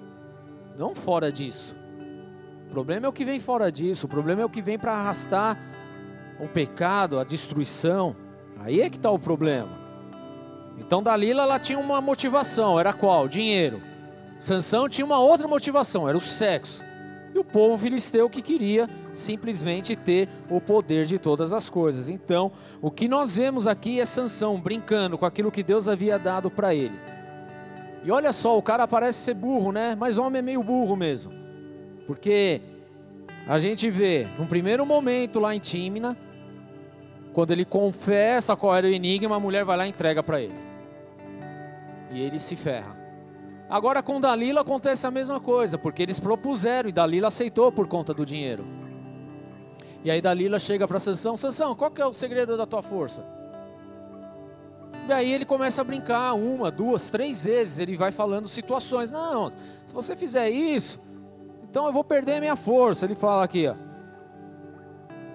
Não 0.77 0.93
fora 0.93 1.31
disso. 1.31 1.75
O 2.67 2.69
problema 2.69 3.07
é 3.07 3.09
o 3.09 3.13
que 3.13 3.25
vem 3.25 3.39
fora 3.39 3.71
disso. 3.71 4.05
O 4.05 4.09
problema 4.09 4.43
é 4.43 4.45
o 4.45 4.49
que 4.49 4.61
vem 4.61 4.77
para 4.77 4.93
arrastar 4.93 5.57
o 6.39 6.47
pecado, 6.47 7.19
a 7.19 7.23
destruição. 7.23 8.15
Aí 8.59 8.81
é 8.81 8.89
que 8.89 8.97
está 8.97 9.11
o 9.11 9.19
problema. 9.19 9.77
Então 10.77 11.01
Dalila 11.01 11.43
ela 11.43 11.59
tinha 11.59 11.79
uma 11.79 11.99
motivação, 12.01 12.79
era 12.79 12.93
qual? 12.93 13.27
Dinheiro. 13.27 13.81
Sansão 14.39 14.87
tinha 14.87 15.05
uma 15.05 15.19
outra 15.19 15.47
motivação, 15.47 16.07
era 16.07 16.17
o 16.17 16.21
sexo 16.21 16.87
e 17.37 17.39
o 17.39 17.43
povo 17.43 17.77
filisteu 17.77 18.29
que 18.29 18.41
queria 18.41 18.89
simplesmente 19.13 19.95
ter 19.95 20.27
o 20.49 20.59
poder 20.59 21.05
de 21.05 21.19
todas 21.19 21.53
as 21.53 21.69
coisas. 21.69 22.09
Então, 22.09 22.51
o 22.81 22.89
que 22.89 23.07
nós 23.07 23.35
vemos 23.35 23.67
aqui 23.67 23.99
é 23.99 24.05
Sansão 24.05 24.59
brincando 24.59 25.17
com 25.17 25.25
aquilo 25.25 25.51
que 25.51 25.61
Deus 25.61 25.87
havia 25.87 26.17
dado 26.17 26.49
para 26.49 26.73
ele. 26.73 26.97
E 28.03 28.11
olha 28.11 28.33
só, 28.33 28.57
o 28.57 28.61
cara 28.61 28.87
parece 28.87 29.19
ser 29.19 29.33
burro, 29.35 29.71
né? 29.71 29.95
Mas 29.95 30.17
o 30.17 30.23
homem 30.23 30.39
é 30.39 30.41
meio 30.41 30.63
burro 30.63 30.95
mesmo. 30.95 31.31
Porque 32.07 32.61
a 33.47 33.59
gente 33.59 33.89
vê, 33.89 34.27
num 34.39 34.47
primeiro 34.47 34.85
momento 34.85 35.39
lá 35.39 35.53
em 35.53 35.59
Tímina, 35.59 36.17
quando 37.37 37.51
ele 37.51 37.65
confessa 37.65 38.55
qual 38.55 38.75
era 38.75 38.87
o 38.87 38.89
enigma, 38.89 39.35
a 39.35 39.39
mulher 39.39 39.63
vai 39.63 39.77
lá 39.77 39.85
e 39.85 39.89
entrega 39.89 40.23
para 40.23 40.41
ele. 40.41 40.55
E 42.09 42.19
ele 42.19 42.39
se 42.39 42.55
ferra. 42.55 42.97
Agora 43.69 44.01
com 44.01 44.19
Dalila 44.19 44.61
acontece 44.61 45.05
a 45.05 45.11
mesma 45.11 45.39
coisa, 45.39 45.77
porque 45.77 46.01
eles 46.01 46.19
propuseram 46.19 46.89
e 46.89 46.91
Dalila 46.91 47.27
aceitou 47.27 47.71
por 47.71 47.87
conta 47.87 48.11
do 48.11 48.25
dinheiro. 48.25 48.65
E 50.03 50.09
aí 50.09 50.19
Dalila 50.19 50.57
chega 50.57 50.87
para 50.87 50.99
Sansão, 50.99 51.37
Sansão, 51.37 51.75
qual 51.75 51.91
que 51.91 52.01
é 52.01 52.05
o 52.07 52.11
segredo 52.11 52.57
da 52.57 52.65
tua 52.65 52.81
força? 52.81 53.23
E 55.07 55.13
aí 55.13 55.31
ele 55.31 55.45
começa 55.45 55.81
a 55.81 55.83
brincar 55.83 56.33
uma, 56.33 56.71
duas, 56.71 57.07
três 57.07 57.45
vezes, 57.45 57.77
ele 57.77 57.95
vai 57.95 58.11
falando 58.11 58.47
situações. 58.47 59.11
Não, 59.11 59.51
se 59.51 59.93
você 59.93 60.15
fizer 60.15 60.49
isso, 60.49 60.99
então 61.61 61.85
eu 61.85 61.93
vou 61.93 62.03
perder 62.03 62.37
a 62.37 62.39
minha 62.39 62.55
força. 62.55 63.05
Ele 63.05 63.13
fala 63.13 63.43
aqui, 63.43 63.67
ó. 63.67 63.86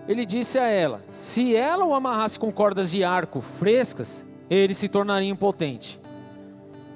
Ele 0.08 0.26
disse 0.26 0.58
a 0.58 0.66
ela: 0.66 1.02
se 1.10 1.54
ela 1.54 1.84
o 1.84 1.94
amarrasse 1.94 2.38
com 2.38 2.50
cordas 2.52 2.90
de 2.90 3.04
arco 3.04 3.40
frescas, 3.40 4.26
ele 4.50 4.74
se 4.74 4.88
tornaria 4.88 5.28
impotente. 5.28 6.00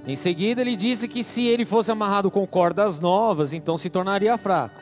Em 0.07 0.15
seguida, 0.15 0.61
ele 0.61 0.77
disse 0.77 1.09
que 1.09 1.23
se 1.23 1.45
ele 1.47 1.65
fosse 1.65 1.91
amarrado 1.91 2.31
com 2.31 2.47
cordas 2.47 2.99
novas, 2.99 3.53
então 3.53 3.77
se 3.77 3.91
tornaria 3.91 4.37
fraco. 4.39 4.81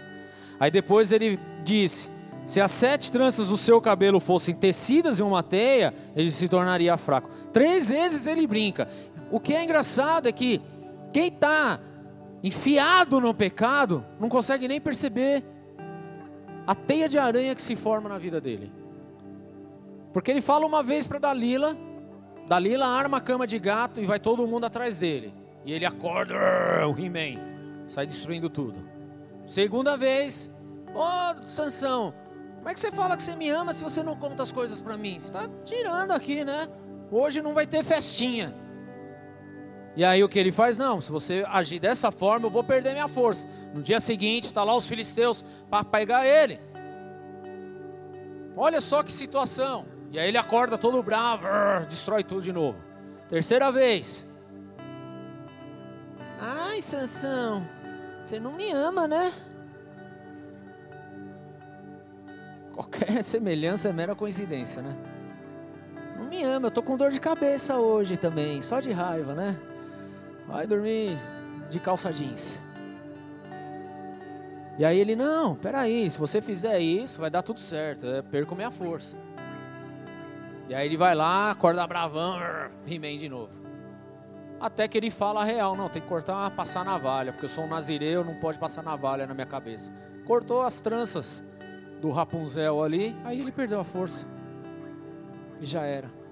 Aí 0.61 0.70
depois 0.70 1.12
ele 1.12 1.39
disse: 1.62 2.11
se 2.45 2.61
as 2.61 2.72
sete 2.72 3.11
tranças 3.11 3.49
do 3.49 3.57
seu 3.57 3.81
cabelo 3.81 4.20
fossem 4.20 4.55
tecidas 4.55 5.20
em 5.20 5.22
uma 5.22 5.43
teia, 5.43 5.95
ele 6.14 6.31
se 6.31 6.49
tornaria 6.49 6.97
fraco. 6.97 7.31
Três 7.53 7.89
vezes 7.89 8.27
ele 8.27 8.47
brinca. 8.47 8.89
O 9.31 9.41
que 9.41 9.55
é 9.55 9.64
engraçado 9.64 10.29
é 10.29 10.33
que 10.33 10.61
quem 11.12 11.29
está 11.29 11.81
enfiado 12.43 13.20
no 13.20 13.33
pecado 13.33 14.05
não 14.20 14.29
consegue 14.29 14.68
nem 14.68 14.81
perceber 14.81 15.43
a 16.67 16.75
teia 16.75 17.09
de 17.09 17.19
aranha 17.19 17.55
que 17.55 17.62
se 17.62 17.77
forma 17.77 18.09
na 18.09 18.19
vida 18.19 18.41
dele. 18.41 18.73
Porque 20.12 20.31
ele 20.31 20.41
fala 20.41 20.65
uma 20.65 20.83
vez 20.83 21.07
para 21.07 21.19
Dalila, 21.19 21.77
Dalila 22.47 22.87
arma 22.87 23.19
a 23.19 23.21
cama 23.21 23.47
de 23.47 23.59
gato 23.59 24.01
e 24.01 24.07
vai 24.07 24.21
todo 24.21 24.47
mundo 24.47 24.65
atrás 24.65 24.99
dele. 24.99 25.35
E 25.65 25.73
ele 25.73 25.87
acorda, 25.87 26.35
o 26.87 26.99
He-Man, 26.99 27.41
sai 27.87 28.07
destruindo 28.07 28.51
tudo. 28.51 28.87
Segunda 29.47 29.97
vez, 29.97 30.51
ô 30.95 31.01
oh, 31.01 31.47
Sansão, 31.47 32.15
como 32.57 32.69
é 32.69 32.75
que 32.75 32.81
você 32.81 32.91
fala 32.91 33.17
que 33.17 33.23
você 33.23 33.35
me 33.35 33.51
ama 33.51 33.73
se 33.73 33.83
você 33.83 34.03
não 34.03 34.17
conta 34.17 34.43
as 34.43 34.53
coisas 34.53 34.81
para 34.81 34.97
mim? 34.97 35.19
Você 35.19 35.27
está 35.27 35.49
tirando 35.65 36.12
aqui, 36.12 36.45
né? 36.45 36.69
Hoje 37.11 37.43
não 37.43 37.55
vai 37.55 37.67
ter 37.67 37.83
festinha. 37.83 38.55
E 39.97 40.05
aí 40.05 40.25
o 40.25 40.29
que 40.29 40.39
ele 40.39 40.51
faz? 40.51 40.77
Não, 40.77 41.01
se 41.01 41.11
você 41.11 41.45
agir 41.49 41.79
dessa 41.79 42.11
forma, 42.11 42.47
eu 42.47 42.51
vou 42.51 42.65
perder 42.65 42.93
minha 42.93 43.07
força. 43.07 43.47
No 43.73 43.81
dia 43.81 44.01
seguinte, 44.01 44.47
está 44.47 44.65
lá 44.65 44.75
os 44.77 44.89
filisteus 44.89 45.45
para 45.71 45.85
pegar 45.85 46.27
ele. 46.27 46.59
Olha 48.57 48.81
só 48.81 49.03
que 49.03 49.13
situação. 49.13 49.87
E 50.11 50.19
aí 50.19 50.29
ele 50.29 50.39
acorda 50.39 50.77
todo 50.77 51.03
bravo, 51.03 51.47
destrói 51.89 52.25
tudo 52.25 52.43
de 52.43 52.53
novo. 52.53 52.79
Terceira 53.29 53.71
vez. 53.71 54.27
Ai, 56.39 56.83
Sansão, 56.83 57.67
você 58.25 58.39
não 58.39 58.53
me 58.53 58.71
ama, 58.71 59.07
né? 59.09 59.33
Qualquer 62.73 63.23
semelhança 63.25 63.89
é 63.89 63.93
mera 63.93 64.15
coincidência, 64.15 64.83
né? 64.83 64.97
Não 66.17 66.27
me 66.27 66.43
ama, 66.43 66.67
eu 66.67 66.71
tô 66.71 66.83
com 66.83 66.97
dor 66.97 67.11
de 67.11 67.21
cabeça 67.21 67.77
hoje 67.79 68.17
também, 68.17 68.61
só 68.61 68.81
de 68.81 68.93
raiva, 68.93 69.35
né? 69.35 69.57
Vai 70.47 70.67
dormir 70.67 71.19
de 71.69 71.81
calça 71.81 72.13
jeans. 72.13 72.61
E 74.77 74.85
aí 74.85 74.99
ele, 74.99 75.15
não, 75.15 75.55
peraí, 75.55 76.11
se 76.11 76.19
você 76.19 76.43
fizer 76.43 76.81
isso, 76.81 77.21
vai 77.21 77.31
dar 77.31 77.43
tudo 77.43 77.61
certo, 77.61 78.07
eu 78.07 78.25
perco 78.25 78.57
minha 78.57 78.71
força. 78.71 79.17
E 80.69 80.75
aí 80.75 80.87
ele 80.87 80.97
vai 80.97 81.15
lá, 81.15 81.51
acorda 81.51 81.87
bravão, 81.87 82.39
He-Man 82.87 83.17
de 83.17 83.29
novo. 83.29 83.53
Até 84.61 84.89
que 84.89 84.97
ele 84.97 85.11
fala 85.11 85.43
a 85.43 85.45
real, 85.45 85.77
não, 85.77 85.89
tem 85.89 86.03
que 86.03 86.09
cortar, 86.09 86.51
passar 86.53 86.85
navalha, 86.85 87.33
porque 87.33 87.45
eu 87.45 87.49
sou 87.49 87.65
um 87.65 87.69
nazireu, 87.69 88.25
não 88.25 88.35
pode 88.37 88.59
passar 88.59 88.83
navalha 88.83 89.27
na 89.27 89.35
minha 89.35 89.47
cabeça. 89.47 89.93
Cortou 90.27 90.63
as 90.63 90.81
tranças 90.81 91.45
do 92.01 92.11
Rapunzel 92.11 92.83
ali, 92.83 93.15
aí 93.25 93.41
ele 93.41 93.53
perdeu 93.53 93.79
a 93.79 93.85
força. 93.85 94.27
E 95.61 95.67
já 95.67 95.83
era. 95.83 96.24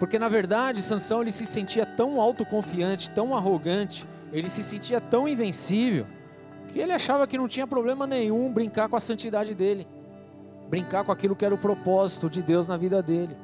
Porque 0.00 0.18
na 0.18 0.28
verdade, 0.28 0.82
Sansão 0.82 1.22
ele 1.22 1.30
se 1.30 1.46
sentia 1.46 1.86
tão 1.86 2.20
autoconfiante, 2.20 3.10
tão 3.10 3.36
arrogante, 3.36 4.04
ele 4.32 4.50
se 4.50 4.62
sentia 4.62 5.00
tão 5.00 5.28
invencível, 5.28 6.06
que 6.68 6.80
ele 6.80 6.92
achava 6.92 7.26
que 7.26 7.38
não 7.38 7.46
tinha 7.46 7.66
problema 7.66 8.04
nenhum 8.04 8.52
brincar 8.52 8.88
com 8.88 8.96
a 8.96 9.00
santidade 9.00 9.54
dele 9.54 9.86
brincar 10.70 11.04
com 11.04 11.10
aquilo 11.10 11.34
que 11.34 11.44
era 11.44 11.54
o 11.54 11.58
propósito 11.58 12.30
de 12.30 12.40
Deus 12.40 12.68
na 12.68 12.76
vida 12.76 13.02
dele. 13.02 13.36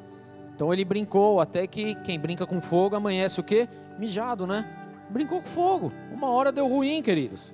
Então 0.54 0.72
ele 0.72 0.84
brincou, 0.84 1.40
até 1.40 1.66
que 1.66 1.96
quem 1.96 2.18
brinca 2.18 2.46
com 2.46 2.62
fogo 2.62 2.94
amanhece 2.94 3.40
o 3.40 3.42
quê? 3.42 3.68
Mijado, 3.98 4.46
né? 4.46 4.64
Brincou 5.10 5.42
com 5.42 5.48
fogo. 5.48 5.92
Uma 6.12 6.30
hora 6.30 6.52
deu 6.52 6.68
ruim, 6.68 7.02
queridos. 7.02 7.52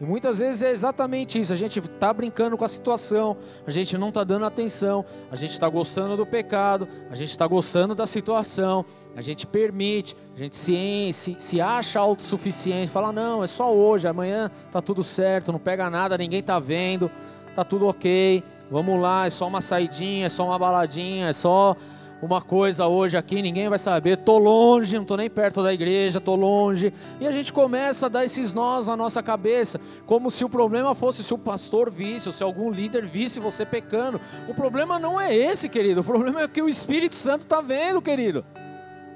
E 0.00 0.04
muitas 0.04 0.38
vezes 0.38 0.62
é 0.62 0.70
exatamente 0.70 1.38
isso. 1.38 1.52
A 1.52 1.56
gente 1.56 1.78
está 1.78 2.10
brincando 2.12 2.56
com 2.56 2.64
a 2.64 2.68
situação, 2.68 3.36
a 3.66 3.70
gente 3.70 3.98
não 3.98 4.08
está 4.08 4.24
dando 4.24 4.46
atenção, 4.46 5.04
a 5.30 5.36
gente 5.36 5.52
está 5.52 5.68
gostando 5.68 6.16
do 6.16 6.24
pecado, 6.24 6.88
a 7.10 7.14
gente 7.14 7.28
está 7.28 7.46
gostando 7.46 7.94
da 7.94 8.06
situação, 8.06 8.84
a 9.14 9.20
gente 9.20 9.46
permite, 9.46 10.16
a 10.34 10.38
gente 10.38 10.56
se, 10.56 11.10
se, 11.12 11.36
se 11.38 11.60
acha 11.60 12.00
autossuficiente, 12.00 12.90
fala: 12.90 13.12
não, 13.12 13.44
é 13.44 13.46
só 13.46 13.74
hoje, 13.74 14.08
amanhã 14.08 14.50
está 14.66 14.80
tudo 14.80 15.02
certo, 15.02 15.52
não 15.52 15.58
pega 15.58 15.90
nada, 15.90 16.16
ninguém 16.16 16.40
está 16.40 16.58
vendo, 16.58 17.10
está 17.48 17.62
tudo 17.62 17.86
ok, 17.86 18.42
vamos 18.70 18.98
lá, 18.98 19.26
é 19.26 19.30
só 19.30 19.46
uma 19.46 19.60
saidinha, 19.60 20.26
é 20.26 20.28
só 20.30 20.46
uma 20.46 20.58
baladinha, 20.58 21.28
é 21.28 21.32
só 21.34 21.76
uma 22.22 22.42
coisa 22.42 22.86
hoje 22.86 23.16
aqui, 23.16 23.40
ninguém 23.40 23.68
vai 23.68 23.78
saber, 23.78 24.18
tô 24.18 24.36
longe, 24.38 24.98
não 24.98 25.04
tô 25.04 25.16
nem 25.16 25.30
perto 25.30 25.62
da 25.62 25.72
igreja, 25.72 26.20
tô 26.20 26.34
longe. 26.34 26.92
E 27.18 27.26
a 27.26 27.32
gente 27.32 27.52
começa 27.52 28.06
a 28.06 28.08
dar 28.08 28.24
esses 28.24 28.52
nós 28.52 28.88
na 28.88 28.96
nossa 28.96 29.22
cabeça, 29.22 29.80
como 30.06 30.30
se 30.30 30.44
o 30.44 30.48
problema 30.48 30.94
fosse 30.94 31.24
se 31.24 31.32
o 31.32 31.38
pastor 31.38 31.90
visse, 31.90 32.28
ou 32.28 32.32
se 32.32 32.42
algum 32.42 32.70
líder 32.70 33.06
visse 33.06 33.40
você 33.40 33.64
pecando. 33.64 34.20
O 34.46 34.54
problema 34.54 34.98
não 34.98 35.18
é 35.18 35.34
esse, 35.34 35.68
querido. 35.68 36.02
O 36.02 36.04
problema 36.04 36.42
é 36.42 36.48
que 36.48 36.60
o 36.60 36.68
Espírito 36.68 37.14
Santo 37.14 37.40
está 37.40 37.60
vendo, 37.60 38.02
querido. 38.02 38.44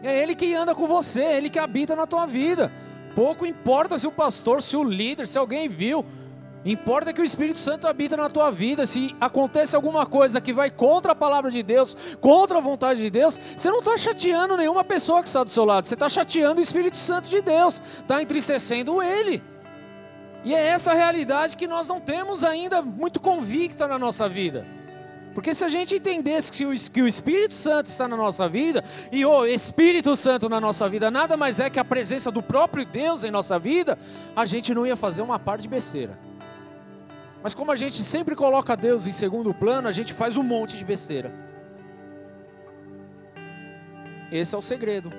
É 0.03 0.23
ele 0.23 0.35
que 0.35 0.55
anda 0.55 0.75
com 0.75 0.87
você, 0.87 1.23
é 1.23 1.37
ele 1.37 1.51
que 1.51 1.59
habita 1.59 1.95
na 1.95 2.07
tua 2.07 2.27
vida. 2.27 2.73
Pouco 3.15 3.47
importa 3.47 3.97
se 3.97 4.07
o 4.07 4.13
pastor, 4.13 4.61
se 4.61 4.77
o 4.77 4.83
líder, 4.83 5.27
se 5.27 5.39
alguém 5.39 5.69
viu. 5.69 6.05
Importa 6.65 7.12
que 7.12 7.21
o 7.21 7.25
Espírito 7.25 7.59
Santo 7.59 7.87
habita 7.87 8.17
na 8.17 8.31
tua 8.31 8.51
vida. 8.51 8.87
Se 8.87 9.15
acontece 9.21 9.77
alguma 9.77 10.07
coisa 10.07 10.41
que 10.41 10.53
vai 10.53 10.71
contra 10.71 11.12
a 11.12 11.15
palavra 11.15 11.51
de 11.51 11.62
Deus, 11.62 11.97
contra 12.21 12.59
a 12.59 12.61
vontade 12.61 13.01
de 13.01 13.11
Deus, 13.11 13.39
você 13.57 13.71
não 13.71 13.81
está 13.81 13.97
chateando 13.99 14.57
nenhuma 14.57 14.83
pessoa 14.83 15.21
que 15.23 15.29
está 15.29 15.45
do 15.45 15.51
seu 15.51 15.65
lado, 15.65 15.87
você 15.87 15.95
está 15.95 16.09
chateando 16.09 16.61
o 16.61 16.62
Espírito 16.62 16.97
Santo 16.97 17.29
de 17.29 17.43
Deus, 17.43 17.83
está 18.01 18.23
entristecendo 18.23 19.03
ele. 19.03 19.43
E 20.43 20.55
é 20.55 20.67
essa 20.67 20.95
realidade 20.95 21.57
que 21.57 21.67
nós 21.67 21.89
não 21.89 22.01
temos 22.01 22.45
ainda 22.45 22.83
muito 22.83 23.21
convicta 23.21 23.87
na 23.87 23.99
nossa 23.99 24.29
vida. 24.29 24.67
Porque 25.35 25.53
se 25.53 25.65
a 25.65 25.69
gente 25.69 25.97
entendesse 25.97 26.53
que 26.53 26.65
o, 26.65 27.07
Espírito 27.09 27.55
Santo 27.55 27.87
está 27.89 28.07
na 28.07 28.17
nossa 28.17 28.49
vida, 28.49 28.85
e 29.11 29.27
o 29.27 29.45
Espírito 29.47 30.15
Santo 30.15 30.49
na 30.49 30.61
nossa 30.61 30.89
vida 30.89 31.11
nada 31.11 31.37
mais 31.37 31.59
é 31.59 31.69
que 31.69 31.81
a 31.81 31.85
presença 31.85 32.31
do 32.31 32.41
próprio 32.41 32.87
Deus 32.87 33.25
em 33.25 33.33
nossa 33.33 33.59
vida, 33.59 33.99
a 34.37 34.45
gente 34.45 34.73
não 34.73 34.87
ia 34.87 34.97
fazer 34.97 35.23
uma 35.23 35.39
parte 35.39 35.62
de 35.62 35.69
besteira. 35.69 36.17
Mas 37.45 37.53
como 37.53 37.70
a 37.70 37.76
gente 37.76 38.03
sempre 38.03 38.34
coloca 38.34 38.74
Deus 38.74 39.07
em 39.07 39.12
segundo 39.12 39.53
plano, 39.53 39.86
a 39.86 39.92
gente 39.92 40.14
faz 40.14 40.38
um 40.38 40.42
monte 40.42 40.78
de 40.78 40.84
besteira. 40.84 41.30
Esse 44.32 44.55
é 44.55 44.59
o 44.59 44.62
segredo. 44.62 45.12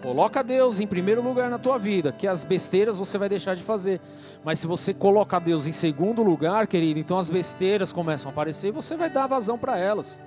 Coloca 0.00 0.44
Deus 0.44 0.78
em 0.78 0.86
primeiro 0.86 1.20
lugar 1.20 1.50
na 1.50 1.58
tua 1.58 1.78
vida, 1.78 2.12
que 2.12 2.28
as 2.28 2.44
besteiras 2.44 2.96
você 2.96 3.18
vai 3.18 3.28
deixar 3.28 3.56
de 3.56 3.62
fazer. 3.64 4.00
Mas 4.44 4.60
se 4.60 4.68
você 4.68 4.94
coloca 4.94 5.40
Deus 5.40 5.66
em 5.66 5.72
segundo 5.72 6.22
lugar, 6.22 6.68
querido, 6.68 7.00
então 7.00 7.18
as 7.18 7.28
besteiras 7.28 7.92
começam 7.92 8.30
a 8.30 8.32
aparecer 8.32 8.68
e 8.68 8.72
você 8.72 8.96
vai 8.96 9.10
dar 9.10 9.26
vazão 9.26 9.58
para 9.58 9.76
elas. 9.76 10.22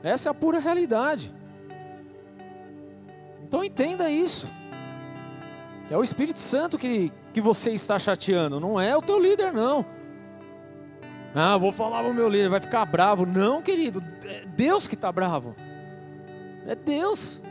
Essa 0.00 0.28
é 0.28 0.30
a 0.30 0.34
pura 0.34 0.60
realidade. 0.60 1.34
Então 3.42 3.64
entenda 3.64 4.08
isso. 4.08 4.48
É 5.90 5.96
o 5.96 6.04
Espírito 6.04 6.38
Santo 6.38 6.78
que, 6.78 7.12
que 7.32 7.40
você 7.40 7.72
está 7.72 7.98
chateando, 7.98 8.60
não 8.60 8.80
é 8.80 8.96
o 8.96 9.02
teu 9.02 9.18
líder, 9.18 9.52
não. 9.52 9.95
Ah, 11.38 11.58
vou 11.58 11.70
falar 11.70 12.00
para 12.02 12.10
o 12.10 12.14
meu 12.14 12.30
líder, 12.30 12.48
vai 12.48 12.60
ficar 12.60 12.86
bravo. 12.86 13.26
Não, 13.26 13.60
querido, 13.60 14.02
é 14.24 14.46
Deus 14.46 14.88
que 14.88 14.94
está 14.94 15.12
bravo. 15.12 15.54
É 16.66 16.74
Deus. 16.74 17.42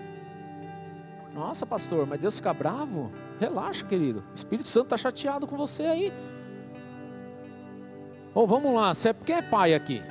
Nossa, 1.36 1.68
pastor, 1.68 2.08
mas 2.08 2.20
Deus 2.20 2.38
fica 2.38 2.52
bravo? 2.52 3.12
Relaxa, 3.40 3.86
querido. 3.86 4.24
O 4.32 4.34
Espírito 4.34 4.68
Santo 4.68 4.86
está 4.86 4.98
chateado 4.98 5.46
com 5.46 5.56
você 5.56 5.84
aí. 5.84 6.14
Ou 8.34 8.46
oh, 8.46 8.48
vamos 8.48 8.74
lá, 8.74 8.92
você, 8.92 9.14
quem 9.14 9.36
é 9.36 9.42
pai 9.44 9.76
aqui? 9.76 10.02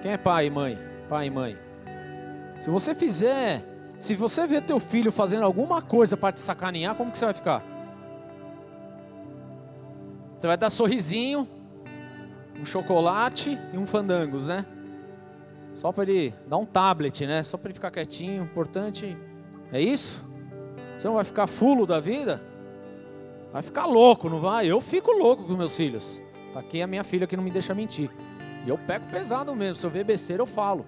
Quem 0.00 0.12
é 0.12 0.16
pai 0.16 0.46
e 0.46 0.50
mãe? 0.50 0.78
Pai 1.08 1.26
e 1.26 1.30
mãe. 1.30 1.58
Se 2.60 2.70
você 2.70 2.94
fizer, 2.94 3.64
se 3.98 4.14
você 4.14 4.46
ver 4.46 4.62
teu 4.62 4.78
filho 4.78 5.10
fazendo 5.10 5.44
alguma 5.44 5.82
coisa 5.82 6.16
para 6.16 6.30
te 6.30 6.40
sacanear, 6.40 6.94
como 6.94 7.10
que 7.10 7.18
você 7.18 7.24
vai 7.24 7.34
ficar? 7.34 7.64
Você 10.38 10.46
vai 10.46 10.56
dar 10.56 10.70
sorrisinho, 10.70 11.48
um 12.60 12.64
chocolate 12.64 13.58
e 13.72 13.78
um 13.78 13.86
fandangos, 13.86 14.48
né? 14.48 14.64
Só 15.74 15.90
para 15.90 16.04
ele 16.04 16.34
dar 16.46 16.56
um 16.56 16.64
tablet, 16.64 17.26
né? 17.26 17.42
Só 17.42 17.56
para 17.56 17.68
ele 17.68 17.74
ficar 17.74 17.90
quietinho, 17.90 18.44
importante. 18.44 19.16
É 19.72 19.80
isso? 19.80 20.24
Você 20.96 21.06
não 21.08 21.14
vai 21.14 21.24
ficar 21.24 21.46
fulo 21.46 21.86
da 21.86 21.98
vida? 21.98 22.42
Vai 23.52 23.62
ficar 23.62 23.86
louco, 23.86 24.28
não 24.28 24.40
vai? 24.40 24.66
Eu 24.66 24.80
fico 24.80 25.10
louco 25.12 25.44
com 25.44 25.54
meus 25.54 25.76
filhos. 25.76 26.20
Tá 26.52 26.60
aqui 26.60 26.80
a 26.80 26.86
minha 26.86 27.04
filha 27.04 27.26
que 27.26 27.36
não 27.36 27.42
me 27.42 27.50
deixa 27.50 27.74
mentir. 27.74 28.10
E 28.64 28.68
eu 28.68 28.78
pego 28.78 29.06
pesado 29.06 29.54
mesmo. 29.54 29.76
Se 29.76 29.86
eu 29.86 29.90
ver 29.90 30.04
besteira, 30.04 30.42
eu 30.42 30.46
falo. 30.46 30.86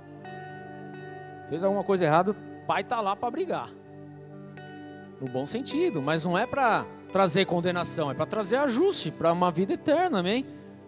Fez 1.48 1.62
alguma 1.62 1.84
coisa 1.84 2.04
errada, 2.04 2.32
o 2.32 2.66
pai 2.66 2.82
tá 2.82 3.00
lá 3.00 3.14
para 3.14 3.30
brigar. 3.30 3.70
No 5.20 5.28
bom 5.28 5.46
sentido, 5.46 6.02
mas 6.02 6.24
não 6.24 6.36
é 6.36 6.46
para 6.46 6.84
trazer 7.12 7.44
condenação, 7.46 8.10
é 8.10 8.14
para 8.14 8.26
trazer 8.26 8.56
ajuste 8.56 9.10
para 9.10 9.32
uma 9.32 9.50
vida 9.50 9.72
eterna, 9.72 10.18
amém? 10.18 10.44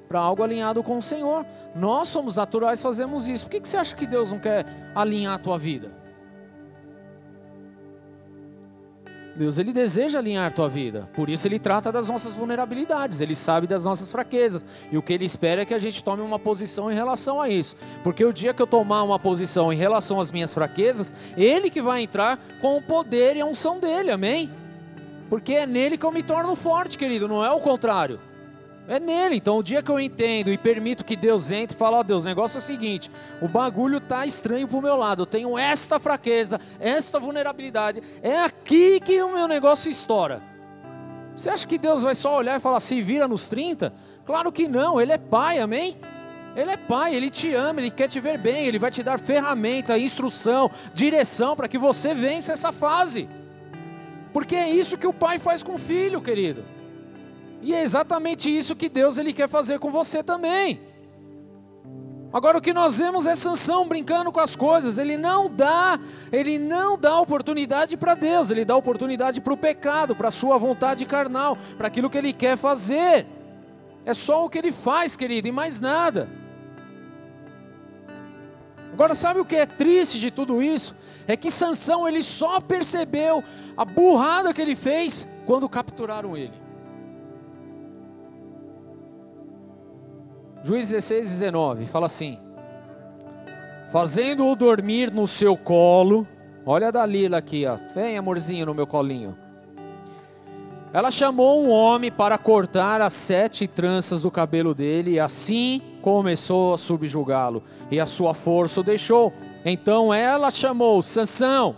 Para 0.09 0.19
algo 0.19 0.43
alinhado 0.43 0.83
com 0.83 0.97
o 0.97 1.03
Senhor. 1.03 1.45
Nós 1.75 2.09
somos 2.09 2.37
naturais, 2.37 2.81
fazemos 2.81 3.29
isso. 3.29 3.45
Por 3.45 3.51
que, 3.53 3.61
que 3.61 3.69
você 3.69 3.77
acha 3.77 3.95
que 3.95 4.07
Deus 4.07 4.33
não 4.33 4.39
quer 4.39 4.65
alinhar 4.95 5.35
a 5.35 5.39
tua 5.39 5.59
vida? 5.59 5.93
Deus 9.39 9.57
ele 9.57 9.73
deseja 9.73 10.19
alinhar 10.19 10.49
a 10.49 10.51
tua 10.51 10.69
vida, 10.69 11.09
por 11.15 11.31
isso 11.31 11.47
ele 11.47 11.61
trata 11.61 11.93
das 11.93 12.09
nossas 12.09 12.35
vulnerabilidades, 12.35 13.21
ele 13.21 13.37
sabe 13.37 13.69
das 13.69 13.85
nossas 13.85 14.11
fraquezas, 14.11 14.65
e 14.91 14.99
o 14.99 15.03
que 15.03 15.13
ele 15.13 15.25
espera 15.25 15.63
é 15.63 15.65
que 15.65 15.73
a 15.73 15.79
gente 15.79 16.03
tome 16.03 16.23
uma 16.23 16.41
posição 16.41 16.91
em 16.91 16.95
relação 16.95 17.41
a 17.41 17.49
isso, 17.49 17.77
porque 18.03 18.25
o 18.25 18.33
dia 18.33 18.53
que 18.53 18.61
eu 18.61 18.67
tomar 18.67 19.05
uma 19.05 19.17
posição 19.17 19.73
em 19.73 19.77
relação 19.77 20.19
às 20.19 20.33
minhas 20.33 20.53
fraquezas, 20.53 21.15
ele 21.37 21.71
que 21.71 21.81
vai 21.81 22.03
entrar 22.03 22.37
com 22.61 22.77
o 22.79 22.83
poder 22.83 23.37
e 23.37 23.41
a 23.41 23.47
unção 23.47 23.79
dele, 23.79 24.11
amém? 24.11 24.51
Porque 25.31 25.53
é 25.55 25.67
nele 25.67 25.97
que 25.97 26.05
eu 26.05 26.11
me 26.11 26.25
torno 26.25 26.57
forte, 26.57 26.99
querido, 26.99 27.29
não 27.29 27.45
é 27.45 27.53
o 27.53 27.61
contrário. 27.61 28.19
É 28.89 28.99
nele. 28.99 29.37
Então, 29.37 29.59
o 29.59 29.63
dia 29.63 29.83
que 29.83 29.91
eu 29.91 30.01
entendo 30.01 30.51
e 30.51 30.57
permito 30.57 31.05
que 31.05 31.15
Deus 31.15 31.53
entre 31.53 31.77
e 31.77 31.79
fala: 31.79 31.99
Ó 31.99 32.01
oh, 32.01 32.05
Deus, 32.05 32.25
o 32.25 32.29
negócio 32.29 32.57
é 32.57 32.61
o 32.61 32.63
seguinte: 32.63 33.11
o 33.43 33.47
bagulho 33.47 34.01
tá 34.01 34.25
estranho 34.25 34.67
pro 34.67 34.81
meu 34.81 34.97
lado. 34.97 35.23
Eu 35.23 35.27
tenho 35.27 35.59
esta 35.59 36.01
fraqueza, 36.01 36.59
esta 36.81 37.21
vulnerabilidade. 37.21 38.03
É 38.23 38.41
aqui 38.41 38.99
que 38.99 39.23
o 39.23 39.35
meu 39.35 39.47
negócio 39.47 39.91
estoura. 39.91 40.43
Você 41.37 41.51
acha 41.51 41.67
que 41.67 41.77
Deus 41.77 42.03
vai 42.03 42.15
só 42.15 42.39
olhar 42.39 42.57
e 42.57 42.61
falar: 42.61 42.81
se 42.81 43.03
vira 43.03 43.29
nos 43.29 43.47
30? 43.47 43.93
Claro 44.25 44.51
que 44.51 44.67
não. 44.67 44.99
Ele 44.99 45.13
é 45.13 45.19
pai, 45.19 45.59
amém? 45.59 45.99
Ele 46.57 46.71
é 46.71 46.77
pai, 46.79 47.15
ele 47.15 47.29
te 47.29 47.53
ama, 47.55 47.81
ele 47.81 47.91
quer 47.91 48.09
te 48.09 48.19
ver 48.19 48.39
bem, 48.39 48.67
ele 48.67 48.79
vai 48.79 48.91
te 48.91 49.03
dar 49.03 49.19
ferramenta, 49.19 49.99
instrução, 49.99 50.71
direção 50.95 51.55
para 51.55 51.69
que 51.69 51.77
você 51.77 52.15
vença 52.15 52.55
essa 52.55 52.73
fase. 52.73 53.29
Porque 54.33 54.57
é 54.57 54.69
isso 54.69 54.97
que 54.97 55.07
o 55.07 55.13
pai 55.13 55.39
faz 55.39 55.63
com 55.63 55.75
o 55.75 55.79
filho, 55.79 56.23
querido. 56.23 56.65
E 57.61 57.75
é 57.75 57.83
exatamente 57.83 58.55
isso 58.55 58.77
que 58.77 58.89
Deus 58.89 59.19
ele 59.19 59.33
quer 59.33 59.49
fazer 59.49 59.79
com 59.79 59.91
você 59.91 60.23
também. 60.23 60.81
Agora 62.31 62.59
o 62.59 62.61
que 62.61 62.75
nós 62.75 62.99
vemos 62.99 63.27
é 63.27 63.35
Sansão 63.35 63.89
brincando 63.89 64.31
com 64.31 64.41
as 64.41 64.55
coisas. 64.55 64.99
Ele 64.99 65.17
não 65.17 65.51
dá, 65.51 65.99
ele 66.31 66.59
não 66.59 66.99
dá 66.99 67.19
oportunidade 67.19 67.97
para 67.97 68.15
Deus, 68.15 68.51
ele 68.51 68.65
dá 68.65 68.77
oportunidade 68.77 69.41
para 69.41 69.53
o 69.53 69.57
pecado, 69.57 70.15
para 70.15 70.29
a 70.29 70.31
sua 70.31 70.59
vontade 70.59 71.07
carnal, 71.07 71.57
para 71.77 71.89
aquilo 71.89 72.11
que 72.11 72.19
ele 72.19 72.33
quer 72.33 72.57
fazer. 72.57 73.27
É 74.05 74.13
só 74.13 74.45
o 74.45 74.51
que 74.51 74.59
ele 74.59 74.73
faz, 74.73 75.17
querido, 75.17 75.49
e 75.49 75.53
mais 75.53 75.81
nada. 75.81 76.29
Agora 78.93 79.15
sabe 79.15 79.41
o 79.41 79.45
que 79.45 79.57
é 79.57 79.65
triste 79.65 80.19
de 80.19 80.31
tudo 80.31 80.63
isso? 80.63 80.95
É 81.27 81.37
que 81.37 81.51
Sansão 81.51 82.07
ele 82.07 82.23
só 82.23 82.61
percebeu 82.61 83.43
a 83.77 83.85
burrada 83.85 84.53
que 84.53 84.61
ele 84.61 84.77
fez 84.77 85.27
quando 85.47 85.69
capturaram 85.69 86.37
ele. 86.37 86.68
Juiz 90.69 90.91
16, 90.91 91.31
19, 91.31 91.87
fala 91.87 92.05
assim: 92.05 92.39
Fazendo-o 93.91 94.55
dormir 94.55 95.11
no 95.11 95.27
seu 95.27 95.57
colo, 95.57 96.29
olha 96.67 96.89
a 96.89 96.91
Dalila 96.91 97.39
aqui, 97.39 97.65
ó, 97.65 97.79
vem 97.95 98.19
amorzinho 98.19 98.67
no 98.67 98.75
meu 98.75 98.87
colinho. 98.87 99.35
Ela 100.93 101.11
chamou 101.11 101.65
um 101.65 101.71
homem 101.71 102.13
para 102.13 102.37
cortar 102.37 103.01
as 103.01 103.15
sete 103.15 103.67
tranças 103.67 104.21
do 104.21 104.31
cabelo 104.31 104.75
dele, 104.75 105.13
e 105.13 105.21
assim 105.21 105.81
começou 106.03 106.75
a 106.75 106.77
subjugá-lo, 106.77 107.63
e 107.91 107.99
a 107.99 108.05
sua 108.05 108.35
força 108.35 108.83
o 108.83 108.85
deixou. 108.85 109.33
Então 109.65 110.13
ela 110.13 110.51
chamou 110.51 111.01
Sansão, 111.01 111.77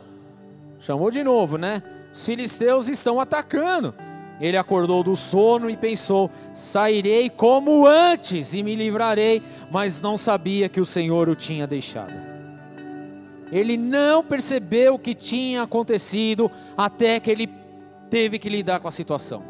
chamou 0.80 1.12
de 1.12 1.22
novo, 1.22 1.56
né? 1.56 1.80
Os 2.12 2.26
filisteus 2.26 2.88
estão 2.88 3.20
atacando. 3.20 3.94
Ele 4.40 4.56
acordou 4.56 5.02
do 5.02 5.14
sono 5.14 5.68
e 5.68 5.76
pensou: 5.76 6.30
sairei 6.54 7.28
como 7.28 7.86
antes 7.86 8.54
e 8.54 8.62
me 8.62 8.74
livrarei, 8.74 9.42
mas 9.70 10.00
não 10.00 10.16
sabia 10.16 10.68
que 10.68 10.80
o 10.80 10.84
Senhor 10.84 11.28
o 11.28 11.36
tinha 11.36 11.66
deixado. 11.66 12.14
Ele 13.52 13.76
não 13.76 14.24
percebeu 14.24 14.94
o 14.94 14.98
que 14.98 15.12
tinha 15.12 15.62
acontecido 15.62 16.50
até 16.76 17.20
que 17.20 17.30
ele 17.30 17.50
teve 18.08 18.38
que 18.38 18.48
lidar 18.48 18.80
com 18.80 18.88
a 18.88 18.92
situação. 18.92 19.42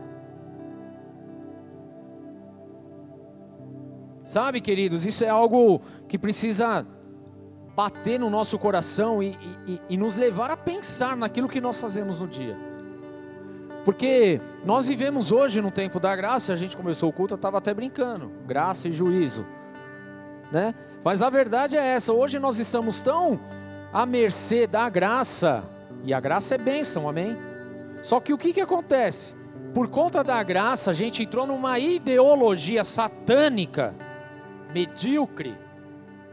Sabe, 4.24 4.60
queridos, 4.60 5.06
isso 5.06 5.24
é 5.24 5.28
algo 5.28 5.82
que 6.08 6.18
precisa 6.18 6.86
bater 7.74 8.18
no 8.18 8.30
nosso 8.30 8.58
coração 8.58 9.22
e, 9.22 9.36
e, 9.66 9.80
e 9.90 9.96
nos 9.96 10.16
levar 10.16 10.50
a 10.50 10.56
pensar 10.56 11.16
naquilo 11.16 11.48
que 11.48 11.60
nós 11.60 11.80
fazemos 11.80 12.18
no 12.18 12.26
dia. 12.26 12.69
Porque 13.84 14.40
nós 14.64 14.86
vivemos 14.86 15.32
hoje 15.32 15.60
no 15.60 15.70
tempo 15.70 15.98
da 15.98 16.14
graça, 16.14 16.52
a 16.52 16.56
gente 16.56 16.76
começou 16.76 17.08
o 17.08 17.12
culto, 17.12 17.34
eu 17.34 17.36
estava 17.36 17.58
até 17.58 17.72
brincando, 17.72 18.30
graça 18.46 18.88
e 18.88 18.92
juízo, 18.92 19.46
né? 20.52 20.74
Mas 21.02 21.22
a 21.22 21.30
verdade 21.30 21.76
é 21.76 21.86
essa, 21.86 22.12
hoje 22.12 22.38
nós 22.38 22.58
estamos 22.58 23.00
tão 23.00 23.40
à 23.92 24.04
mercê 24.04 24.66
da 24.66 24.88
graça, 24.88 25.64
e 26.04 26.12
a 26.12 26.20
graça 26.20 26.54
é 26.54 26.58
bênção, 26.58 27.08
amém? 27.08 27.36
Só 28.02 28.20
que 28.20 28.32
o 28.32 28.38
que, 28.38 28.52
que 28.52 28.60
acontece? 28.60 29.34
Por 29.74 29.88
conta 29.88 30.22
da 30.22 30.42
graça, 30.42 30.90
a 30.90 30.94
gente 30.94 31.22
entrou 31.22 31.46
numa 31.46 31.78
ideologia 31.78 32.84
satânica, 32.84 33.94
medíocre, 34.74 35.56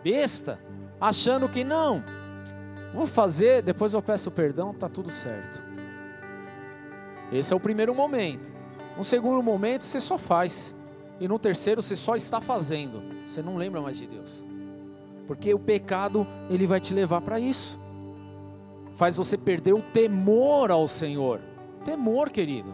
besta, 0.04 0.60
achando 1.00 1.48
que 1.48 1.64
não, 1.64 2.04
vou 2.94 3.08
fazer, 3.08 3.62
depois 3.62 3.94
eu 3.94 4.02
peço 4.02 4.32
perdão, 4.32 4.74
tá 4.74 4.90
tudo 4.90 5.10
certo. 5.10 5.67
Esse 7.32 7.54
é 7.54 7.56
o 7.56 7.60
primeiro 7.60 7.94
momento. 7.94 8.52
No 8.98 9.04
segundo 9.04 9.42
momento, 9.44 9.84
você 9.84 10.00
só 10.00 10.18
faz. 10.18 10.74
E 11.20 11.28
no 11.28 11.38
terceiro, 11.38 11.82
você 11.82 11.96
só 11.96 12.16
está 12.16 12.40
fazendo. 12.40 13.04
Você 13.26 13.42
não 13.42 13.58
lembra 13.58 13.82
mais 13.82 13.98
de 13.98 14.08
Deus. 14.08 14.44
Porque 15.28 15.54
o 15.54 15.60
pecado, 15.60 16.26
ele 16.50 16.66
vai 16.66 16.80
te 16.80 16.94
levar 16.94 17.22
para 17.22 17.40
isso. 17.40 17.78
Faz 18.94 19.18
você 19.18 19.38
perder 19.38 19.74
o 19.74 19.82
temor 19.82 20.72
ao 20.72 20.88
Senhor. 20.88 21.42
Temor, 21.84 22.30
querido. 22.30 22.74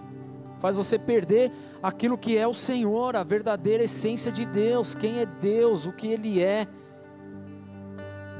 Faz 0.60 0.78
você 0.78 0.98
perder 0.98 1.52
aquilo 1.82 2.18
que 2.18 2.38
é 2.38 2.48
o 2.48 2.54
Senhor, 2.54 3.18
a 3.18 3.24
verdadeira 3.24 3.84
essência 3.84 4.32
de 4.32 4.46
Deus, 4.46 4.96
quem 4.96 5.20
é 5.20 5.26
Deus, 5.26 5.86
o 5.86 5.92
que 5.92 6.08
Ele 6.08 6.42
é. 6.42 6.66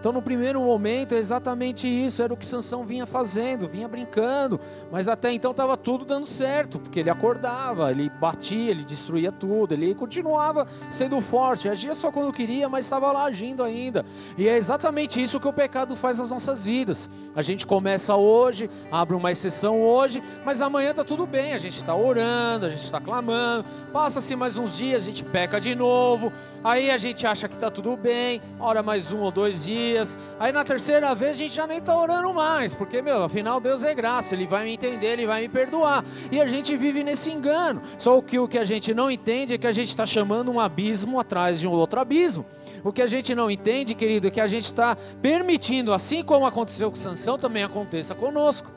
Então, 0.04 0.12
no 0.12 0.22
primeiro 0.22 0.60
momento, 0.60 1.16
é 1.16 1.18
exatamente 1.18 1.88
isso, 1.88 2.22
era 2.22 2.34
o 2.34 2.36
que 2.36 2.46
Sansão 2.46 2.84
vinha 2.84 3.06
fazendo, 3.06 3.70
vinha 3.70 3.88
brincando, 3.88 4.60
mas 4.92 5.08
até 5.08 5.32
então 5.32 5.52
estava 5.52 5.78
tudo 5.78 6.04
dando 6.04 6.26
certo, 6.26 6.78
porque 6.78 7.00
ele 7.00 7.10
acordava, 7.10 7.90
ele 7.90 8.10
batia, 8.10 8.70
ele 8.72 8.84
destruía 8.84 9.32
tudo, 9.32 9.74
ele 9.74 9.96
continuava 9.96 10.68
sendo 10.90 11.22
forte, 11.22 11.70
agia 11.70 11.94
só 11.94 12.12
quando 12.12 12.34
queria, 12.34 12.68
mas 12.68 12.84
estava 12.84 13.14
lá 13.14 13.24
agindo 13.24 13.64
ainda. 13.64 14.06
E 14.38 14.46
é 14.46 14.58
exatamente 14.58 15.24
isso 15.24 15.40
que 15.40 15.48
o 15.48 15.54
pecado 15.54 15.96
faz 15.96 16.20
nas 16.20 16.30
nossas 16.30 16.66
vidas. 16.66 17.10
A 17.34 17.42
gente 17.42 17.66
começa 17.66 18.14
hoje, 18.14 18.70
abre 18.92 19.16
uma 19.16 19.32
exceção 19.32 19.82
hoje, 19.82 20.22
mas 20.44 20.62
amanhã 20.62 20.90
está 20.90 21.06
tudo 21.06 21.26
bem, 21.26 21.54
a 21.54 21.58
gente 21.58 21.78
está 21.78 21.96
orando, 21.96 22.66
a 22.66 22.70
gente 22.70 22.84
está 22.84 23.00
clamando, 23.00 23.64
passa-se 23.94 24.36
mais 24.36 24.58
uns 24.58 24.78
dias, 24.78 25.04
a 25.04 25.06
gente 25.06 25.24
peca 25.24 25.62
de 25.62 25.74
novo, 25.74 26.30
aí 26.62 26.92
a 26.92 26.98
gente 26.98 27.26
acha 27.26 27.48
que 27.48 27.56
está 27.56 27.72
tudo 27.72 27.96
bem, 27.96 28.42
ora 28.60 28.84
mais 28.84 29.14
um 29.14 29.22
ou 29.22 29.32
dois 29.32 29.64
dias 29.64 29.93
dias. 29.94 30.18
Aí 30.40 30.52
na 30.52 30.64
terceira 30.64 31.14
vez 31.14 31.34
a 31.34 31.36
gente 31.36 31.54
já 31.54 31.68
nem 31.68 31.78
está 31.78 31.98
orando 31.98 32.34
mais, 32.34 32.74
porque, 32.74 33.02
meu, 33.02 33.24
afinal 33.24 33.60
Deus 33.60 33.84
é 33.84 33.94
graça, 33.94 34.36
Ele 34.36 34.48
vai 34.48 34.66
me 34.66 34.74
entender, 34.74 35.08
Ele 35.08 35.28
vai 35.28 35.44
me 35.44 35.50
perdoar. 35.50 36.04
E 36.32 36.42
a 36.42 36.48
gente 36.48 36.76
vive 36.76 37.04
nesse 37.04 37.32
engano. 37.32 37.82
Só 37.98 38.20
que 38.22 38.40
o 38.40 38.48
que 38.48 38.58
a 38.58 38.64
gente 38.64 38.94
não 38.94 39.10
entende 39.10 39.54
é 39.54 39.58
que 39.58 39.68
a 39.68 39.72
gente 39.72 39.90
está 39.90 40.06
chamando 40.06 40.52
um 40.52 40.60
abismo 40.60 41.20
atrás 41.20 41.60
de 41.60 41.68
um 41.68 41.72
outro 41.72 42.00
abismo. 42.00 42.46
O 42.84 42.92
que 42.92 43.02
a 43.02 43.08
gente 43.08 43.34
não 43.34 43.50
entende, 43.50 43.96
querido, 43.96 44.28
é 44.28 44.32
que 44.32 44.42
a 44.42 44.48
gente 44.48 44.66
está 44.66 44.98
permitindo, 45.22 45.94
assim 45.94 46.24
como 46.24 46.46
aconteceu 46.46 46.90
com 46.90 46.98
Sansão, 46.98 47.38
também 47.38 47.64
aconteça 47.64 48.14
conosco. 48.14 48.70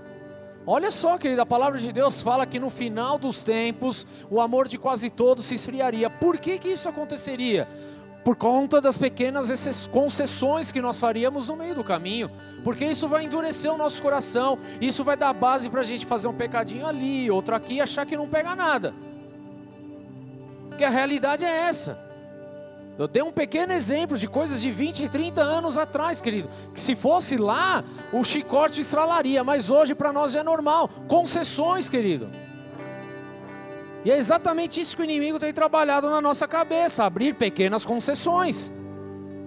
Olha 0.68 0.90
só, 0.90 1.16
querido, 1.16 1.40
a 1.40 1.46
palavra 1.46 1.78
de 1.78 1.92
Deus 1.92 2.20
fala 2.20 2.44
que 2.44 2.58
no 2.58 2.70
final 2.70 3.18
dos 3.18 3.44
tempos 3.44 4.04
o 4.28 4.40
amor 4.40 4.66
de 4.66 4.76
quase 4.76 5.08
todos 5.10 5.44
se 5.44 5.54
esfriaria. 5.54 6.10
Por 6.10 6.38
que, 6.38 6.58
que 6.58 6.68
isso 6.68 6.88
aconteceria? 6.88 7.68
Por 8.26 8.34
conta 8.34 8.80
das 8.80 8.98
pequenas 8.98 9.86
concessões 9.86 10.72
que 10.72 10.80
nós 10.80 10.98
faríamos 10.98 11.46
no 11.46 11.54
meio 11.54 11.76
do 11.76 11.84
caminho, 11.84 12.28
porque 12.64 12.84
isso 12.84 13.06
vai 13.06 13.24
endurecer 13.24 13.72
o 13.72 13.78
nosso 13.78 14.02
coração, 14.02 14.58
isso 14.80 15.04
vai 15.04 15.16
dar 15.16 15.32
base 15.32 15.70
para 15.70 15.82
a 15.82 15.84
gente 15.84 16.04
fazer 16.04 16.26
um 16.26 16.34
pecadinho 16.34 16.88
ali, 16.88 17.30
outro 17.30 17.54
aqui 17.54 17.74
e 17.74 17.80
achar 17.80 18.04
que 18.04 18.16
não 18.16 18.28
pega 18.28 18.56
nada, 18.56 18.92
porque 20.68 20.82
a 20.82 20.90
realidade 20.90 21.44
é 21.44 21.68
essa. 21.68 22.04
Eu 22.98 23.06
dei 23.06 23.22
um 23.22 23.30
pequeno 23.30 23.72
exemplo 23.72 24.18
de 24.18 24.26
coisas 24.26 24.60
de 24.60 24.72
20, 24.72 25.08
30 25.08 25.40
anos 25.40 25.78
atrás, 25.78 26.20
querido. 26.20 26.48
Que 26.72 26.80
se 26.80 26.96
fosse 26.96 27.36
lá, 27.36 27.84
o 28.10 28.24
chicote 28.24 28.80
estralaria, 28.80 29.44
mas 29.44 29.70
hoje 29.70 29.94
para 29.94 30.12
nós 30.12 30.34
é 30.34 30.42
normal. 30.42 30.88
Concessões, 31.06 31.90
querido. 31.90 32.28
E 34.06 34.10
é 34.12 34.16
exatamente 34.16 34.80
isso 34.80 34.94
que 34.94 35.02
o 35.02 35.04
inimigo 35.04 35.36
tem 35.36 35.52
trabalhado 35.52 36.08
na 36.08 36.20
nossa 36.20 36.46
cabeça: 36.46 37.02
abrir 37.02 37.34
pequenas 37.34 37.84
concessões. 37.84 38.70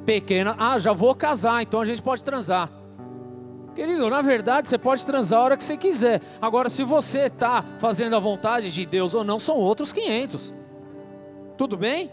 Pequena, 0.06 0.54
ah, 0.60 0.78
já 0.78 0.92
vou 0.92 1.16
casar, 1.16 1.64
então 1.64 1.80
a 1.80 1.86
gente 1.86 2.02
pode 2.02 2.26
transar. 2.26 2.70
Querido, 3.74 4.10
na 4.10 4.22
verdade 4.22 4.68
você 4.68 4.78
pode 4.78 5.06
transar 5.06 5.40
a 5.40 5.44
hora 5.44 5.56
que 5.56 5.64
você 5.64 5.78
quiser. 5.78 6.22
Agora, 6.42 6.70
se 6.70 6.84
você 6.84 7.28
está 7.28 7.64
fazendo 7.80 8.18
a 8.18 8.20
vontade 8.20 8.70
de 8.70 8.86
Deus 8.86 9.16
ou 9.16 9.24
não, 9.24 9.40
são 9.40 9.56
outros 9.56 9.94
500. 9.94 10.54
Tudo 11.58 11.78
bem? 11.78 12.12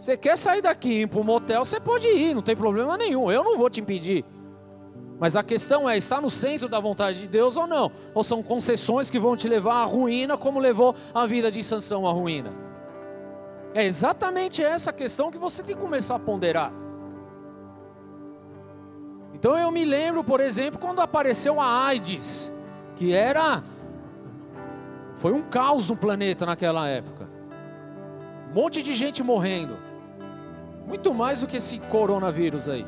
Você 0.00 0.16
quer 0.16 0.36
sair 0.36 0.62
daqui 0.62 0.88
e 0.88 1.02
ir 1.02 1.06
para 1.06 1.20
um 1.20 1.24
motel, 1.24 1.64
você 1.64 1.78
pode 1.78 2.08
ir, 2.08 2.34
não 2.34 2.42
tem 2.42 2.56
problema 2.56 2.98
nenhum. 2.98 3.30
Eu 3.30 3.44
não 3.44 3.56
vou 3.56 3.70
te 3.70 3.80
impedir. 3.80 4.24
Mas 5.18 5.36
a 5.36 5.42
questão 5.42 5.88
é: 5.88 5.96
está 5.96 6.20
no 6.20 6.30
centro 6.30 6.68
da 6.68 6.78
vontade 6.78 7.20
de 7.20 7.28
Deus 7.28 7.56
ou 7.56 7.66
não? 7.66 7.90
Ou 8.14 8.22
são 8.22 8.42
concessões 8.42 9.10
que 9.10 9.18
vão 9.18 9.36
te 9.36 9.48
levar 9.48 9.82
à 9.82 9.84
ruína, 9.84 10.36
como 10.36 10.58
levou 10.58 10.94
a 11.14 11.26
vida 11.26 11.50
de 11.50 11.62
Sansão 11.62 12.06
à 12.06 12.12
ruína? 12.12 12.52
É 13.74 13.84
exatamente 13.84 14.62
essa 14.62 14.92
questão 14.92 15.30
que 15.30 15.38
você 15.38 15.62
tem 15.62 15.74
que 15.74 15.80
começar 15.80 16.16
a 16.16 16.18
ponderar. 16.18 16.72
Então 19.34 19.58
eu 19.58 19.70
me 19.70 19.84
lembro, 19.84 20.24
por 20.24 20.40
exemplo, 20.40 20.80
quando 20.80 21.00
apareceu 21.00 21.60
a 21.60 21.84
AIDS, 21.86 22.52
que 22.96 23.12
era 23.12 23.62
foi 25.16 25.32
um 25.32 25.42
caos 25.42 25.88
no 25.88 25.96
planeta 25.96 26.44
naquela 26.46 26.88
época. 26.88 27.28
Um 28.50 28.54
monte 28.54 28.82
de 28.82 28.94
gente 28.94 29.22
morrendo. 29.22 29.76
Muito 30.86 31.12
mais 31.12 31.40
do 31.40 31.46
que 31.46 31.56
esse 31.56 31.78
coronavírus 31.78 32.68
aí. 32.68 32.86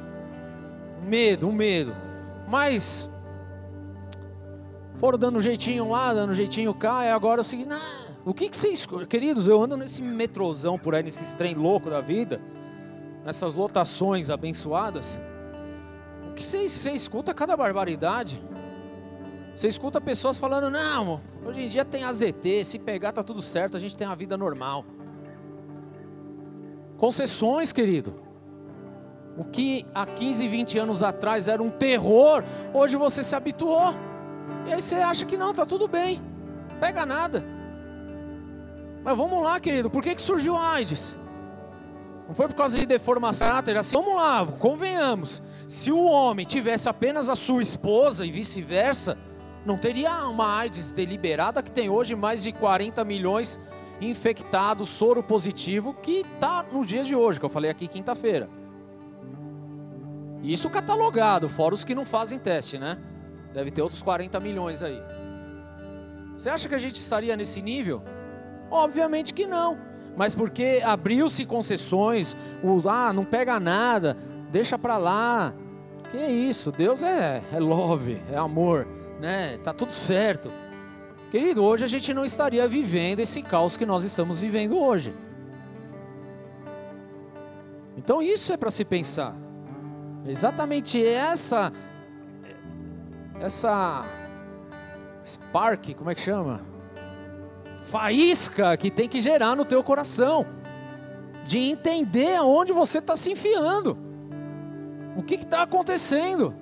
Medo, 1.02 1.48
um 1.48 1.52
medo. 1.52 1.94
Mas 2.48 3.08
foram 4.98 5.18
dando 5.18 5.36
um 5.36 5.40
jeitinho 5.40 5.88
lá, 5.88 6.14
dando 6.14 6.30
um 6.30 6.34
jeitinho 6.34 6.72
cá, 6.74 7.04
e 7.04 7.10
agora 7.10 7.40
é 7.40 7.42
o 7.42 7.44
seguinte, 7.44 7.70
o 8.24 8.34
que, 8.34 8.48
que 8.48 8.56
vocês, 8.56 8.86
queridos, 9.08 9.46
eu 9.46 9.62
ando 9.62 9.76
nesse 9.76 10.02
metrozão 10.02 10.78
por 10.78 10.94
aí, 10.94 11.02
nesses 11.02 11.34
trem 11.34 11.54
louco 11.54 11.88
da 11.88 12.00
vida, 12.00 12.40
nessas 13.24 13.54
lotações 13.54 14.30
abençoadas, 14.30 15.20
o 16.30 16.32
que 16.32 16.44
você, 16.44 16.68
você 16.68 16.92
escuta 16.92 17.34
cada 17.34 17.56
barbaridade. 17.56 18.42
Você 19.54 19.66
escuta 19.66 20.00
pessoas 20.00 20.38
falando, 20.38 20.70
não, 20.70 21.20
hoje 21.44 21.62
em 21.62 21.68
dia 21.68 21.84
tem 21.84 22.04
AZT, 22.04 22.64
se 22.64 22.78
pegar 22.78 23.10
tá 23.10 23.24
tudo 23.24 23.42
certo, 23.42 23.76
a 23.76 23.80
gente 23.80 23.96
tem 23.96 24.06
uma 24.06 24.14
vida 24.14 24.36
normal. 24.36 24.84
Concessões, 26.96 27.72
querido. 27.72 28.27
O 29.38 29.44
que 29.44 29.86
há 29.94 30.04
15, 30.04 30.48
20 30.48 30.78
anos 30.80 31.02
atrás 31.04 31.46
era 31.46 31.62
um 31.62 31.70
terror, 31.70 32.42
hoje 32.74 32.96
você 32.96 33.22
se 33.22 33.36
habituou. 33.36 33.94
E 34.66 34.72
aí 34.72 34.82
você 34.82 34.96
acha 34.96 35.24
que 35.24 35.36
não, 35.36 35.52
tá 35.52 35.64
tudo 35.64 35.86
bem. 35.86 36.20
Pega 36.80 37.06
nada. 37.06 37.44
Mas 39.04 39.16
vamos 39.16 39.40
lá, 39.40 39.60
querido, 39.60 39.88
por 39.88 40.02
que, 40.02 40.16
que 40.16 40.20
surgiu 40.20 40.56
a 40.56 40.72
AIDS? 40.72 41.16
Não 42.26 42.34
foi 42.34 42.48
por 42.48 42.56
causa 42.56 42.76
de 42.78 42.84
deformação, 42.84 43.48
assim, 43.78 43.96
vamos 43.96 44.16
lá, 44.16 44.44
convenhamos. 44.58 45.40
Se 45.68 45.92
o 45.92 46.02
homem 46.02 46.44
tivesse 46.44 46.88
apenas 46.88 47.28
a 47.28 47.36
sua 47.36 47.62
esposa 47.62 48.26
e 48.26 48.32
vice-versa, 48.32 49.16
não 49.64 49.78
teria 49.78 50.26
uma 50.26 50.58
AIDS 50.58 50.90
deliberada 50.90 51.62
que 51.62 51.70
tem 51.70 51.88
hoje 51.88 52.16
mais 52.16 52.42
de 52.42 52.52
40 52.52 53.04
milhões 53.04 53.60
infectados, 54.00 54.88
soro 54.88 55.22
positivo, 55.22 55.94
que 55.94 56.26
está 56.34 56.64
nos 56.72 56.88
dias 56.88 57.06
de 57.06 57.14
hoje, 57.14 57.38
que 57.38 57.46
eu 57.46 57.50
falei 57.50 57.70
aqui 57.70 57.86
quinta-feira. 57.86 58.48
Isso 60.42 60.70
catalogado, 60.70 61.48
fora 61.48 61.74
os 61.74 61.84
que 61.84 61.94
não 61.94 62.04
fazem 62.04 62.38
teste, 62.38 62.78
né? 62.78 62.98
Deve 63.52 63.70
ter 63.70 63.82
outros 63.82 64.02
40 64.02 64.38
milhões 64.40 64.82
aí. 64.82 65.02
Você 66.36 66.48
acha 66.48 66.68
que 66.68 66.74
a 66.74 66.78
gente 66.78 66.96
estaria 66.96 67.36
nesse 67.36 67.60
nível? 67.60 68.02
Obviamente 68.70 69.34
que 69.34 69.46
não. 69.46 69.78
Mas 70.16 70.34
porque 70.34 70.82
abriu-se 70.84 71.44
concessões, 71.44 72.36
o 72.62 72.88
ah, 72.88 73.12
não 73.12 73.24
pega 73.24 73.58
nada, 73.58 74.16
deixa 74.50 74.78
para 74.78 74.96
lá. 74.96 75.52
Que 76.10 76.18
isso? 76.18 76.72
Deus 76.72 77.02
é, 77.02 77.42
é 77.52 77.58
love, 77.58 78.20
é 78.30 78.36
amor, 78.36 78.86
né? 79.20 79.58
Tá 79.58 79.72
tudo 79.72 79.92
certo. 79.92 80.50
Querido, 81.30 81.62
hoje 81.62 81.84
a 81.84 81.88
gente 81.88 82.14
não 82.14 82.24
estaria 82.24 82.66
vivendo 82.66 83.20
esse 83.20 83.42
caos 83.42 83.76
que 83.76 83.84
nós 83.84 84.04
estamos 84.04 84.40
vivendo 84.40 84.78
hoje. 84.78 85.14
Então 87.96 88.22
isso 88.22 88.52
é 88.52 88.56
para 88.56 88.70
se 88.70 88.84
pensar. 88.84 89.47
Exatamente 90.26 91.04
essa 91.04 91.72
essa 93.40 94.04
spark, 95.24 95.94
como 95.94 96.10
é 96.10 96.14
que 96.14 96.20
chama? 96.20 96.60
Faísca 97.84 98.76
que 98.76 98.90
tem 98.90 99.08
que 99.08 99.20
gerar 99.20 99.54
no 99.54 99.64
teu 99.64 99.82
coração 99.82 100.46
de 101.44 101.58
entender 101.58 102.34
aonde 102.36 102.72
você 102.72 102.98
está 102.98 103.16
se 103.16 103.32
enfiando. 103.32 103.96
O 105.16 105.22
que 105.22 105.34
está 105.36 105.62
acontecendo? 105.62 106.54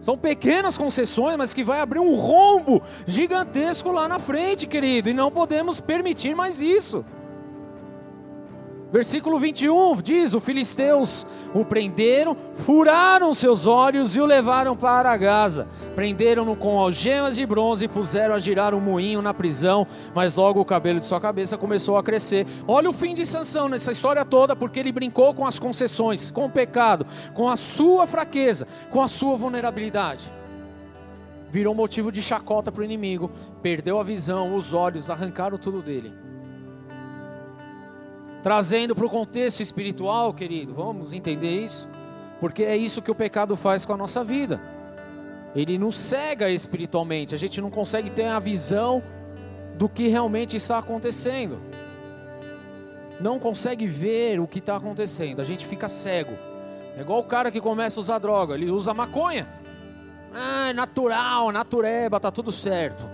São 0.00 0.18
pequenas 0.18 0.76
concessões, 0.76 1.36
mas 1.36 1.54
que 1.54 1.62
vai 1.62 1.80
abrir 1.80 2.00
um 2.00 2.16
rombo 2.16 2.82
gigantesco 3.06 3.92
lá 3.92 4.08
na 4.08 4.18
frente, 4.18 4.66
querido, 4.66 5.08
e 5.08 5.14
não 5.14 5.30
podemos 5.30 5.80
permitir 5.80 6.34
mais 6.34 6.60
isso. 6.60 7.04
Versículo 8.92 9.38
21 9.38 10.02
diz: 10.02 10.34
Os 10.34 10.44
filisteus 10.44 11.26
o 11.54 11.64
prenderam, 11.64 12.36
furaram 12.54 13.32
seus 13.32 13.66
olhos 13.66 14.14
e 14.14 14.20
o 14.20 14.26
levaram 14.26 14.76
para 14.76 15.16
Gaza. 15.16 15.66
Prenderam-no 15.94 16.54
com 16.54 16.78
algemas 16.78 17.36
de 17.36 17.46
bronze 17.46 17.86
e 17.86 17.88
puseram 17.88 18.34
a 18.34 18.38
girar 18.38 18.74
um 18.74 18.80
moinho 18.80 19.22
na 19.22 19.32
prisão, 19.32 19.86
mas 20.14 20.36
logo 20.36 20.60
o 20.60 20.64
cabelo 20.64 20.98
de 21.00 21.06
sua 21.06 21.18
cabeça 21.18 21.56
começou 21.56 21.96
a 21.96 22.02
crescer. 22.02 22.46
Olha 22.68 22.90
o 22.90 22.92
fim 22.92 23.14
de 23.14 23.24
Sansão 23.24 23.66
nessa 23.66 23.90
história 23.90 24.26
toda, 24.26 24.54
porque 24.54 24.78
ele 24.78 24.92
brincou 24.92 25.32
com 25.32 25.46
as 25.46 25.58
concessões, 25.58 26.30
com 26.30 26.44
o 26.44 26.50
pecado, 26.50 27.06
com 27.32 27.48
a 27.48 27.56
sua 27.56 28.06
fraqueza, 28.06 28.68
com 28.90 29.00
a 29.00 29.08
sua 29.08 29.36
vulnerabilidade. 29.36 30.30
Virou 31.50 31.74
motivo 31.74 32.12
de 32.12 32.20
chacota 32.20 32.70
para 32.70 32.82
o 32.82 32.84
inimigo, 32.84 33.30
perdeu 33.62 33.98
a 33.98 34.02
visão, 34.02 34.54
os 34.54 34.74
olhos, 34.74 35.08
arrancaram 35.08 35.56
tudo 35.56 35.80
dele. 35.80 36.12
Trazendo 38.42 38.94
para 38.94 39.06
o 39.06 39.10
contexto 39.10 39.60
espiritual, 39.60 40.34
querido, 40.34 40.74
vamos 40.74 41.12
entender 41.12 41.64
isso? 41.64 41.88
Porque 42.40 42.64
é 42.64 42.76
isso 42.76 43.00
que 43.00 43.10
o 43.10 43.14
pecado 43.14 43.56
faz 43.56 43.86
com 43.86 43.92
a 43.92 43.96
nossa 43.96 44.24
vida. 44.24 44.60
Ele 45.54 45.78
nos 45.78 45.96
cega 45.96 46.50
espiritualmente, 46.50 47.34
a 47.34 47.38
gente 47.38 47.60
não 47.60 47.70
consegue 47.70 48.10
ter 48.10 48.24
a 48.24 48.40
visão 48.40 49.02
do 49.76 49.88
que 49.88 50.08
realmente 50.08 50.56
está 50.56 50.78
acontecendo. 50.78 51.60
Não 53.20 53.38
consegue 53.38 53.86
ver 53.86 54.40
o 54.40 54.48
que 54.48 54.58
está 54.58 54.76
acontecendo, 54.76 55.40
a 55.40 55.44
gente 55.44 55.64
fica 55.64 55.86
cego. 55.86 56.36
É 56.96 57.00
igual 57.02 57.20
o 57.20 57.24
cara 57.24 57.50
que 57.50 57.60
começa 57.60 58.00
a 58.00 58.02
usar 58.02 58.18
droga, 58.18 58.54
ele 58.54 58.70
usa 58.70 58.92
maconha. 58.92 59.46
Ah, 60.34 60.70
é 60.70 60.72
natural, 60.72 61.52
natureba, 61.52 62.18
tá 62.18 62.30
tudo 62.30 62.50
certo. 62.50 63.08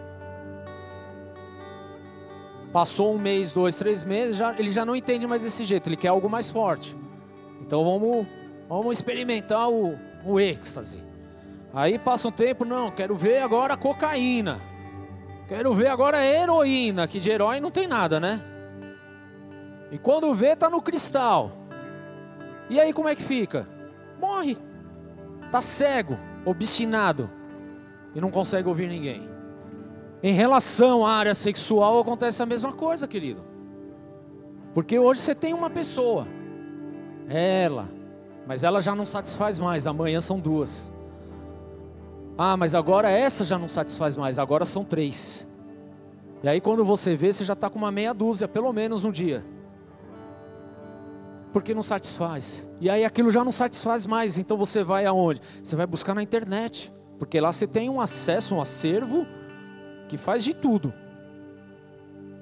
Passou 2.73 3.15
um 3.15 3.19
mês, 3.19 3.53
dois, 3.53 3.79
três 3.79 4.05
meses, 4.05 4.37
já, 4.37 4.55
ele 4.59 4.71
já 4.71 4.85
não 4.85 4.95
entende 4.95 5.27
mais 5.27 5.43
desse 5.43 5.65
jeito, 5.65 5.89
ele 5.89 5.97
quer 5.97 6.09
algo 6.09 6.29
mais 6.29 6.51
forte. 6.51 6.97
Então 7.61 7.85
vamos, 7.85 8.27
vamos 8.69 8.99
experimentar 8.99 9.71
o, 9.71 9.99
o 10.25 10.39
êxtase. 10.39 11.03
Aí 11.73 11.99
passa 11.99 12.29
um 12.29 12.33
tempo, 12.33 12.65
não, 12.65 12.91
quero 12.91 13.15
ver 13.15 13.43
agora 13.43 13.75
a 13.75 13.77
cocaína. 13.77 14.61
Quero 15.49 15.73
ver 15.75 15.89
agora 15.89 16.23
heroína, 16.23 17.09
que 17.09 17.19
de 17.19 17.31
herói 17.31 17.59
não 17.59 17.71
tem 17.71 17.87
nada, 17.87 18.21
né? 18.21 18.43
E 19.91 19.99
quando 19.99 20.35
vê, 20.35 20.55
tá 20.55 20.69
no 20.69 20.83
cristal. 20.83 21.53
E 22.69 22.79
aí 22.79 22.93
como 22.93 23.09
é 23.09 23.15
que 23.15 23.23
fica? 23.23 23.67
Morre. 24.21 24.59
Tá 25.51 25.63
cego, 25.63 26.19
obstinado 26.45 27.31
e 28.15 28.21
não 28.21 28.31
consegue 28.31 28.69
ouvir 28.69 28.89
ninguém. 28.89 29.29
Em 30.23 30.33
relação 30.33 31.07
à 31.07 31.13
área 31.13 31.35
sexual 31.35 32.01
acontece 32.01 32.43
a 32.43 32.47
mesma 32.47 32.73
coisa, 32.73 33.07
querido. 33.07 33.45
Porque 34.75 34.99
hoje 34.99 35.21
você 35.21 35.35
tem 35.35 35.55
uma 35.55 35.71
pessoa, 35.71 36.27
ela, 37.29 37.89
mas 38.47 38.65
ela 38.65 38.81
já 38.81 38.95
não 38.95 39.05
satisfaz 39.05 39.59
mais, 39.59 39.87
amanhã 39.87 40.21
são 40.21 40.39
duas. 40.39 40.93
Ah, 42.37 42.57
mas 42.57 42.75
agora 42.75 43.11
essa 43.11 43.45
já 43.45 43.59
não 43.59 43.69
satisfaz 43.69 44.17
mais, 44.17 44.39
agora 44.39 44.65
são 44.65 44.85
três. 44.85 45.47
E 46.43 46.49
aí 46.49 46.61
quando 46.61 46.85
você 46.85 47.17
vê, 47.17 47.33
você 47.33 47.45
já 47.45 47.55
está 47.55 47.71
com 47.71 47.79
uma 47.79 47.91
meia 47.91 48.13
dúzia, 48.13 48.47
pelo 48.47 48.73
menos 48.73 49.05
um 49.05 49.11
dia. 49.11 49.45
Porque 51.53 51.75
não 51.75 51.83
satisfaz. 51.83 52.67
E 52.81 52.91
aí 52.91 53.05
aquilo 53.05 53.31
já 53.31 53.43
não 53.43 53.51
satisfaz 53.51 54.07
mais, 54.07 54.39
então 54.39 54.57
você 54.57 54.83
vai 54.85 55.07
aonde? 55.07 55.41
Você 55.63 55.75
vai 55.75 55.87
buscar 55.87 56.15
na 56.15 56.23
internet. 56.23 56.93
Porque 57.19 57.41
lá 57.41 57.53
você 57.53 57.67
tem 57.67 57.89
um 57.89 58.01
acesso, 58.01 58.55
um 58.55 58.61
acervo 58.61 59.27
que 60.09 60.17
faz 60.17 60.43
de 60.43 60.55
tudo. 60.55 60.93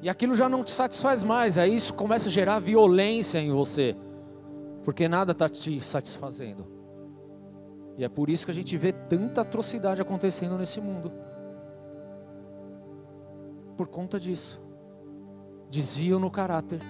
E 0.00 0.08
aquilo 0.08 0.34
já 0.34 0.48
não 0.48 0.62
te 0.62 0.70
satisfaz 0.70 1.24
mais, 1.24 1.58
aí 1.58 1.74
isso 1.74 1.92
começa 1.92 2.28
a 2.28 2.32
gerar 2.32 2.58
violência 2.58 3.38
em 3.38 3.50
você, 3.50 3.96
porque 4.84 5.08
nada 5.08 5.32
está 5.32 5.48
te 5.48 5.80
satisfazendo. 5.80 6.66
E 7.98 8.04
é 8.04 8.08
por 8.08 8.28
isso 8.28 8.44
que 8.44 8.50
a 8.50 8.54
gente 8.54 8.76
vê 8.76 8.92
tanta 8.92 9.40
atrocidade 9.40 10.02
acontecendo 10.02 10.58
nesse 10.58 10.80
mundo. 10.80 11.12
Por 13.76 13.88
conta 13.88 14.20
disso. 14.20 14.60
Desvio 15.70 16.18
no 16.18 16.30
caráter, 16.30 16.80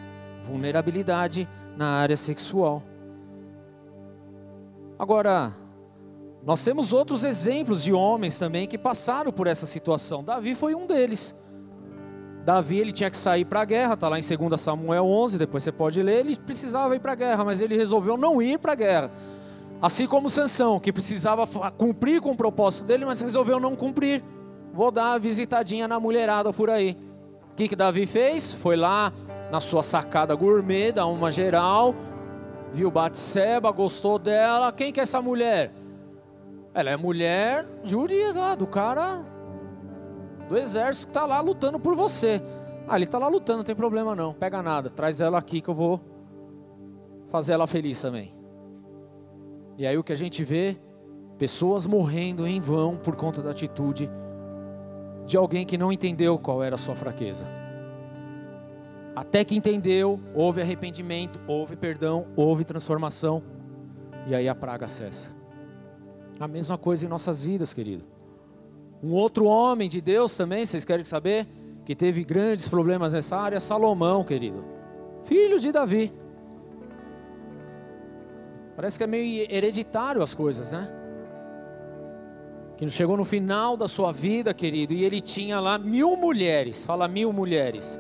vulnerabilidade 0.43 1.49
na 1.77 1.91
área 1.91 2.17
sexual. 2.17 2.83
Agora, 4.99 5.55
nós 6.47 6.63
temos 6.63 6.93
outros 6.93 7.25
exemplos 7.25 7.83
de 7.83 7.93
homens 7.93 8.39
também 8.39 8.69
que 8.69 8.79
passaram 8.79 9.33
por 9.33 9.49
essa 9.49 9.67
situação. 9.67 10.23
Davi 10.23 10.55
foi 10.55 10.77
um 10.77 10.87
deles. 10.87 11.35
Davi 12.45 12.79
ele 12.79 12.93
tinha 12.93 13.11
que 13.11 13.17
sair 13.17 13.45
para 13.45 13.63
a 13.63 13.65
guerra, 13.65 13.95
está 13.95 14.09
lá 14.09 14.17
em 14.17 14.23
2 14.23 14.61
Samuel 14.61 15.05
11, 15.05 15.39
depois 15.39 15.65
você 15.65 15.73
pode 15.73 16.01
ler, 16.01 16.21
ele 16.21 16.37
precisava 16.37 16.95
ir 16.95 17.01
para 17.01 17.11
a 17.11 17.15
guerra, 17.17 17.45
mas 17.45 17.61
ele 17.61 17.77
resolveu 17.77 18.17
não 18.17 18.41
ir 18.41 18.61
para 18.61 18.71
a 18.71 18.75
guerra. 18.77 19.11
Assim 19.83 20.07
como 20.07 20.31
Sansão, 20.31 20.79
que 20.79 20.93
precisava 20.93 21.49
cumprir 21.73 22.21
com 22.21 22.31
o 22.31 22.37
propósito 22.37 22.87
dele, 22.87 23.05
mas 23.05 23.21
resolveu 23.21 23.59
não 23.59 23.75
cumprir. 23.75 24.23
Vou 24.73 24.93
dar 24.93 25.15
uma 25.15 25.19
visitadinha 25.19 25.89
na 25.89 25.99
mulherada 25.99 26.53
por 26.53 26.71
aí. 26.71 26.97
O 27.51 27.57
que, 27.57 27.67
que 27.67 27.75
Davi 27.75 28.07
fez? 28.07 28.53
Foi 28.53 28.77
lá 28.77 29.13
na 29.51 29.59
sua 29.59 29.83
sacada 29.83 30.33
gourmet, 30.37 30.93
dá 30.93 31.07
uma 31.07 31.33
geral, 31.33 31.93
viu 32.73 32.89
Batseba, 32.89 33.73
gostou 33.73 34.17
dela. 34.17 34.71
Quem 34.71 34.93
que 34.93 35.01
é 35.01 35.03
essa 35.03 35.21
mulher? 35.21 35.73
Ela 36.77 36.91
é 36.91 36.97
mulher 36.97 37.65
de 37.83 37.97
Urias 37.97 38.37
lá, 38.37 38.55
do 38.55 38.67
cara 38.67 39.25
do 40.47 40.59
exército 40.59 41.07
que 41.07 41.11
está 41.11 41.25
lá 41.25 41.41
lutando 41.41 41.81
por 41.81 41.97
você. 41.97 42.43
Ah, 42.87 42.97
ele 42.97 43.07
está 43.07 43.19
lá 43.19 43.29
lutando, 43.29 43.57
não 43.57 43.65
tem 43.65 43.75
problema 43.75 44.15
não, 44.15 44.35
pega 44.35 44.63
nada, 44.63 44.91
traz 44.91 45.23
ela 45.23 45.39
aqui 45.39 45.63
que 45.63 45.71
eu 45.71 45.75
vou 45.75 46.03
fazer 47.31 47.55
ela 47.55 47.67
feliz 47.67 47.99
também. 48.03 48.35
E 49.79 49.87
aí 49.87 49.97
o 49.97 50.05
que 50.05 50.13
a 50.13 50.17
gente 50.17 50.45
vê, 50.45 50.77
pessoas 51.39 51.87
morrendo 51.87 52.47
em 52.47 52.61
vão 52.61 52.99
por 52.99 53.17
conta 53.17 53.41
da 53.41 53.53
atitude 53.53 54.11
de 55.25 55.35
alguém 55.35 55.65
que 55.65 55.79
não 55.79 55.91
entendeu 55.91 56.39
qual 56.39 56.63
era 56.63 56.75
a 56.75 56.79
sua 56.79 56.95
fraqueza. 56.95 57.49
Até 59.15 59.47
que 59.47 59.57
entendeu, 59.57 60.21
houve 60.35 60.61
arrependimento, 60.61 61.41
houve 61.49 61.75
perdão, 61.75 62.27
houve 62.37 62.65
transformação, 62.65 63.43
e 64.27 64.35
aí 64.35 64.47
a 64.47 64.55
praga 64.55 64.87
cessa. 64.87 65.36
A 66.39 66.47
mesma 66.47 66.77
coisa 66.77 67.07
em 67.07 67.09
nossas 67.09 67.43
vidas, 67.43 67.73
querido. 67.73 68.05
Um 69.03 69.13
outro 69.13 69.45
homem 69.47 69.89
de 69.89 70.01
Deus 70.01 70.37
também, 70.37 70.65
vocês 70.67 70.85
querem 70.85 71.05
saber? 71.05 71.47
Que 71.85 71.95
teve 71.95 72.25
grandes 72.25 72.69
problemas 72.69 73.13
nessa 73.13 73.37
área, 73.37 73.61
Salomão, 73.61 74.23
querido. 74.23 74.65
Filho 75.25 75.59
de 75.59 75.73
Davi. 75.73 76.13
Parece 78.75 78.99
que 78.99 79.05
é 79.05 79.07
meio 79.07 79.51
hereditário 79.51 80.23
as 80.23 80.35
coisas, 80.35 80.73
né? 80.73 80.91
Que 82.77 82.87
chegou 82.91 83.17
no 83.17 83.25
final 83.25 83.75
da 83.75 83.89
sua 83.89 84.13
vida, 84.13 84.53
querido, 84.53 84.93
e 84.93 85.03
ele 85.03 85.21
tinha 85.21 85.59
lá 85.59 85.79
mil 85.79 86.15
mulheres. 86.17 86.85
Fala 86.85 87.09
mil 87.09 87.33
mulheres. 87.33 87.99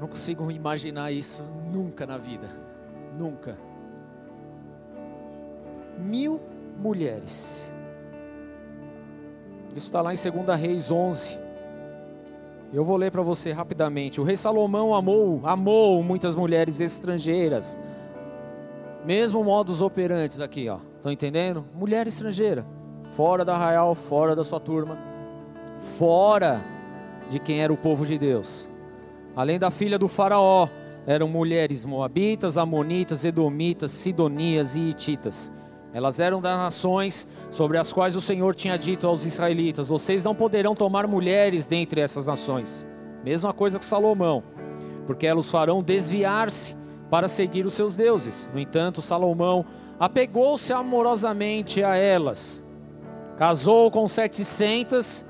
Não 0.00 0.08
consigo 0.08 0.50
imaginar 0.50 1.12
isso 1.12 1.44
nunca 1.72 2.04
na 2.04 2.18
vida. 2.18 2.48
Nunca. 3.16 3.56
Mil 5.96 6.40
mulheres. 6.82 7.72
Isso 9.74 9.86
está 9.86 10.02
lá 10.02 10.12
em 10.12 10.16
2 10.16 10.60
Reis 10.60 10.90
11. 10.90 11.38
Eu 12.72 12.84
vou 12.84 12.96
ler 12.96 13.10
para 13.10 13.22
você 13.22 13.52
rapidamente. 13.52 14.20
O 14.20 14.24
rei 14.24 14.36
Salomão 14.36 14.94
amou, 14.94 15.40
amou 15.44 16.02
muitas 16.02 16.34
mulheres 16.34 16.80
estrangeiras. 16.80 17.78
Mesmo 19.04 19.44
modus 19.44 19.80
operantes 19.80 20.40
aqui, 20.40 20.68
ó. 20.68 20.78
Estão 20.96 21.12
entendendo? 21.12 21.64
Mulher 21.74 22.06
estrangeira, 22.06 22.66
fora 23.12 23.44
da 23.44 23.54
arraial, 23.54 23.94
fora 23.94 24.36
da 24.36 24.44
sua 24.44 24.60
turma, 24.60 24.98
fora 25.98 26.62
de 27.28 27.38
quem 27.38 27.60
era 27.60 27.72
o 27.72 27.76
povo 27.76 28.06
de 28.06 28.18
Deus. 28.18 28.68
Além 29.34 29.58
da 29.58 29.70
filha 29.70 29.98
do 29.98 30.08
faraó, 30.08 30.68
eram 31.06 31.28
mulheres 31.28 31.84
moabitas, 31.84 32.56
amonitas, 32.56 33.24
edomitas, 33.24 33.90
sidonias 33.90 34.76
e 34.76 34.80
hititas 34.80 35.52
Elas 35.94 36.20
eram 36.20 36.40
das 36.40 36.56
nações 36.56 37.26
sobre 37.50 37.76
as 37.76 37.92
quais 37.92 38.16
o 38.16 38.20
Senhor 38.20 38.54
tinha 38.54 38.78
dito 38.78 39.06
aos 39.06 39.24
israelitas: 39.26 39.88
Vocês 39.88 40.24
não 40.24 40.34
poderão 40.34 40.74
tomar 40.74 41.06
mulheres 41.06 41.66
dentre 41.66 42.00
essas 42.00 42.26
nações. 42.26 42.86
Mesma 43.22 43.52
coisa 43.52 43.78
com 43.78 43.84
Salomão, 43.84 44.42
porque 45.06 45.26
elas 45.26 45.50
farão 45.50 45.82
desviar-se 45.82 46.74
para 47.10 47.28
seguir 47.28 47.66
os 47.66 47.74
seus 47.74 47.94
deuses. 47.94 48.48
No 48.52 48.58
entanto, 48.58 49.02
Salomão 49.02 49.66
apegou-se 50.00 50.72
amorosamente 50.72 51.84
a 51.84 51.94
elas, 51.94 52.64
casou 53.36 53.90
com 53.90 54.08
700 54.08 55.24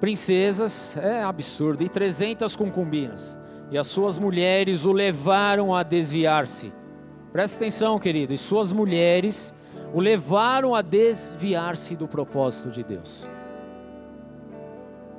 princesas, 0.00 0.96
é 0.96 1.22
absurdo, 1.22 1.84
e 1.84 1.88
300 1.88 2.56
concubinas, 2.56 3.38
e 3.70 3.76
as 3.76 3.86
suas 3.86 4.18
mulheres 4.18 4.86
o 4.86 4.92
levaram 4.92 5.74
a 5.74 5.82
desviar-se. 5.82 6.72
Presta 7.32 7.58
atenção, 7.58 7.98
querido, 7.98 8.32
e 8.32 8.38
suas 8.38 8.72
mulheres 8.72 9.54
o 9.92 10.00
levaram 10.00 10.74
a 10.74 10.82
desviar-se 10.82 11.96
do 11.96 12.06
propósito 12.06 12.70
de 12.70 12.82
Deus. 12.82 13.28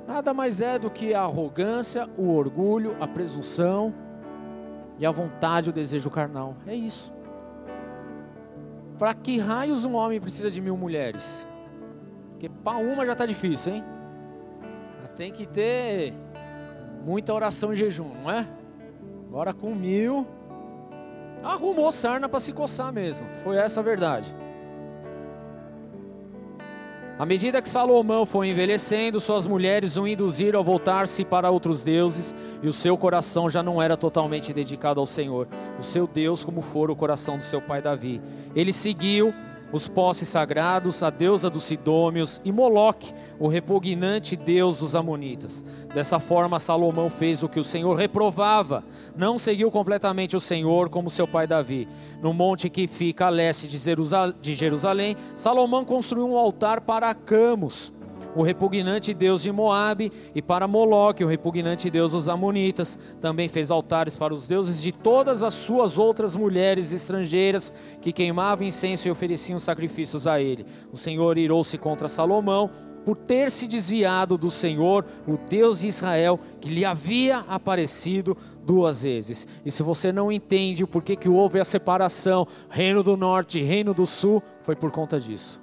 Nada 0.06 0.34
mais 0.34 0.60
é 0.60 0.78
do 0.78 0.90
que 0.90 1.14
a 1.14 1.22
arrogância, 1.22 2.08
o 2.16 2.32
orgulho, 2.34 2.96
a 3.00 3.06
presunção 3.06 3.94
e 4.98 5.06
a 5.06 5.10
vontade, 5.10 5.70
o 5.70 5.72
desejo 5.72 6.10
carnal. 6.10 6.56
É 6.66 6.74
isso. 6.74 7.12
Para 8.98 9.14
que 9.14 9.38
raios 9.38 9.84
um 9.84 9.94
homem 9.94 10.20
precisa 10.20 10.50
de 10.50 10.60
mil 10.60 10.76
mulheres? 10.76 11.46
Porque 12.30 12.48
para 12.48 12.78
uma 12.78 13.06
já 13.06 13.12
está 13.12 13.26
difícil, 13.26 13.74
hein? 13.74 13.84
Tem 15.16 15.30
que 15.30 15.46
ter 15.46 16.14
muita 17.04 17.34
oração 17.34 17.72
e 17.72 17.76
jejum, 17.76 18.08
não 18.22 18.30
é? 18.30 18.48
Agora 19.28 19.52
com 19.52 19.74
mil, 19.74 20.26
arrumou 21.42 21.92
sarna 21.92 22.28
para 22.28 22.40
se 22.40 22.52
coçar 22.52 22.92
mesmo. 22.92 23.28
Foi 23.44 23.56
essa 23.56 23.80
a 23.80 23.82
verdade. 23.82 24.34
À 27.20 27.26
medida 27.26 27.60
que 27.60 27.68
Salomão 27.68 28.24
foi 28.24 28.48
envelhecendo, 28.48 29.20
suas 29.20 29.46
mulheres 29.46 29.98
o 29.98 30.08
induziram 30.08 30.58
a 30.58 30.62
voltar-se 30.62 31.22
para 31.22 31.50
outros 31.50 31.84
deuses, 31.84 32.34
e 32.62 32.66
o 32.66 32.72
seu 32.72 32.96
coração 32.96 33.50
já 33.50 33.62
não 33.62 33.82
era 33.82 33.94
totalmente 33.94 34.54
dedicado 34.54 34.98
ao 34.98 35.04
Senhor, 35.04 35.46
o 35.78 35.82
seu 35.84 36.06
Deus, 36.06 36.42
como 36.42 36.62
for 36.62 36.90
o 36.90 36.96
coração 36.96 37.36
do 37.36 37.44
seu 37.44 37.60
pai 37.60 37.82
Davi. 37.82 38.22
Ele 38.56 38.72
seguiu 38.72 39.34
os 39.72 39.88
postes 39.88 40.28
sagrados, 40.28 41.02
a 41.02 41.10
deusa 41.10 41.48
dos 41.48 41.64
Sidômios 41.64 42.40
e 42.44 42.50
Moloque, 42.50 43.14
o 43.38 43.48
repugnante 43.48 44.36
deus 44.36 44.78
dos 44.78 44.96
Amonitas. 44.96 45.64
Dessa 45.94 46.18
forma, 46.18 46.58
Salomão 46.58 47.08
fez 47.08 47.42
o 47.42 47.48
que 47.48 47.60
o 47.60 47.64
Senhor 47.64 47.94
reprovava, 47.94 48.84
não 49.16 49.38
seguiu 49.38 49.70
completamente 49.70 50.36
o 50.36 50.40
Senhor 50.40 50.88
como 50.88 51.10
seu 51.10 51.26
pai 51.26 51.46
Davi. 51.46 51.88
No 52.20 52.32
monte 52.32 52.68
que 52.68 52.86
fica 52.86 53.26
a 53.26 53.30
leste 53.30 53.68
de 53.68 54.54
Jerusalém, 54.54 55.16
Salomão 55.34 55.84
construiu 55.84 56.28
um 56.28 56.36
altar 56.36 56.80
para 56.80 57.14
Camus 57.14 57.92
o 58.34 58.42
repugnante 58.42 59.12
deus 59.12 59.42
de 59.42 59.52
Moabe, 59.52 60.12
e 60.34 60.40
para 60.42 60.68
Moloque, 60.68 61.24
o 61.24 61.28
repugnante 61.28 61.90
deus 61.90 62.12
dos 62.12 62.28
Amonitas. 62.28 62.98
Também 63.20 63.48
fez 63.48 63.70
altares 63.70 64.16
para 64.16 64.34
os 64.34 64.46
deuses 64.46 64.80
de 64.82 64.92
todas 64.92 65.42
as 65.42 65.54
suas 65.54 65.98
outras 65.98 66.36
mulheres 66.36 66.92
estrangeiras 66.92 67.72
que 68.00 68.12
queimavam 68.12 68.66
incenso 68.66 69.08
e 69.08 69.10
ofereciam 69.10 69.58
sacrifícios 69.58 70.26
a 70.26 70.40
ele. 70.40 70.66
O 70.92 70.96
Senhor 70.96 71.38
irou-se 71.38 71.76
contra 71.78 72.08
Salomão 72.08 72.70
por 73.04 73.16
ter 73.16 73.50
se 73.50 73.66
desviado 73.66 74.36
do 74.36 74.50
Senhor, 74.50 75.04
o 75.26 75.36
Deus 75.36 75.80
de 75.80 75.88
Israel, 75.88 76.38
que 76.60 76.68
lhe 76.68 76.84
havia 76.84 77.38
aparecido 77.48 78.36
duas 78.62 79.02
vezes. 79.02 79.48
E 79.64 79.70
se 79.70 79.82
você 79.82 80.12
não 80.12 80.30
entende 80.30 80.84
o 80.84 80.86
porquê 80.86 81.16
que 81.16 81.28
houve 81.28 81.58
a 81.58 81.64
separação, 81.64 82.46
reino 82.68 83.02
do 83.02 83.16
norte 83.16 83.58
e 83.58 83.62
reino 83.62 83.94
do 83.94 84.06
sul, 84.06 84.42
foi 84.62 84.76
por 84.76 84.90
conta 84.90 85.18
disso. 85.18 85.60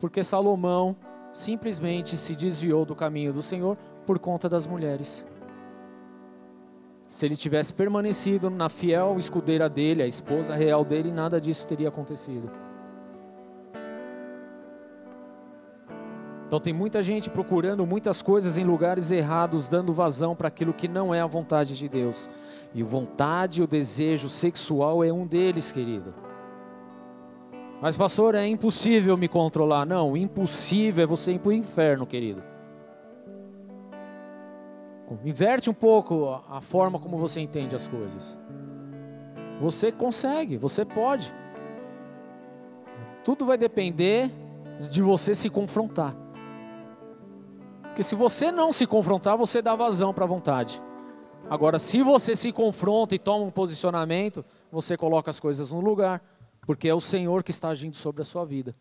Porque 0.00 0.24
Salomão 0.24 0.96
simplesmente 1.34 2.16
se 2.16 2.34
desviou 2.36 2.86
do 2.86 2.94
caminho 2.94 3.32
do 3.32 3.42
Senhor 3.42 3.76
por 4.06 4.18
conta 4.20 4.48
das 4.48 4.66
mulheres. 4.66 5.26
Se 7.08 7.26
ele 7.26 7.36
tivesse 7.36 7.74
permanecido 7.74 8.48
na 8.48 8.68
fiel 8.68 9.16
escudeira 9.18 9.68
dele, 9.68 10.02
a 10.02 10.06
esposa 10.06 10.54
real 10.54 10.84
dele, 10.84 11.12
nada 11.12 11.40
disso 11.40 11.66
teria 11.66 11.88
acontecido. 11.88 12.50
Então 16.46 16.60
tem 16.60 16.72
muita 16.72 17.02
gente 17.02 17.28
procurando 17.28 17.84
muitas 17.84 18.22
coisas 18.22 18.56
em 18.56 18.64
lugares 18.64 19.10
errados, 19.10 19.68
dando 19.68 19.92
vazão 19.92 20.36
para 20.36 20.48
aquilo 20.48 20.72
que 20.72 20.86
não 20.86 21.12
é 21.12 21.20
a 21.20 21.26
vontade 21.26 21.76
de 21.76 21.88
Deus. 21.88 22.30
E 22.72 22.82
vontade, 22.82 23.62
o 23.62 23.66
desejo 23.66 24.28
sexual 24.28 25.02
é 25.02 25.12
um 25.12 25.26
deles, 25.26 25.72
querido. 25.72 26.14
Mas, 27.80 27.96
pastor, 27.96 28.34
é 28.34 28.46
impossível 28.46 29.16
me 29.16 29.28
controlar. 29.28 29.84
Não, 29.84 30.16
impossível 30.16 31.04
é 31.04 31.06
você 31.06 31.32
ir 31.32 31.38
para 31.38 31.50
o 31.50 31.52
inferno, 31.52 32.06
querido. 32.06 32.42
Inverte 35.24 35.70
um 35.70 35.74
pouco 35.74 36.42
a 36.48 36.60
forma 36.60 36.98
como 36.98 37.18
você 37.18 37.40
entende 37.40 37.74
as 37.74 37.86
coisas. 37.86 38.38
Você 39.60 39.92
consegue, 39.92 40.56
você 40.56 40.84
pode. 40.84 41.34
Tudo 43.22 43.44
vai 43.44 43.56
depender 43.56 44.30
de 44.90 45.00
você 45.00 45.34
se 45.34 45.48
confrontar. 45.48 46.16
Porque 47.82 48.02
se 48.02 48.14
você 48.14 48.50
não 48.50 48.72
se 48.72 48.86
confrontar, 48.86 49.36
você 49.36 49.62
dá 49.62 49.76
vazão 49.76 50.12
para 50.12 50.24
a 50.24 50.28
vontade. 50.28 50.82
Agora, 51.48 51.78
se 51.78 52.02
você 52.02 52.34
se 52.34 52.50
confronta 52.50 53.14
e 53.14 53.18
toma 53.18 53.44
um 53.44 53.50
posicionamento, 53.50 54.44
você 54.72 54.96
coloca 54.96 55.30
as 55.30 55.38
coisas 55.38 55.70
no 55.70 55.80
lugar 55.80 56.20
porque 56.66 56.88
é 56.88 56.94
o 56.94 57.00
Senhor 57.00 57.42
que 57.42 57.50
está 57.50 57.68
agindo 57.68 57.96
sobre 57.96 58.22
a 58.22 58.24
sua 58.24 58.44
vida. 58.44 58.74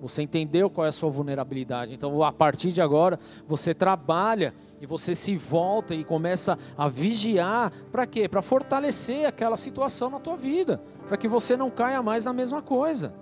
Você 0.00 0.22
entendeu 0.22 0.68
qual 0.68 0.84
é 0.84 0.88
a 0.88 0.92
sua 0.92 1.08
vulnerabilidade. 1.08 1.94
Então, 1.94 2.22
a 2.22 2.30
partir 2.30 2.70
de 2.70 2.82
agora, 2.82 3.18
você 3.46 3.74
trabalha 3.74 4.54
e 4.80 4.86
você 4.86 5.14
se 5.14 5.36
volta 5.36 5.94
e 5.94 6.04
começa 6.04 6.58
a 6.76 6.88
vigiar. 6.88 7.72
Para 7.90 8.06
quê? 8.06 8.28
Para 8.28 8.42
fortalecer 8.42 9.26
aquela 9.26 9.56
situação 9.56 10.10
na 10.10 10.20
tua 10.20 10.36
vida. 10.36 10.82
Para 11.08 11.16
que 11.16 11.26
você 11.26 11.56
não 11.56 11.70
caia 11.70 12.02
mais 12.02 12.26
na 12.26 12.32
mesma 12.32 12.60
coisa. 12.60 13.14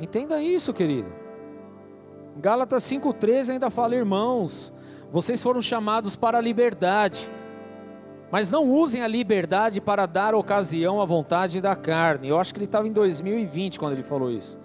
Entenda 0.00 0.40
isso, 0.40 0.72
querido. 0.72 1.12
Gálatas 2.36 2.84
5,13 2.84 3.50
ainda 3.50 3.68
fala, 3.68 3.96
irmãos, 3.96 4.72
vocês 5.12 5.42
foram 5.42 5.60
chamados 5.60 6.16
para 6.16 6.38
a 6.38 6.40
liberdade. 6.40 7.30
Mas 8.30 8.50
não 8.50 8.70
usem 8.70 9.02
a 9.02 9.08
liberdade 9.08 9.80
para 9.80 10.06
dar 10.06 10.34
ocasião 10.34 11.00
à 11.00 11.04
vontade 11.04 11.60
da 11.60 11.74
carne. 11.74 12.28
Eu 12.28 12.38
acho 12.38 12.52
que 12.52 12.58
ele 12.58 12.66
estava 12.66 12.86
em 12.86 12.92
2020 12.92 13.78
quando 13.78 13.94
ele 13.94 14.02
falou 14.02 14.30
isso. 14.30 14.58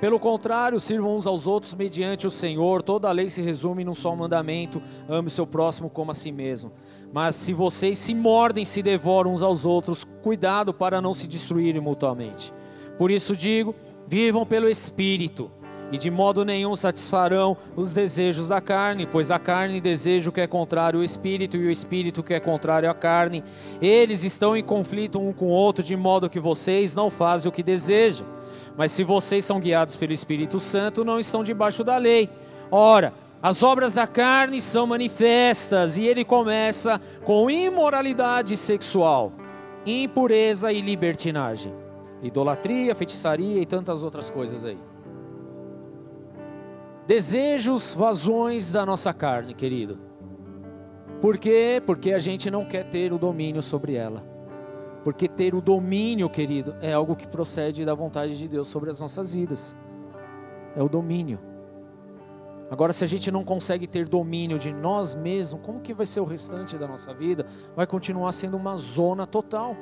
Pelo 0.00 0.20
contrário, 0.20 0.78
sirvam 0.78 1.16
uns 1.16 1.26
aos 1.26 1.46
outros 1.46 1.74
mediante 1.74 2.26
o 2.26 2.30
Senhor. 2.30 2.82
Toda 2.82 3.08
a 3.08 3.12
lei 3.12 3.28
se 3.28 3.42
resume 3.42 3.84
num 3.84 3.94
só 3.94 4.14
mandamento: 4.14 4.80
ame 5.08 5.28
seu 5.28 5.46
próximo 5.46 5.90
como 5.90 6.12
a 6.12 6.14
si 6.14 6.30
mesmo. 6.30 6.70
Mas 7.12 7.34
se 7.34 7.52
vocês 7.52 7.98
se 7.98 8.14
mordem, 8.14 8.64
se 8.64 8.80
devoram 8.80 9.34
uns 9.34 9.42
aos 9.42 9.66
outros, 9.66 10.04
cuidado 10.22 10.72
para 10.72 11.00
não 11.00 11.12
se 11.12 11.26
destruírem 11.26 11.80
mutuamente. 11.80 12.52
Por 12.96 13.10
isso 13.10 13.34
digo: 13.34 13.74
vivam 14.06 14.46
pelo 14.46 14.68
Espírito 14.68 15.50
e 15.90 15.98
de 15.98 16.10
modo 16.10 16.44
nenhum 16.44 16.76
satisfarão 16.76 17.56
os 17.76 17.94
desejos 17.94 18.48
da 18.48 18.60
carne, 18.60 19.06
pois 19.06 19.30
a 19.30 19.38
carne 19.38 19.80
deseja 19.80 20.28
o 20.28 20.32
que 20.32 20.40
é 20.40 20.46
contrário 20.46 21.00
ao 21.00 21.04
espírito 21.04 21.56
e 21.56 21.66
o 21.66 21.70
espírito 21.70 22.22
que 22.22 22.34
é 22.34 22.40
contrário 22.40 22.90
à 22.90 22.94
carne. 22.94 23.42
Eles 23.80 24.24
estão 24.24 24.56
em 24.56 24.62
conflito 24.62 25.18
um 25.18 25.32
com 25.32 25.46
o 25.46 25.50
outro, 25.50 25.82
de 25.82 25.96
modo 25.96 26.28
que 26.28 26.40
vocês 26.40 26.94
não 26.94 27.10
fazem 27.10 27.48
o 27.48 27.52
que 27.52 27.62
desejam. 27.62 28.26
Mas 28.76 28.92
se 28.92 29.02
vocês 29.02 29.44
são 29.44 29.58
guiados 29.58 29.96
pelo 29.96 30.12
Espírito 30.12 30.60
Santo, 30.60 31.04
não 31.04 31.18
estão 31.18 31.42
debaixo 31.42 31.82
da 31.82 31.96
lei. 31.96 32.30
Ora, 32.70 33.12
as 33.42 33.62
obras 33.62 33.94
da 33.94 34.06
carne 34.06 34.60
são 34.60 34.86
manifestas, 34.86 35.96
e 35.96 36.04
ele 36.04 36.24
começa 36.24 37.00
com 37.24 37.50
imoralidade 37.50 38.56
sexual, 38.56 39.32
impureza 39.86 40.72
e 40.72 40.80
libertinagem, 40.80 41.72
idolatria, 42.22 42.94
feitiçaria 42.94 43.60
e 43.60 43.66
tantas 43.66 44.02
outras 44.02 44.28
coisas 44.28 44.64
aí. 44.64 44.87
Desejos, 47.08 47.94
vazões 47.94 48.70
da 48.70 48.84
nossa 48.84 49.14
carne, 49.14 49.54
querido. 49.54 49.98
Por 51.22 51.38
quê? 51.38 51.82
Porque 51.86 52.12
a 52.12 52.18
gente 52.18 52.50
não 52.50 52.66
quer 52.66 52.84
ter 52.84 53.14
o 53.14 53.18
domínio 53.18 53.62
sobre 53.62 53.94
ela. 53.94 54.22
Porque 55.02 55.26
ter 55.26 55.54
o 55.54 55.62
domínio, 55.62 56.28
querido, 56.28 56.76
é 56.82 56.92
algo 56.92 57.16
que 57.16 57.26
procede 57.26 57.82
da 57.82 57.94
vontade 57.94 58.36
de 58.36 58.46
Deus 58.46 58.68
sobre 58.68 58.90
as 58.90 59.00
nossas 59.00 59.32
vidas. 59.32 59.74
É 60.76 60.82
o 60.82 60.88
domínio. 60.88 61.40
Agora, 62.70 62.92
se 62.92 63.04
a 63.04 63.08
gente 63.08 63.32
não 63.32 63.42
consegue 63.42 63.86
ter 63.86 64.04
domínio 64.04 64.58
de 64.58 64.70
nós 64.70 65.14
mesmos, 65.14 65.62
como 65.64 65.80
que 65.80 65.94
vai 65.94 66.04
ser 66.04 66.20
o 66.20 66.26
restante 66.26 66.76
da 66.76 66.86
nossa 66.86 67.14
vida? 67.14 67.46
Vai 67.74 67.86
continuar 67.86 68.32
sendo 68.32 68.54
uma 68.54 68.76
zona 68.76 69.26
total. 69.26 69.74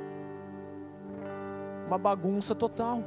Uma 1.89 1.99
bagunça 1.99 2.55
total. 2.55 3.03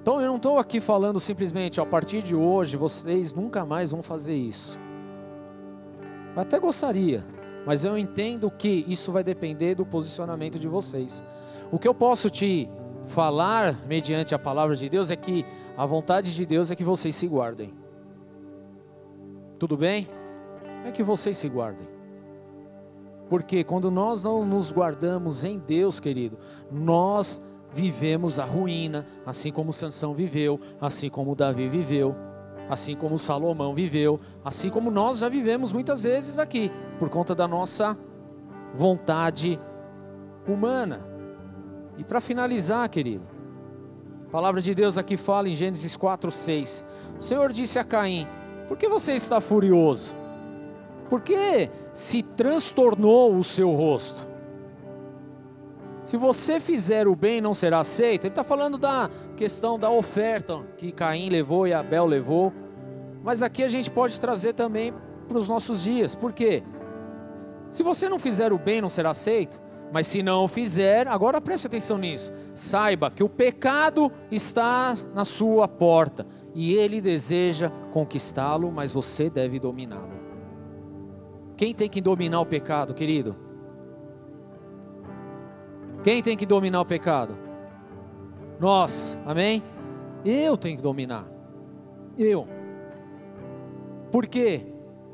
Então 0.00 0.20
eu 0.20 0.28
não 0.28 0.36
estou 0.36 0.58
aqui 0.58 0.80
falando 0.80 1.20
simplesmente, 1.20 1.80
a 1.80 1.86
partir 1.86 2.22
de 2.22 2.34
hoje 2.34 2.76
vocês 2.76 3.32
nunca 3.32 3.64
mais 3.64 3.90
vão 3.90 4.02
fazer 4.02 4.34
isso. 4.34 4.78
Eu 6.34 6.42
até 6.42 6.58
gostaria, 6.58 7.24
mas 7.66 7.84
eu 7.84 7.98
entendo 7.98 8.50
que 8.50 8.84
isso 8.88 9.10
vai 9.12 9.24
depender 9.24 9.74
do 9.74 9.84
posicionamento 9.84 10.58
de 10.58 10.68
vocês. 10.68 11.24
O 11.70 11.78
que 11.78 11.88
eu 11.88 11.94
posso 11.94 12.30
te 12.30 12.70
falar 13.06 13.86
mediante 13.86 14.34
a 14.34 14.38
palavra 14.38 14.76
de 14.76 14.88
Deus 14.88 15.10
é 15.10 15.16
que 15.16 15.44
a 15.76 15.84
vontade 15.84 16.34
de 16.34 16.46
Deus 16.46 16.70
é 16.70 16.76
que 16.76 16.84
vocês 16.84 17.14
se 17.14 17.26
guardem. 17.26 17.74
Tudo 19.58 19.76
bem? 19.76 20.08
É 20.84 20.90
que 20.90 21.02
vocês 21.02 21.36
se 21.36 21.48
guardem. 21.48 21.88
Porque 23.28 23.62
quando 23.62 23.90
nós 23.90 24.24
não 24.24 24.44
nos 24.44 24.72
guardamos 24.72 25.44
em 25.44 25.58
Deus, 25.58 26.00
querido, 26.00 26.38
nós 26.70 27.42
vivemos 27.72 28.38
a 28.38 28.44
ruína, 28.44 29.06
assim 29.26 29.52
como 29.52 29.72
Sansão 29.72 30.14
viveu, 30.14 30.60
assim 30.80 31.08
como 31.08 31.34
Davi 31.34 31.68
viveu, 31.68 32.14
assim 32.68 32.96
como 32.96 33.18
Salomão 33.18 33.74
viveu, 33.74 34.20
assim 34.44 34.70
como 34.70 34.90
nós 34.90 35.18
já 35.18 35.28
vivemos 35.28 35.72
muitas 35.72 36.04
vezes 36.04 36.38
aqui, 36.38 36.70
por 36.98 37.08
conta 37.08 37.34
da 37.34 37.46
nossa 37.48 37.96
vontade 38.74 39.58
humana. 40.46 41.00
E 41.96 42.04
para 42.04 42.20
finalizar, 42.20 42.88
querido, 42.88 43.24
a 44.28 44.30
palavra 44.30 44.60
de 44.60 44.74
Deus 44.74 44.98
aqui 44.98 45.16
fala 45.16 45.48
em 45.48 45.54
Gênesis 45.54 45.96
4, 45.96 46.30
6. 46.30 46.84
O 47.18 47.22
Senhor 47.22 47.50
disse 47.50 47.78
a 47.78 47.84
Caim: 47.84 48.26
Por 48.66 48.76
que 48.76 48.88
você 48.88 49.14
está 49.14 49.40
furioso? 49.40 50.14
Por 51.08 51.22
que 51.22 51.70
se 51.94 52.22
transtornou 52.22 53.34
o 53.34 53.42
seu 53.42 53.72
rosto? 53.72 54.28
Se 56.02 56.16
você 56.16 56.58
fizer 56.58 57.06
o 57.06 57.14
bem, 57.14 57.40
não 57.40 57.52
será 57.52 57.80
aceito. 57.80 58.24
Ele 58.24 58.32
está 58.32 58.44
falando 58.44 58.78
da 58.78 59.10
questão 59.36 59.78
da 59.78 59.90
oferta 59.90 60.64
que 60.76 60.92
Caim 60.92 61.28
levou 61.28 61.66
e 61.66 61.74
Abel 61.74 62.06
levou. 62.06 62.52
Mas 63.22 63.42
aqui 63.42 63.62
a 63.62 63.68
gente 63.68 63.90
pode 63.90 64.18
trazer 64.20 64.54
também 64.54 64.94
para 65.28 65.38
os 65.38 65.48
nossos 65.48 65.82
dias. 65.82 66.14
Por 66.14 66.32
quê? 66.32 66.62
Se 67.70 67.82
você 67.82 68.08
não 68.08 68.18
fizer 68.18 68.52
o 68.52 68.58
bem, 68.58 68.80
não 68.80 68.88
será 68.88 69.10
aceito. 69.10 69.60
Mas 69.92 70.06
se 70.06 70.22
não 70.22 70.46
fizer, 70.46 71.08
agora 71.08 71.40
preste 71.40 71.66
atenção 71.66 71.98
nisso. 71.98 72.32
Saiba 72.54 73.10
que 73.10 73.22
o 73.22 73.28
pecado 73.28 74.10
está 74.30 74.94
na 75.14 75.24
sua 75.24 75.66
porta 75.66 76.26
e 76.54 76.74
ele 76.74 77.00
deseja 77.00 77.70
conquistá-lo, 77.92 78.70
mas 78.70 78.92
você 78.92 79.30
deve 79.30 79.58
dominá-lo. 79.58 80.18
Quem 81.56 81.74
tem 81.74 81.88
que 81.88 82.00
dominar 82.00 82.40
o 82.40 82.46
pecado, 82.46 82.94
querido? 82.94 83.47
Quem 86.02 86.22
tem 86.22 86.36
que 86.36 86.46
dominar 86.46 86.80
o 86.80 86.86
pecado? 86.86 87.36
Nós, 88.60 89.18
amém? 89.26 89.62
Eu 90.24 90.56
tenho 90.56 90.76
que 90.76 90.82
dominar. 90.82 91.26
Eu. 92.16 92.48
Por 94.10 94.26
quê? 94.26 94.66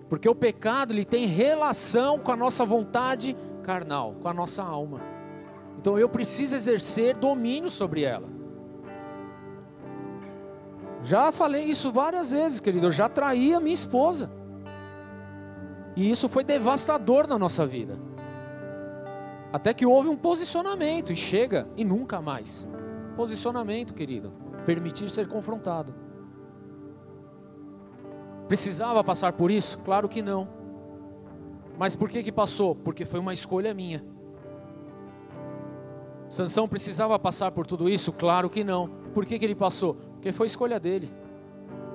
Porque 0.09 0.29
o 0.29 0.35
pecado 0.35 0.93
ele 0.93 1.05
tem 1.05 1.27
relação 1.27 2.19
com 2.19 2.31
a 2.33 2.37
nossa 2.37 2.65
vontade 2.65 3.37
carnal, 3.63 4.15
com 4.23 4.29
a 4.29 4.35
nossa 4.35 4.63
alma. 4.63 5.01
Então 5.79 5.99
eu 5.99 6.09
preciso 6.09 6.57
exercer 6.57 7.17
domínio 7.17 7.71
sobre 7.71 8.03
ela. 8.03 8.29
Já 11.03 11.31
falei 11.31 11.65
isso 11.65 11.93
várias 11.93 12.31
vezes, 12.31 12.61
querido. 12.61 12.87
Eu 12.87 12.91
já 12.91 13.09
traí 13.09 13.53
a 13.53 13.61
minha 13.61 13.75
esposa. 13.75 14.31
E 15.95 16.11
isso 16.11 16.29
foi 16.29 16.43
devastador 16.43 17.27
na 17.27 17.39
nossa 17.39 17.67
vida. 17.67 17.99
Até 19.55 19.73
que 19.73 19.87
houve 19.87 20.09
um 20.09 20.17
posicionamento 20.17 21.13
e 21.13 21.17
chega 21.17 21.69
e 21.77 21.85
nunca 21.85 22.21
mais. 22.21 22.67
Posicionamento, 23.15 23.95
querido. 23.95 24.33
Permitir 24.67 25.09
ser 25.09 25.29
confrontado. 25.29 25.95
Precisava 28.49 29.05
passar 29.05 29.35
por 29.35 29.53
isso? 29.53 29.79
Claro 29.79 30.09
que 30.09 30.21
não. 30.21 30.49
Mas 31.79 31.95
por 31.95 32.09
que 32.09 32.25
que 32.25 32.33
passou? 32.33 32.75
Porque 32.75 33.05
foi 33.05 33.21
uma 33.21 33.33
escolha 33.33 33.73
minha. 33.73 34.05
Sansão 36.29 36.67
precisava 36.67 37.17
passar 37.17 37.53
por 37.53 37.65
tudo 37.65 37.89
isso? 37.89 38.13
Claro 38.13 38.51
que 38.51 38.65
não. 38.65 38.89
Por 39.15 39.25
que 39.25 39.39
que 39.39 39.45
ele 39.45 39.55
passou? 39.55 39.95
Porque 40.15 40.33
foi 40.33 40.49
escolha 40.49 40.81
dele. 40.81 41.09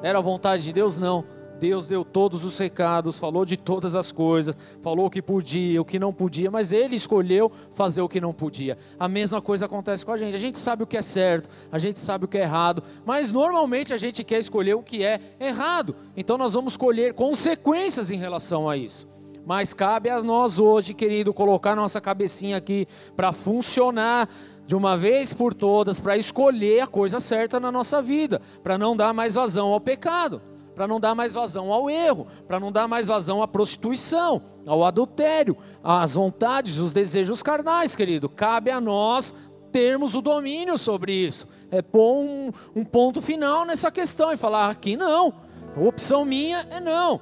Era 0.01 0.19
a 0.19 0.21
vontade 0.21 0.63
de 0.63 0.71
Deus? 0.71 0.97
Não. 0.97 1.25
Deus 1.59 1.87
deu 1.87 2.05
todos 2.05 2.45
os 2.45 2.57
recados, 2.57 3.19
falou 3.19 3.43
de 3.43 3.57
todas 3.57 3.95
as 3.95 4.11
coisas, 4.11 4.57
falou 4.81 5.07
o 5.07 5.09
que 5.09 5.21
podia, 5.21 5.81
o 5.81 5.85
que 5.85 5.99
não 5.99 6.13
podia, 6.13 6.49
mas 6.49 6.71
ele 6.71 6.95
escolheu 6.95 7.51
fazer 7.73 8.01
o 8.01 8.07
que 8.07 8.21
não 8.21 8.33
podia. 8.33 8.77
A 8.97 9.07
mesma 9.07 9.41
coisa 9.41 9.65
acontece 9.65 10.05
com 10.05 10.13
a 10.13 10.17
gente. 10.17 10.35
A 10.35 10.39
gente 10.39 10.57
sabe 10.57 10.83
o 10.83 10.87
que 10.87 10.97
é 10.97 11.01
certo, 11.01 11.49
a 11.71 11.77
gente 11.77 11.99
sabe 11.99 12.25
o 12.25 12.27
que 12.27 12.37
é 12.37 12.41
errado, 12.41 12.81
mas 13.05 13.31
normalmente 13.31 13.93
a 13.93 13.97
gente 13.97 14.23
quer 14.23 14.39
escolher 14.39 14.75
o 14.75 14.81
que 14.81 15.03
é 15.03 15.19
errado. 15.39 15.95
Então 16.15 16.37
nós 16.37 16.53
vamos 16.53 16.73
escolher 16.73 17.13
consequências 17.13 18.09
em 18.09 18.17
relação 18.17 18.69
a 18.69 18.77
isso. 18.77 19.07
Mas 19.45 19.73
cabe 19.73 20.09
a 20.09 20.21
nós 20.21 20.59
hoje, 20.59 20.93
querido, 20.93 21.33
colocar 21.33 21.75
nossa 21.75 21.99
cabecinha 21.99 22.57
aqui 22.57 22.87
para 23.15 23.33
funcionar 23.33 24.29
de 24.65 24.75
uma 24.75 24.95
vez 24.95 25.33
por 25.33 25.53
todas, 25.53 25.99
para 25.99 26.15
escolher 26.15 26.81
a 26.81 26.87
coisa 26.87 27.19
certa 27.19 27.59
na 27.59 27.71
nossa 27.71 28.03
vida, 28.03 28.39
para 28.61 28.77
não 28.77 28.95
dar 28.95 29.11
mais 29.11 29.33
vazão 29.33 29.69
ao 29.69 29.81
pecado, 29.81 30.39
para 30.79 30.87
não 30.87 30.97
dar 30.97 31.13
mais 31.13 31.33
vazão 31.33 31.73
ao 31.73 31.89
erro, 31.89 32.25
para 32.47 32.57
não 32.57 32.71
dar 32.71 32.87
mais 32.87 33.07
vazão 33.07 33.43
à 33.43 33.47
prostituição, 33.49 34.41
ao 34.65 34.85
adultério, 34.85 35.57
às 35.83 36.13
vontades, 36.13 36.77
os 36.77 36.93
desejos 36.93 37.43
carnais, 37.43 37.97
querido. 37.97 38.29
Cabe 38.29 38.71
a 38.71 38.79
nós 38.79 39.35
termos 39.73 40.15
o 40.15 40.21
domínio 40.21 40.77
sobre 40.77 41.11
isso. 41.11 41.49
É 41.69 41.81
pôr 41.81 42.21
um, 42.21 42.49
um 42.73 42.85
ponto 42.85 43.21
final 43.21 43.65
nessa 43.65 43.91
questão 43.91 44.31
e 44.31 44.37
falar: 44.37 44.69
aqui 44.69 44.95
não, 44.95 45.33
a 45.75 45.81
opção 45.81 46.23
minha 46.23 46.65
é 46.69 46.79
não. 46.79 47.19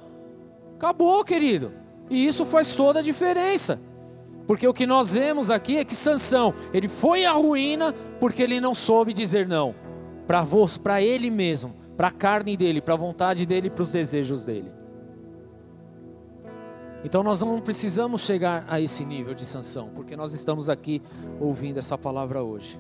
Acabou, 0.76 1.26
querido. 1.26 1.74
E 2.12 2.28
isso 2.28 2.46
faz 2.46 2.76
toda 2.76 3.00
a 3.00 3.02
diferença. 3.02 3.82
Porque 4.46 4.68
o 4.68 4.74
que 4.74 4.86
nós 4.86 5.16
vemos 5.16 5.50
aqui 5.50 5.78
é 5.78 5.84
que 5.84 5.96
Sansão, 5.96 6.54
ele 6.72 6.88
foi 6.88 7.26
à 7.26 7.32
ruína 7.32 7.92
porque 8.20 8.44
ele 8.44 8.62
não 8.62 8.76
soube 8.76 9.16
dizer 9.16 9.48
não 9.48 9.74
para 10.84 11.02
ele 11.02 11.30
mesmo, 11.30 11.74
para 11.98 12.10
a 12.10 12.12
carne 12.12 12.56
dele, 12.56 12.80
para 12.80 12.94
a 12.94 12.98
vontade 12.98 13.46
dele, 13.46 13.72
para 13.72 13.82
os 13.82 13.92
desejos 13.92 14.46
dele. 14.46 14.72
Então 17.04 17.24
nós 17.24 17.42
não 17.42 17.60
precisamos 17.60 18.22
chegar 18.22 18.66
a 18.68 18.80
esse 18.80 19.04
nível 19.04 19.34
de 19.34 19.46
sanção, 19.46 19.90
porque 19.96 20.16
nós 20.16 20.34
estamos 20.34 20.70
aqui 20.70 21.02
ouvindo 21.40 21.80
essa 21.80 21.98
palavra 21.98 22.44
hoje. 22.44 22.80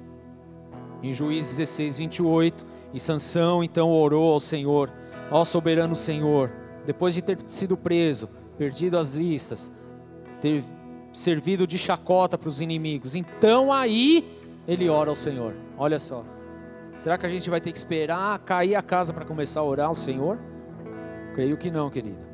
Em 1.01 1.11
Juízes 1.11 1.57
16, 1.57 1.97
28, 1.97 2.65
e 2.93 2.99
Sansão 2.99 3.63
então 3.63 3.91
orou 3.91 4.33
ao 4.33 4.39
Senhor, 4.39 4.91
ó 5.31 5.43
soberano 5.45 5.95
Senhor, 5.95 6.51
depois 6.85 7.13
de 7.13 7.21
ter 7.21 7.37
sido 7.47 7.77
preso, 7.77 8.29
perdido 8.57 8.97
as 8.97 9.15
vistas, 9.15 9.71
ter 10.41 10.63
servido 11.13 11.65
de 11.67 11.77
chacota 11.77 12.37
para 12.37 12.49
os 12.49 12.61
inimigos. 12.61 13.15
Então 13.15 13.71
aí 13.71 14.27
ele 14.67 14.89
ora 14.89 15.09
ao 15.09 15.15
Senhor. 15.15 15.53
Olha 15.77 15.99
só. 15.99 16.23
Será 16.97 17.17
que 17.17 17.25
a 17.25 17.29
gente 17.29 17.49
vai 17.49 17.61
ter 17.61 17.71
que 17.71 17.77
esperar 17.77 18.39
cair 18.39 18.75
a 18.75 18.81
casa 18.81 19.13
para 19.13 19.23
começar 19.23 19.59
a 19.59 19.63
orar 19.63 19.87
ao 19.87 19.93
Senhor? 19.93 20.39
Creio 21.35 21.55
que 21.55 21.69
não, 21.69 21.89
querida. 21.89 22.27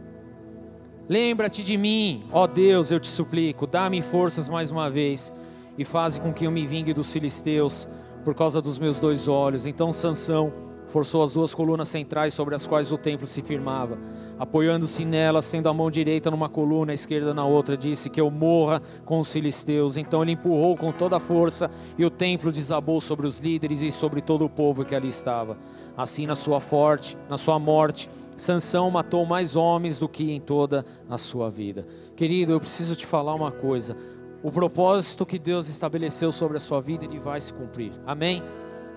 Lembra-te 1.08 1.64
de 1.64 1.78
mim, 1.78 2.30
ó 2.32 2.48
Deus, 2.48 2.90
eu 2.90 3.00
te 3.00 3.10
suplico, 3.10 3.68
dá-me 3.68 4.02
forças 4.02 4.48
mais 4.48 4.72
uma 4.72 4.90
vez 4.90 5.34
e 5.78 5.84
faz 5.84 6.18
com 6.18 6.32
que 6.32 6.46
eu 6.46 6.52
me 6.52 6.66
vingue 6.66 6.94
dos 6.94 7.12
filisteus 7.12 7.90
por 8.24 8.34
causa 8.34 8.62
dos 8.62 8.80
meus 8.80 9.00
dois 9.00 9.28
olhos. 9.28 9.66
Então 9.66 9.92
Sansão 9.92 10.54
forçou 10.88 11.22
as 11.22 11.34
duas 11.34 11.54
colunas 11.54 11.90
centrais 11.90 12.34
sobre 12.34 12.56
as 12.56 12.66
quais 12.66 12.92
o 12.94 12.98
templo 12.98 13.28
se 13.28 13.42
firmava. 13.42 13.98
Apoiando-se 14.44 15.06
nelas, 15.06 15.50
tendo 15.50 15.70
a 15.70 15.74
mão 15.74 15.90
direita 15.90 16.30
numa 16.30 16.50
coluna, 16.50 16.92
a 16.92 16.94
esquerda 16.94 17.34
na 17.34 17.46
outra, 17.46 17.78
disse 17.78 18.10
que 18.10 18.20
eu 18.20 18.30
morra 18.30 18.82
com 19.06 19.22
os 19.22 19.32
filisteus. 19.32 19.96
Então 19.96 20.22
ele 20.22 20.34
empurrou 20.34 20.76
com 20.76 20.92
toda 20.92 21.16
a 21.16 21.20
força 21.20 21.72
e 21.98 22.04
o 22.04 22.10
templo 22.10 22.52
desabou 22.52 23.00
sobre 23.00 23.26
os 23.26 23.40
líderes 23.40 23.82
e 23.82 23.90
sobre 23.90 24.20
todo 24.20 24.44
o 24.44 24.50
povo 24.50 24.84
que 24.84 24.94
ali 24.94 25.08
estava. 25.08 25.58
Assim, 25.96 26.28
na 26.28 26.36
sua 26.36 26.60
forte, 26.60 27.18
na 27.30 27.38
sua 27.38 27.58
morte, 27.58 28.10
Sansão 28.36 28.92
matou 28.92 29.26
mais 29.26 29.56
homens 29.56 29.98
do 29.98 30.10
que 30.10 30.34
em 30.34 30.42
toda 30.42 30.86
a 31.10 31.18
sua 31.18 31.50
vida. 31.50 31.88
Querido, 32.14 32.52
eu 32.52 32.60
preciso 32.60 32.98
te 32.98 33.06
falar 33.06 33.34
uma 33.36 33.50
coisa. 33.50 33.96
O 34.44 34.52
propósito 34.52 35.26
que 35.26 35.40
Deus 35.40 35.70
estabeleceu 35.70 36.34
sobre 36.34 36.58
a 36.58 36.60
sua 36.60 36.82
vida, 36.82 37.06
ele 37.06 37.18
vai 37.18 37.40
se 37.40 37.54
cumprir. 37.54 37.94
Amém 38.06 38.44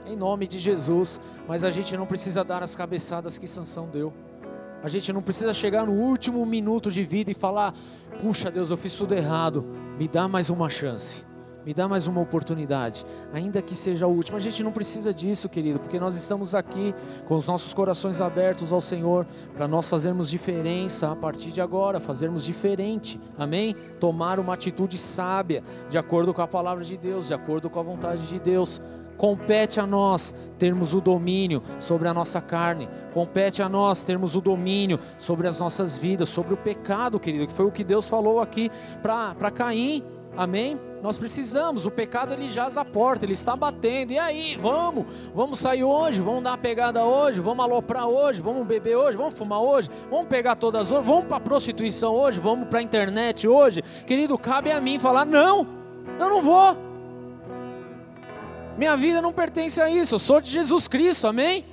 em 0.07 0.17
nome 0.17 0.47
de 0.47 0.59
Jesus. 0.59 1.21
Mas 1.47 1.65
a 1.65 1.71
gente 1.71 1.97
não 1.97 2.07
precisa 2.07 2.45
dar 2.45 2.63
as 2.63 2.75
cabeçadas 2.75 3.39
que 3.39 3.47
Sansão 3.47 3.89
deu. 3.89 4.13
A 4.87 4.89
gente 4.89 5.13
não 5.13 5.21
precisa 5.21 5.53
chegar 5.53 5.85
no 5.85 5.95
último 5.95 6.47
minuto 6.47 6.93
de 6.93 7.05
vida 7.05 7.29
e 7.29 7.35
falar: 7.35 7.75
puxa 8.23 8.53
Deus, 8.53 8.71
eu 8.71 8.77
fiz 8.77 8.95
tudo 8.95 9.15
errado, 9.15 9.67
me 9.99 10.07
dá 10.07 10.29
mais 10.29 10.49
uma 10.49 10.69
chance, 10.69 11.25
me 11.65 11.75
dá 11.75 11.89
mais 11.89 12.07
uma 12.07 12.21
oportunidade, 12.21 13.05
ainda 13.33 13.61
que 13.61 13.75
seja 13.75 14.05
a 14.05 14.09
última. 14.09 14.37
A 14.37 14.41
gente 14.41 14.63
não 14.63 14.71
precisa 14.71 15.13
disso, 15.13 15.49
querido, 15.49 15.81
porque 15.81 15.99
nós 15.99 16.15
estamos 16.15 16.55
aqui 16.55 16.95
com 17.27 17.35
os 17.35 17.49
nossos 17.49 17.75
corações 17.75 18.21
abertos 18.21 18.73
ao 18.73 18.81
Senhor 18.81 19.27
para 19.57 19.67
nós 19.67 19.89
fazermos 19.89 20.31
diferença 20.31 21.11
a 21.11 21.17
partir 21.17 21.51
de 21.51 21.61
agora, 21.61 21.99
fazermos 21.99 22.45
diferente, 22.45 23.19
amém? 23.37 23.75
Tomar 23.99 24.39
uma 24.39 24.55
atitude 24.55 24.99
sábia, 24.99 25.65
de 25.91 25.99
acordo 25.99 26.33
com 26.33 26.43
a 26.43 26.47
palavra 26.47 26.85
de 26.85 26.97
Deus, 26.97 27.27
de 27.27 27.35
acordo 27.35 27.69
com 27.69 27.81
a 27.81 27.83
vontade 27.83 28.25
de 28.29 28.39
Deus. 28.39 28.81
Compete 29.17 29.81
a 29.81 29.87
nós 29.87 30.35
termos 30.59 30.95
o 30.95 31.01
domínio 31.01 31.63
sobre 31.79 32.09
a 32.09 32.15
nossa 32.15 32.41
carne, 32.41 32.89
compete 33.13 33.63
a 33.63 33.69
nós 33.69 34.05
termos 34.05 34.35
o 34.35 34.41
domínio 34.41 34.99
sobre 35.19 35.47
as 35.47 35.59
nossas 35.59 35.97
vidas, 35.97 36.29
sobre 36.29 36.55
o 36.55 36.57
pecado, 36.57 37.21
querido, 37.21 37.47
que 37.47 37.53
foi 37.53 37.67
o 37.67 37.73
que 37.73 37.85
Deus 37.85 38.09
falou 38.09 38.41
aqui 38.41 38.71
para 39.03 39.51
Caim, 39.51 40.03
amém? 40.37 40.79
Nós 41.03 41.19
precisamos, 41.19 41.87
o 41.87 41.91
pecado 41.91 42.33
ele 42.33 42.49
jaz 42.49 42.77
a 42.77 42.85
porta, 42.85 43.25
ele 43.25 43.35
está 43.35 43.55
batendo. 43.55 44.13
E 44.13 44.19
aí, 44.19 44.59
vamos, 44.61 45.05
vamos 45.35 45.59
sair 45.59 45.85
hoje, 45.85 46.21
vamos 46.21 46.43
dar 46.43 46.51
uma 46.51 46.59
pegada 46.59 47.05
hoje, 47.05 47.41
vamos 47.41 47.65
aloprar 47.65 48.09
hoje, 48.09 48.41
vamos 48.41 48.67
beber 48.67 48.97
hoje, 48.97 49.17
vamos 49.17 49.35
fumar 49.35 49.61
hoje, 49.61 49.89
vamos 50.11 50.27
pegar 50.27 50.57
todas 50.57 50.91
hoje, 50.91 51.07
vamos 51.07 51.27
para 51.27 51.37
a 51.37 51.41
prostituição 51.41 52.15
hoje, 52.15 52.41
vamos 52.41 52.69
para 52.69 52.81
a 52.81 52.83
internet 52.83 53.47
hoje. 53.47 53.83
Querido, 54.07 54.37
cabe 54.37 54.73
a 54.73 54.81
mim 54.81 54.99
falar: 54.99 55.25
não, 55.25 55.67
eu 56.19 56.29
não 56.29 56.43
vou. 56.43 56.86
Minha 58.77 58.97
vida 58.97 59.23
não 59.23 59.33
pertence 59.33 59.81
a 59.81 59.89
isso, 59.89 60.17
eu 60.17 60.19
sou 60.19 60.41
de 60.41 60.51
Jesus 60.51 60.87
Cristo, 60.87 61.27
amém? 61.27 61.65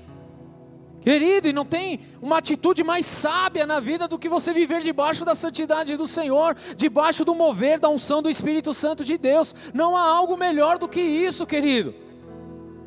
Querido, 1.01 1.49
e 1.49 1.53
não 1.53 1.65
tem 1.65 1.99
uma 2.21 2.38
atitude 2.38 2.81
mais 2.81 3.05
sábia 3.05 3.67
na 3.67 3.81
vida 3.81 4.07
do 4.07 4.17
que 4.17 4.30
você 4.30 4.53
viver 4.53 4.80
debaixo 4.80 5.25
da 5.25 5.35
santidade 5.35 5.97
do 5.97 6.07
Senhor, 6.07 6.55
debaixo 6.77 7.25
do 7.25 7.35
mover 7.35 7.77
da 7.77 7.89
unção 7.89 8.21
do 8.21 8.30
Espírito 8.30 8.73
Santo 8.73 9.03
de 9.03 9.17
Deus. 9.17 9.53
Não 9.73 9.97
há 9.97 10.01
algo 10.01 10.38
melhor 10.38 10.77
do 10.77 10.88
que 10.88 11.01
isso, 11.01 11.45
querido. 11.45 11.93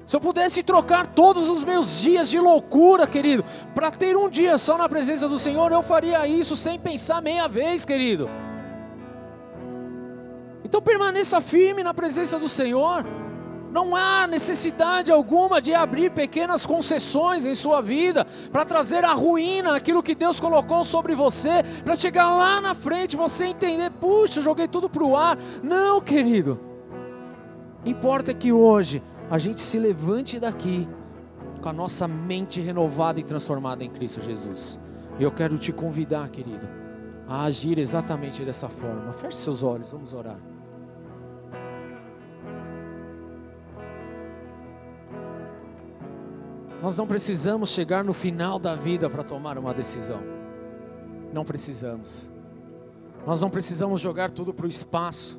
Se 0.06 0.16
eu 0.16 0.20
pudesse 0.20 0.62
trocar 0.62 1.08
todos 1.08 1.50
os 1.50 1.62
meus 1.62 2.00
dias 2.00 2.30
de 2.30 2.40
loucura, 2.40 3.06
querido, 3.06 3.44
para 3.74 3.90
ter 3.90 4.16
um 4.16 4.30
dia 4.30 4.56
só 4.56 4.78
na 4.78 4.88
presença 4.88 5.28
do 5.28 5.38
Senhor, 5.38 5.70
eu 5.70 5.82
faria 5.82 6.26
isso 6.26 6.56
sem 6.56 6.78
pensar 6.78 7.20
meia 7.20 7.46
vez, 7.46 7.84
querido. 7.84 8.30
Então 10.64 10.80
permaneça 10.80 11.38
firme 11.42 11.82
na 11.82 11.92
presença 11.92 12.38
do 12.38 12.48
Senhor. 12.48 13.04
Não 13.76 13.94
há 13.94 14.26
necessidade 14.26 15.12
alguma 15.12 15.60
de 15.60 15.74
abrir 15.74 16.10
pequenas 16.10 16.64
concessões 16.64 17.44
em 17.44 17.54
sua 17.54 17.82
vida 17.82 18.26
para 18.50 18.64
trazer 18.64 19.04
a 19.04 19.12
ruína, 19.12 19.76
aquilo 19.76 20.02
que 20.02 20.14
Deus 20.14 20.40
colocou 20.40 20.82
sobre 20.82 21.14
você, 21.14 21.62
para 21.84 21.94
chegar 21.94 22.34
lá 22.34 22.58
na 22.58 22.74
frente 22.74 23.14
você 23.14 23.44
entender, 23.44 23.90
puxa, 23.90 24.40
joguei 24.40 24.66
tudo 24.66 24.88
para 24.88 25.04
o 25.04 25.14
ar. 25.14 25.36
Não, 25.62 26.00
querido. 26.00 26.58
Importa 27.84 28.32
que 28.32 28.50
hoje 28.50 29.02
a 29.30 29.36
gente 29.36 29.60
se 29.60 29.78
levante 29.78 30.40
daqui 30.40 30.88
com 31.60 31.68
a 31.68 31.72
nossa 31.74 32.08
mente 32.08 32.62
renovada 32.62 33.20
e 33.20 33.24
transformada 33.24 33.84
em 33.84 33.90
Cristo 33.90 34.22
Jesus. 34.22 34.78
E 35.18 35.22
eu 35.22 35.30
quero 35.30 35.58
te 35.58 35.70
convidar, 35.70 36.30
querido, 36.30 36.66
a 37.28 37.44
agir 37.44 37.78
exatamente 37.78 38.42
dessa 38.42 38.70
forma. 38.70 39.12
Feche 39.12 39.36
seus 39.36 39.62
olhos, 39.62 39.92
vamos 39.92 40.14
orar. 40.14 40.55
Nós 46.82 46.98
não 46.98 47.06
precisamos 47.06 47.70
chegar 47.70 48.04
no 48.04 48.12
final 48.12 48.58
da 48.58 48.74
vida 48.74 49.08
para 49.08 49.24
tomar 49.24 49.56
uma 49.56 49.72
decisão. 49.72 50.20
Não 51.32 51.44
precisamos. 51.44 52.30
Nós 53.26 53.40
não 53.40 53.50
precisamos 53.50 54.00
jogar 54.00 54.30
tudo 54.30 54.52
para 54.52 54.66
o 54.66 54.68
espaço 54.68 55.38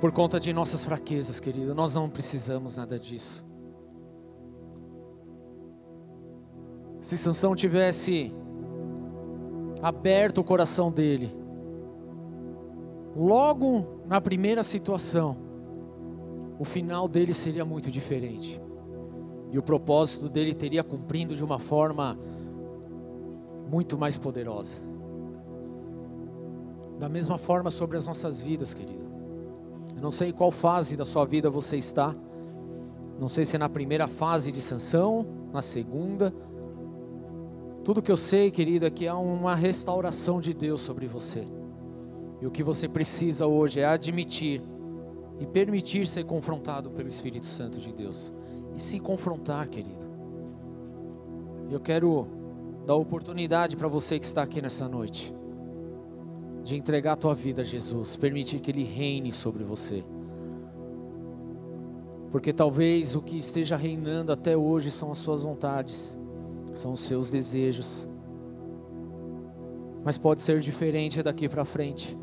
por 0.00 0.12
conta 0.12 0.38
de 0.38 0.52
nossas 0.52 0.84
fraquezas, 0.84 1.40
querido. 1.40 1.74
Nós 1.74 1.94
não 1.94 2.10
precisamos 2.10 2.76
nada 2.76 2.98
disso. 2.98 3.44
Se 7.00 7.16
Sansão 7.16 7.54
tivesse 7.54 8.32
aberto 9.80 10.38
o 10.38 10.44
coração 10.44 10.90
dele, 10.90 11.34
logo 13.16 14.02
na 14.06 14.20
primeira 14.20 14.64
situação, 14.64 15.36
o 16.58 16.64
final 16.64 17.08
dele 17.08 17.32
seria 17.32 17.64
muito 17.64 17.88
diferente 17.88 18.60
e 19.50 19.58
o 19.58 19.62
propósito 19.62 20.28
dele 20.28 20.54
teria 20.54 20.84
cumprido 20.84 21.34
de 21.34 21.42
uma 21.42 21.58
forma 21.58 22.18
muito 23.70 23.98
mais 23.98 24.18
poderosa. 24.18 24.76
Da 26.98 27.08
mesma 27.08 27.38
forma 27.38 27.70
sobre 27.70 27.96
as 27.96 28.06
nossas 28.06 28.40
vidas, 28.40 28.74
querido. 28.74 29.06
Eu 29.94 30.02
não 30.02 30.10
sei 30.10 30.30
em 30.30 30.32
qual 30.32 30.50
fase 30.50 30.96
da 30.96 31.04
sua 31.04 31.24
vida 31.24 31.48
você 31.48 31.76
está. 31.76 32.14
Não 33.18 33.28
sei 33.28 33.44
se 33.44 33.56
é 33.56 33.58
na 33.58 33.68
primeira 33.68 34.06
fase 34.06 34.52
de 34.52 34.60
sanção, 34.60 35.26
na 35.52 35.62
segunda. 35.62 36.32
Tudo 37.84 38.02
que 38.02 38.12
eu 38.12 38.16
sei, 38.16 38.50
querido, 38.50 38.84
é 38.84 38.90
que 38.90 39.08
há 39.08 39.16
uma 39.16 39.54
restauração 39.54 40.40
de 40.40 40.52
Deus 40.52 40.82
sobre 40.82 41.06
você. 41.06 41.46
E 42.40 42.46
o 42.46 42.50
que 42.50 42.62
você 42.62 42.86
precisa 42.86 43.46
hoje 43.46 43.80
é 43.80 43.86
admitir 43.86 44.62
e 45.40 45.46
permitir 45.46 46.06
ser 46.06 46.24
confrontado 46.24 46.90
pelo 46.90 47.08
Espírito 47.08 47.46
Santo 47.46 47.78
de 47.78 47.92
Deus 47.92 48.32
e 48.78 48.80
se 48.80 49.00
confrontar, 49.00 49.66
querido. 49.66 50.06
Eu 51.68 51.80
quero 51.80 52.28
dar 52.86 52.94
oportunidade 52.94 53.76
para 53.76 53.88
você 53.88 54.20
que 54.20 54.24
está 54.24 54.40
aqui 54.40 54.62
nessa 54.62 54.88
noite 54.88 55.34
de 56.62 56.76
entregar 56.76 57.14
a 57.14 57.16
tua 57.16 57.34
vida 57.34 57.62
a 57.62 57.64
Jesus, 57.64 58.14
permitir 58.14 58.60
que 58.60 58.70
Ele 58.70 58.84
reine 58.84 59.32
sobre 59.32 59.64
você. 59.64 60.04
Porque 62.30 62.52
talvez 62.52 63.16
o 63.16 63.20
que 63.20 63.36
esteja 63.36 63.76
reinando 63.76 64.30
até 64.30 64.56
hoje 64.56 64.92
são 64.92 65.10
as 65.10 65.18
suas 65.18 65.42
vontades, 65.42 66.16
são 66.72 66.92
os 66.92 67.00
seus 67.00 67.30
desejos. 67.30 68.08
Mas 70.04 70.16
pode 70.16 70.40
ser 70.40 70.60
diferente 70.60 71.20
daqui 71.20 71.48
para 71.48 71.64
frente. 71.64 72.16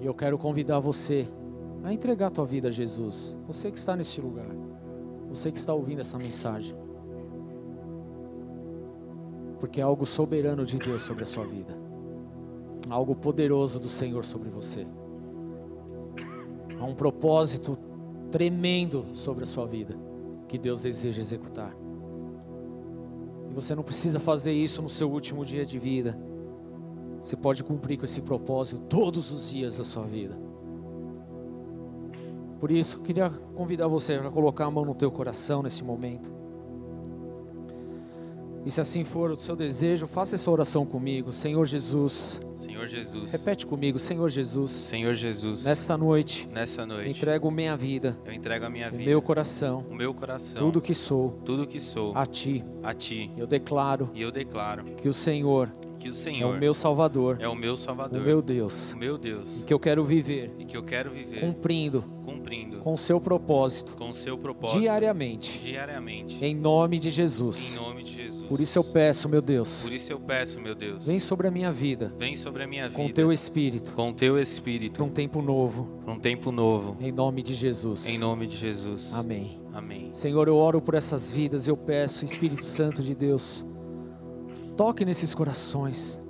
E 0.00 0.06
eu 0.06 0.14
quero 0.14 0.36
convidar 0.36 0.80
você 0.80 1.28
a 1.84 1.92
entregar 1.92 2.26
a 2.26 2.30
tua 2.30 2.44
vida 2.44 2.68
a 2.68 2.72
Jesus. 2.72 3.36
Você 3.46 3.70
que 3.70 3.78
está 3.78 3.94
neste 3.94 4.20
lugar. 4.20 4.61
Você 5.32 5.50
que 5.50 5.58
está 5.58 5.72
ouvindo 5.72 6.00
essa 6.00 6.18
mensagem. 6.18 6.76
Porque 9.58 9.80
é 9.80 9.82
algo 9.82 10.04
soberano 10.04 10.66
de 10.66 10.78
Deus 10.78 11.02
sobre 11.02 11.22
a 11.22 11.26
sua 11.26 11.46
vida. 11.46 11.74
Algo 12.90 13.14
poderoso 13.14 13.80
do 13.80 13.88
Senhor 13.88 14.26
sobre 14.26 14.50
você. 14.50 14.86
Há 16.78 16.84
um 16.84 16.94
propósito 16.94 17.78
tremendo 18.30 19.06
sobre 19.14 19.44
a 19.44 19.46
sua 19.46 19.66
vida 19.66 19.96
que 20.48 20.58
Deus 20.58 20.82
deseja 20.82 21.20
executar. 21.20 21.74
E 23.50 23.54
você 23.54 23.74
não 23.74 23.82
precisa 23.82 24.20
fazer 24.20 24.52
isso 24.52 24.82
no 24.82 24.88
seu 24.88 25.10
último 25.10 25.46
dia 25.46 25.64
de 25.64 25.78
vida. 25.78 26.18
Você 27.22 27.36
pode 27.36 27.64
cumprir 27.64 27.96
com 27.96 28.04
esse 28.04 28.20
propósito 28.20 28.82
todos 28.82 29.30
os 29.30 29.48
dias 29.48 29.78
da 29.78 29.84
sua 29.84 30.04
vida. 30.04 30.36
Por 32.62 32.70
isso, 32.70 32.98
eu 32.98 33.02
queria 33.02 33.28
convidar 33.56 33.88
você 33.88 34.14
a 34.14 34.30
colocar 34.30 34.66
a 34.66 34.70
mão 34.70 34.84
no 34.84 34.94
teu 34.94 35.10
coração 35.10 35.64
nesse 35.64 35.82
momento. 35.82 36.30
E 38.64 38.70
se 38.70 38.80
assim 38.80 39.02
for 39.02 39.32
o 39.32 39.36
seu 39.36 39.56
desejo, 39.56 40.06
faça 40.06 40.36
essa 40.36 40.48
oração 40.48 40.86
comigo. 40.86 41.32
Senhor 41.32 41.66
Jesus. 41.66 42.40
Senhor 42.54 42.86
Jesus. 42.86 43.32
Repete 43.32 43.66
comigo, 43.66 43.98
Senhor 43.98 44.28
Jesus. 44.28 44.70
Senhor 44.70 45.12
Jesus. 45.14 45.64
Nesta 45.64 45.96
noite. 45.96 46.48
Nessa 46.52 46.86
noite. 46.86 47.10
Entrego 47.10 47.50
minha 47.50 47.76
vida. 47.76 48.16
Eu 48.24 48.32
entrego 48.32 48.64
a 48.64 48.70
minha 48.70 48.88
vida. 48.88 49.02
O 49.02 49.06
meu 49.06 49.20
coração. 49.20 49.84
O 49.90 49.94
meu 49.96 50.14
coração. 50.14 50.62
Tudo 50.62 50.80
que 50.80 50.94
sou. 50.94 51.40
Tudo 51.44 51.66
que 51.66 51.80
sou. 51.80 52.16
A 52.16 52.24
ti. 52.24 52.64
A 52.84 52.94
ti. 52.94 53.28
Eu 53.36 53.48
declaro. 53.48 54.08
E 54.14 54.22
eu 54.22 54.30
declaro. 54.30 54.84
Que 54.84 55.08
o 55.08 55.12
Senhor 55.12 55.68
que 56.02 56.08
o 56.08 56.14
Senhor 56.14 56.52
é 56.52 56.56
o 56.56 56.58
meu 56.58 56.74
Salvador, 56.74 57.38
é 57.40 57.46
o 57.46 57.54
meu 57.54 57.76
Salvador, 57.76 58.20
o 58.20 58.24
meu 58.24 58.42
Deus, 58.42 58.92
o 58.92 58.96
meu 58.96 59.16
Deus, 59.16 59.46
e 59.60 59.62
que 59.62 59.72
eu 59.72 59.78
quero 59.78 60.04
viver, 60.04 60.50
e 60.58 60.64
que 60.64 60.76
eu 60.76 60.82
quero 60.82 61.12
viver, 61.12 61.40
cumprindo, 61.40 62.02
cumprindo, 62.42 62.78
com 62.78 62.96
seu 62.96 63.20
propósito, 63.20 63.94
com 63.94 64.12
seu 64.12 64.36
propósito, 64.36 64.80
diariamente, 64.80 65.60
diariamente, 65.60 66.44
em 66.44 66.54
nome 66.54 66.98
de 66.98 67.10
Jesus, 67.10 67.74
em 67.74 67.80
nome 67.80 68.02
de 68.02 68.14
Jesus. 68.14 68.42
Por 68.48 68.60
isso 68.60 68.78
eu 68.78 68.84
peço, 68.84 69.28
meu 69.28 69.40
Deus, 69.40 69.82
por 69.82 69.92
isso 69.92 70.12
eu 70.12 70.20
peço, 70.20 70.60
meu 70.60 70.74
Deus, 70.74 71.04
vem 71.04 71.18
sobre 71.18 71.46
a 71.46 71.50
minha 71.50 71.72
vida, 71.72 72.12
vem 72.18 72.36
sobre 72.36 72.62
a 72.62 72.66
minha 72.66 72.88
vida, 72.88 73.00
com 73.00 73.08
teu 73.10 73.32
Espírito, 73.32 73.92
com 73.92 74.12
teu 74.12 74.38
Espírito, 74.38 74.94
para 74.94 75.04
um 75.04 75.10
tempo 75.10 75.40
novo, 75.40 76.00
para 76.04 76.12
um 76.12 76.18
tempo 76.18 76.50
novo, 76.50 76.96
em 77.00 77.12
nome 77.12 77.42
de 77.42 77.54
Jesus, 77.54 78.06
em 78.06 78.18
nome 78.18 78.46
de 78.46 78.56
Jesus, 78.56 79.12
Amém. 79.12 79.60
Amém. 79.72 80.10
Senhor, 80.12 80.48
eu 80.48 80.56
oro 80.56 80.82
por 80.82 80.94
essas 80.94 81.30
vidas, 81.30 81.66
eu 81.66 81.76
peço, 81.76 82.24
Espírito 82.24 82.64
Santo 82.64 83.02
de 83.02 83.14
Deus, 83.14 83.64
toque 84.76 85.04
nesses 85.04 85.34
corações. 85.34 86.21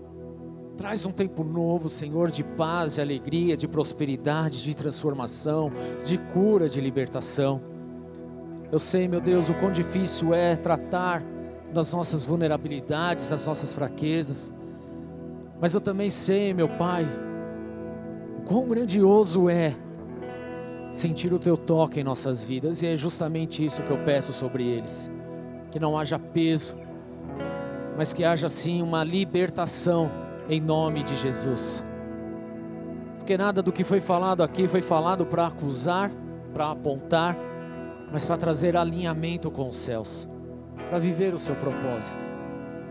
Traz 0.77 1.05
um 1.05 1.13
tempo 1.13 1.45
novo, 1.45 1.89
Senhor, 1.89 2.31
de 2.31 2.43
paz, 2.43 2.95
de 2.95 3.01
alegria, 3.01 3.57
de 3.57 3.69
prosperidade, 3.69 4.63
de 4.63 4.75
transformação, 4.75 5.71
de 6.03 6.17
cura, 6.17 6.69
de 6.69 6.81
libertação. 6.81 7.61
Eu 8.71 8.79
sei, 8.79 9.07
meu 9.07 9.21
Deus, 9.21 9.51
o 9.51 9.55
quão 9.55 9.71
difícil 9.71 10.33
é 10.33 10.57
tratar 10.57 11.23
das 11.73 11.93
nossas 11.93 12.25
vulnerabilidades, 12.25 13.29
das 13.29 13.47
nossas 13.47 13.75
fraquezas. 13.75 14.53
Mas 15.61 15.75
eu 15.75 15.81
também 15.81 16.09
sei, 16.09 16.55
meu 16.55 16.69
Pai, 16.69 17.07
o 18.39 18.43
quão 18.43 18.67
grandioso 18.67 19.51
é 19.51 19.75
sentir 20.91 21.33
o 21.35 21.39
Teu 21.39 21.57
toque 21.57 22.01
em 22.01 22.05
nossas 22.05 22.43
vidas, 22.43 22.83
e 22.83 22.87
é 22.87 22.97
justamente 22.97 23.63
isso 23.63 23.83
que 23.83 23.91
eu 23.91 23.99
peço 24.05 24.33
sobre 24.33 24.67
eles: 24.67 25.11
que 25.71 25.79
não 25.79 25.99
haja 25.99 26.19
peso, 26.19 26.77
mas 27.97 28.15
que 28.15 28.25
haja 28.25 28.49
sim 28.49 28.81
uma 28.81 29.05
libertação 29.05 30.22
em 30.49 30.61
nome 30.61 31.03
de 31.03 31.15
Jesus. 31.17 31.85
Porque 33.19 33.37
nada 33.37 33.63
do 33.63 33.73
que 33.73 33.85
foi 33.85 34.01
falado 34.01 34.43
aqui 34.43 34.67
foi 34.67 34.83
falado 34.83 35.25
para 35.25 35.47
acusar, 35.47 36.11
para 36.53 36.71
apontar, 36.71 37.37
mas 38.11 38.25
para 38.25 38.37
trazer 38.37 38.77
alinhamento 38.77 39.51
com 39.51 39.69
os 39.69 39.77
céus, 39.77 40.29
para 40.89 40.99
viver 40.99 41.33
o 41.33 41.39
seu 41.39 41.55
propósito. 41.55 42.25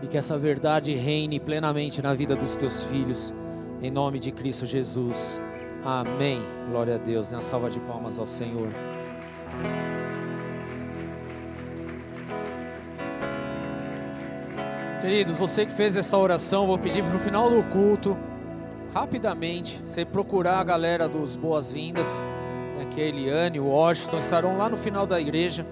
E 0.02 0.06
que 0.08 0.16
essa 0.16 0.36
verdade 0.36 0.94
reine 0.94 1.38
plenamente 1.38 2.02
na 2.02 2.12
vida 2.14 2.34
dos 2.34 2.56
teus 2.56 2.82
filhos, 2.82 3.32
em 3.80 3.90
nome 3.90 4.18
de 4.18 4.32
Cristo 4.32 4.66
Jesus. 4.66 5.40
Amém. 5.84 6.40
Glória 6.68 6.94
a 6.94 6.98
Deus. 6.98 7.32
Uma 7.32 7.42
salva 7.42 7.68
de 7.68 7.78
palmas 7.80 8.18
ao 8.18 8.26
Senhor. 8.26 8.68
Queridos, 15.02 15.36
você 15.36 15.66
que 15.66 15.72
fez 15.72 15.96
essa 15.96 16.16
oração, 16.16 16.64
vou 16.64 16.78
pedir 16.78 17.02
para 17.02 17.16
o 17.16 17.18
final 17.18 17.50
do 17.50 17.60
culto, 17.64 18.16
rapidamente, 18.94 19.82
você 19.84 20.04
procurar 20.04 20.60
a 20.60 20.64
galera 20.64 21.08
dos 21.08 21.34
boas-vindas, 21.34 22.22
aqui 22.80 23.00
a 23.00 23.06
Eliane, 23.06 23.58
o 23.58 23.66
Washington, 23.66 24.18
estarão 24.18 24.56
lá 24.56 24.68
no 24.68 24.76
final 24.76 25.04
da 25.04 25.20
igreja 25.20 25.66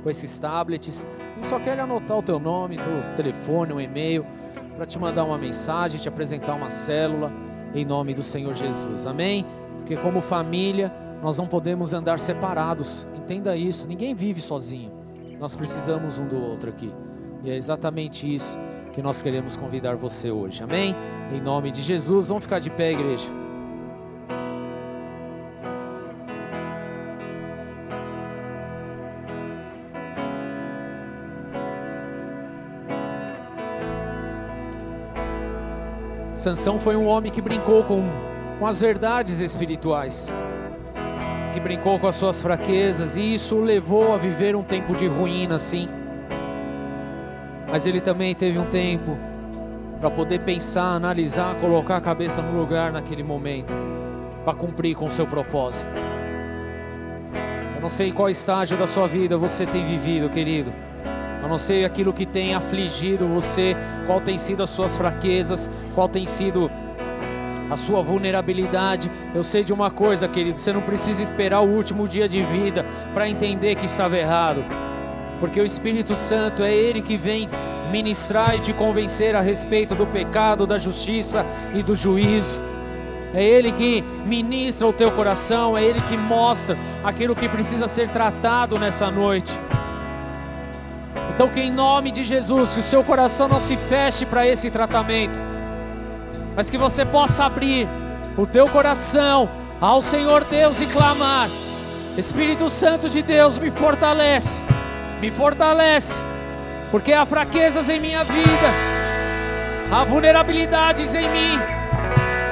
com 0.00 0.08
esses 0.08 0.38
tablets. 0.38 1.04
E 1.40 1.44
só 1.44 1.58
querem 1.58 1.82
anotar 1.82 2.18
o 2.18 2.22
teu 2.22 2.38
nome, 2.38 2.76
teu 2.78 3.16
telefone, 3.16 3.72
um 3.72 3.80
e-mail, 3.80 4.24
para 4.76 4.86
te 4.86 4.96
mandar 4.96 5.24
uma 5.24 5.36
mensagem, 5.36 6.00
te 6.00 6.08
apresentar 6.08 6.54
uma 6.54 6.70
célula, 6.70 7.32
em 7.74 7.84
nome 7.84 8.14
do 8.14 8.22
Senhor 8.22 8.54
Jesus. 8.54 9.08
Amém? 9.08 9.44
Porque 9.78 9.96
como 9.96 10.20
família, 10.20 10.92
nós 11.20 11.36
não 11.36 11.48
podemos 11.48 11.92
andar 11.92 12.20
separados. 12.20 13.08
Entenda 13.16 13.56
isso, 13.56 13.88
ninguém 13.88 14.14
vive 14.14 14.40
sozinho. 14.40 14.92
Nós 15.40 15.56
precisamos 15.56 16.16
um 16.16 16.28
do 16.28 16.40
outro 16.40 16.70
aqui. 16.70 16.92
E 17.44 17.50
é 17.50 17.56
exatamente 17.56 18.32
isso 18.32 18.56
que 18.92 19.02
nós 19.02 19.20
queremos 19.20 19.56
convidar 19.56 19.96
você 19.96 20.30
hoje. 20.30 20.62
Amém? 20.62 20.94
Em 21.32 21.40
nome 21.40 21.70
de 21.70 21.82
Jesus, 21.82 22.28
vamos 22.28 22.44
ficar 22.44 22.60
de 22.60 22.70
pé, 22.70 22.92
igreja. 22.92 23.28
Sansão 36.34 36.78
foi 36.78 36.96
um 36.96 37.06
homem 37.06 37.30
que 37.30 37.40
brincou 37.40 37.84
com, 37.84 38.02
com 38.58 38.66
as 38.66 38.80
verdades 38.80 39.38
espirituais, 39.38 40.28
que 41.52 41.60
brincou 41.60 42.00
com 42.00 42.08
as 42.08 42.16
suas 42.16 42.42
fraquezas, 42.42 43.16
e 43.16 43.34
isso 43.34 43.54
o 43.54 43.62
levou 43.62 44.12
a 44.12 44.18
viver 44.18 44.56
um 44.56 44.62
tempo 44.64 44.94
de 44.96 45.06
ruína, 45.06 45.56
sim. 45.56 45.88
Mas 47.72 47.86
ele 47.86 48.02
também 48.02 48.34
teve 48.34 48.58
um 48.58 48.66
tempo 48.66 49.16
para 49.98 50.10
poder 50.10 50.40
pensar, 50.40 50.92
analisar, 50.92 51.54
colocar 51.54 51.96
a 51.96 52.00
cabeça 52.02 52.42
no 52.42 52.60
lugar 52.60 52.92
naquele 52.92 53.22
momento, 53.22 53.72
para 54.44 54.52
cumprir 54.52 54.94
com 54.94 55.06
o 55.06 55.10
seu 55.10 55.26
propósito. 55.26 55.90
Eu 57.74 57.80
não 57.80 57.88
sei 57.88 58.12
qual 58.12 58.28
estágio 58.28 58.76
da 58.76 58.86
sua 58.86 59.08
vida 59.08 59.38
você 59.38 59.64
tem 59.64 59.86
vivido, 59.86 60.28
querido. 60.28 60.70
Eu 61.42 61.48
não 61.48 61.56
sei 61.56 61.86
aquilo 61.86 62.12
que 62.12 62.26
tem 62.26 62.54
afligido 62.54 63.26
você, 63.26 63.74
qual 64.06 64.20
tem 64.20 64.36
sido 64.36 64.62
as 64.62 64.68
suas 64.68 64.94
fraquezas, 64.94 65.70
qual 65.94 66.10
tem 66.10 66.26
sido 66.26 66.70
a 67.70 67.76
sua 67.76 68.02
vulnerabilidade. 68.02 69.10
Eu 69.34 69.42
sei 69.42 69.64
de 69.64 69.72
uma 69.72 69.90
coisa, 69.90 70.28
querido, 70.28 70.58
você 70.58 70.74
não 70.74 70.82
precisa 70.82 71.22
esperar 71.22 71.60
o 71.60 71.70
último 71.70 72.06
dia 72.06 72.28
de 72.28 72.42
vida 72.42 72.84
para 73.14 73.30
entender 73.30 73.76
que 73.76 73.86
estava 73.86 74.18
errado 74.18 74.62
porque 75.42 75.60
o 75.60 75.66
Espírito 75.66 76.14
Santo 76.14 76.62
é 76.62 76.72
Ele 76.72 77.02
que 77.02 77.16
vem 77.16 77.48
ministrar 77.90 78.54
e 78.54 78.60
te 78.60 78.72
convencer 78.72 79.34
a 79.34 79.40
respeito 79.40 79.92
do 79.92 80.06
pecado, 80.06 80.68
da 80.68 80.78
justiça 80.78 81.44
e 81.74 81.82
do 81.82 81.96
juízo. 81.96 82.60
É 83.34 83.42
Ele 83.42 83.72
que 83.72 84.02
ministra 84.24 84.86
o 84.86 84.92
teu 84.92 85.10
coração, 85.10 85.76
é 85.76 85.82
Ele 85.82 86.00
que 86.02 86.16
mostra 86.16 86.78
aquilo 87.02 87.34
que 87.34 87.48
precisa 87.48 87.88
ser 87.88 88.08
tratado 88.10 88.78
nessa 88.78 89.10
noite. 89.10 89.52
Então, 91.34 91.48
que 91.48 91.58
em 91.58 91.72
nome 91.72 92.12
de 92.12 92.22
Jesus, 92.22 92.74
que 92.74 92.78
o 92.78 92.84
seu 92.84 93.02
coração 93.02 93.48
não 93.48 93.58
se 93.58 93.76
feche 93.76 94.24
para 94.24 94.46
esse 94.46 94.70
tratamento, 94.70 95.36
mas 96.54 96.70
que 96.70 96.78
você 96.78 97.04
possa 97.04 97.46
abrir 97.46 97.88
o 98.38 98.46
teu 98.46 98.68
coração 98.68 99.50
ao 99.80 100.00
Senhor 100.00 100.44
Deus 100.44 100.80
e 100.80 100.86
clamar: 100.86 101.50
Espírito 102.16 102.68
Santo 102.68 103.08
de 103.08 103.22
Deus, 103.22 103.58
me 103.58 103.72
fortalece 103.72 104.62
me 105.22 105.30
fortalece, 105.30 106.20
porque 106.90 107.12
há 107.12 107.24
fraquezas 107.24 107.88
em 107.88 108.00
minha 108.00 108.24
vida, 108.24 108.68
há 109.88 110.02
vulnerabilidades 110.02 111.14
em 111.14 111.28
mim 111.28 111.60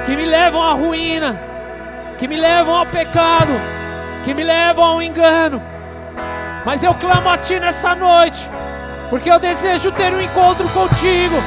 que 0.05 0.15
me 0.15 0.25
levam 0.25 0.63
à 0.63 0.71
ruína, 0.71 1.37
que 2.17 2.29
me 2.29 2.37
levam 2.37 2.73
ao 2.73 2.85
pecado, 2.85 3.51
que 4.23 4.33
me 4.33 4.41
levam 4.41 4.85
ao 4.85 5.01
engano. 5.01 5.61
Mas 6.63 6.81
eu 6.81 6.93
clamo 6.93 7.27
a 7.27 7.35
Ti 7.35 7.59
nessa 7.59 7.93
noite, 7.93 8.49
porque 9.09 9.29
eu 9.29 9.37
desejo 9.37 9.91
ter 9.91 10.13
um 10.13 10.21
encontro 10.21 10.69
contigo, 10.69 11.43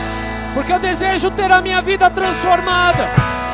porque 0.52 0.74
eu 0.74 0.78
desejo 0.78 1.30
ter 1.30 1.51
a 1.51 1.62
minha 1.62 1.80
vida 1.80 2.10
transformada, 2.10 3.09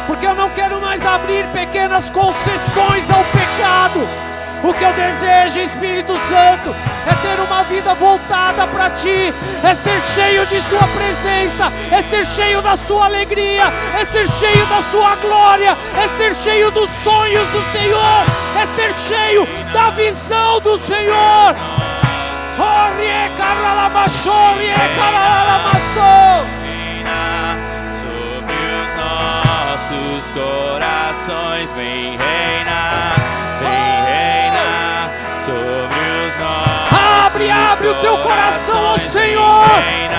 porque 0.08 0.26
eu 0.26 0.34
não 0.34 0.50
quero 0.50 0.80
mais 0.80 1.06
abrir 1.06 1.46
pequenas 1.52 2.10
concessões 2.10 3.08
ao 3.12 3.22
pecado 3.26 4.29
o 4.62 4.74
que 4.74 4.84
eu 4.84 4.92
desejo, 4.92 5.60
Espírito 5.60 6.16
Santo, 6.18 6.74
é 7.06 7.14
ter 7.14 7.40
uma 7.40 7.62
vida 7.64 7.94
voltada 7.94 8.66
para 8.66 8.90
Ti, 8.90 9.32
é 9.62 9.74
ser 9.74 10.00
cheio 10.00 10.46
de 10.46 10.60
Sua 10.62 10.86
presença, 10.88 11.72
é 11.90 12.02
ser 12.02 12.26
cheio 12.26 12.60
da 12.60 12.76
Sua 12.76 13.06
alegria, 13.06 13.72
é 13.98 14.04
ser 14.04 14.28
cheio 14.28 14.66
da 14.66 14.82
Sua 14.82 15.16
glória, 15.16 15.76
é 15.94 16.08
ser 16.08 16.34
cheio 16.34 16.70
dos 16.70 16.90
sonhos 16.90 17.48
do 17.48 17.62
Senhor, 17.72 18.24
é 18.60 18.66
ser 18.66 18.96
cheio 18.96 19.46
da 19.72 19.90
visão 19.90 20.60
do 20.60 20.76
Senhor. 20.78 21.54
Sobre 28.00 28.60
os 28.82 28.94
nossos 28.94 30.30
corações 30.32 31.72
vem 31.74 32.16
reinar 32.18 32.69
coração 38.22 38.86
ao 38.86 38.98
Senhor. 38.98 40.10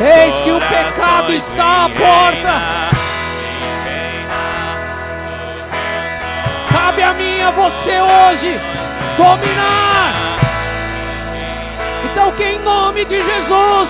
Eis 0.00 0.40
que 0.42 0.50
o 0.50 0.60
pecado 0.60 1.32
está 1.32 1.84
à 1.84 1.88
porta. 1.88 2.52
Cabe 6.72 7.02
a 7.02 7.12
mim, 7.12 7.40
a 7.42 7.50
você 7.50 8.00
hoje, 8.00 8.60
dominar. 9.16 10.12
Então, 12.04 12.32
que 12.32 12.44
em 12.44 12.58
nome 12.58 13.04
de 13.04 13.22
Jesus, 13.22 13.88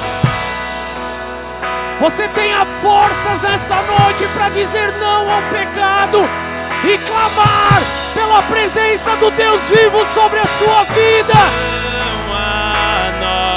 você 2.01 2.29
tenha 2.29 2.67
forças 2.81 3.43
nessa 3.43 3.77
noite 3.77 4.27
para 4.35 4.49
dizer 4.49 4.93
não 4.99 5.31
ao 5.31 5.43
pecado 5.43 6.29
e 6.85 6.99
clamar 6.99 8.00
pela 8.15 8.43
presença 8.45 9.17
do 9.17 9.31
Deus 9.31 9.61
vivo 9.71 10.05
sobre 10.15 10.39
a 10.39 10.47
sua 10.47 10.85
vida. 10.85 11.35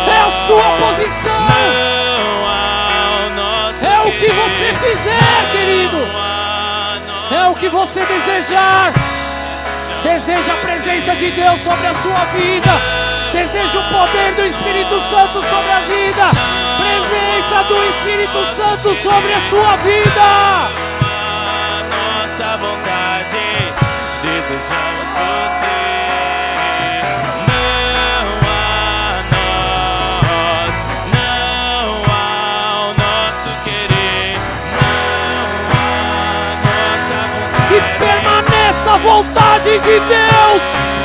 É 0.07 0.19
a 0.19 0.29
sua 0.47 0.77
posição. 0.77 1.47
É 3.81 4.07
o 4.07 4.11
que 4.11 4.31
você 4.31 4.73
fizer, 4.87 5.51
querido. 5.51 5.97
É 7.31 7.47
o 7.49 7.55
que 7.55 7.69
você 7.69 8.05
desejar. 8.05 8.93
Deseja 10.03 10.53
a 10.53 10.57
presença 10.57 11.15
de 11.15 11.31
Deus 11.31 11.59
sobre 11.61 11.87
a 11.87 11.93
sua 11.93 12.25
vida. 12.25 12.71
Deseja 13.31 13.79
o 13.79 13.83
poder 13.83 14.33
do 14.35 14.45
Espírito 14.45 14.99
Santo 15.09 15.41
sobre 15.41 15.71
a 15.71 15.79
vida. 15.79 16.29
Presença 16.77 17.63
do 17.63 17.83
Espírito 17.85 18.43
Santo 18.45 18.93
sobre 18.95 19.33
a 19.33 19.39
sua 19.49 19.75
vida. 19.77 20.83
Nossa 21.89 22.57
vontade, 22.57 23.02
desejamos 24.53 25.09
você. 25.09 25.65
Não 27.47 28.25
a 28.47 29.23
nós, 29.33 30.75
não 31.11 31.87
ao 32.11 32.93
nosso 32.93 33.49
querer, 33.63 34.37
não 34.77 35.47
a 35.71 35.85
nossa 36.67 37.17
vontade. 37.33 37.67
Que 37.67 37.79
permaneça 37.97 38.91
a 38.91 38.97
vontade 38.97 39.71
de 39.79 39.99
Deus. 39.99 41.02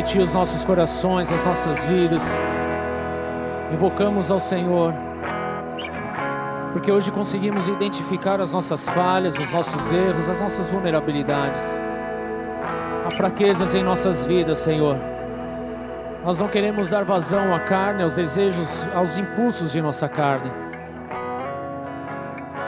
De 0.00 0.12
Ti 0.12 0.18
os 0.18 0.32
nossos 0.32 0.64
corações, 0.64 1.30
as 1.30 1.44
nossas 1.44 1.84
vidas, 1.84 2.40
invocamos 3.70 4.30
ao 4.30 4.40
Senhor, 4.40 4.94
porque 6.72 6.90
hoje 6.90 7.12
conseguimos 7.12 7.68
identificar 7.68 8.40
as 8.40 8.54
nossas 8.54 8.88
falhas, 8.88 9.38
os 9.38 9.52
nossos 9.52 9.92
erros, 9.92 10.28
as 10.28 10.40
nossas 10.40 10.70
vulnerabilidades, 10.70 11.78
há 13.06 13.10
fraquezas 13.10 13.74
em 13.74 13.82
nossas 13.82 14.24
vidas, 14.24 14.60
Senhor. 14.60 14.96
Nós 16.24 16.40
não 16.40 16.48
queremos 16.48 16.88
dar 16.88 17.04
vazão 17.04 17.54
à 17.54 17.60
carne, 17.60 18.02
aos 18.02 18.16
desejos, 18.16 18.88
aos 18.94 19.18
impulsos 19.18 19.72
de 19.72 19.82
nossa 19.82 20.08
carne. 20.08 20.50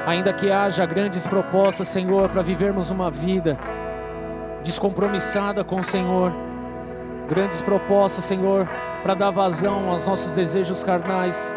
Ainda 0.06 0.34
que 0.34 0.50
haja 0.50 0.84
grandes 0.84 1.26
propostas, 1.26 1.88
Senhor, 1.88 2.28
para 2.28 2.42
vivermos 2.42 2.90
uma 2.90 3.10
vida 3.10 3.59
descompromissada 4.62 5.64
com 5.64 5.76
o 5.76 5.82
Senhor, 5.82 6.32
grandes 7.28 7.62
propostas, 7.62 8.24
Senhor, 8.24 8.68
para 9.02 9.14
dar 9.14 9.30
vazão 9.30 9.90
aos 9.90 10.06
nossos 10.06 10.34
desejos 10.34 10.84
carnais, 10.84 11.52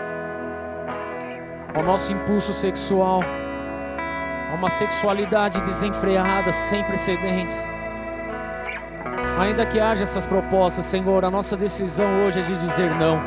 ao 1.74 1.84
nosso 1.84 2.14
impulso 2.14 2.54
sexual, 2.54 3.22
a 3.24 4.56
uma 4.56 4.70
sexualidade 4.70 5.62
desenfreada, 5.62 6.52
sem 6.52 6.84
precedentes. 6.84 7.72
Ainda 9.40 9.66
que 9.66 9.80
haja 9.80 10.04
essas 10.04 10.26
propostas, 10.26 10.86
Senhor, 10.86 11.26
a 11.26 11.30
nossa 11.30 11.58
decisão 11.58 12.26
hoje 12.26 12.40
é 12.40 12.42
de 12.42 12.58
dizer 12.58 12.90
não. 12.96 13.20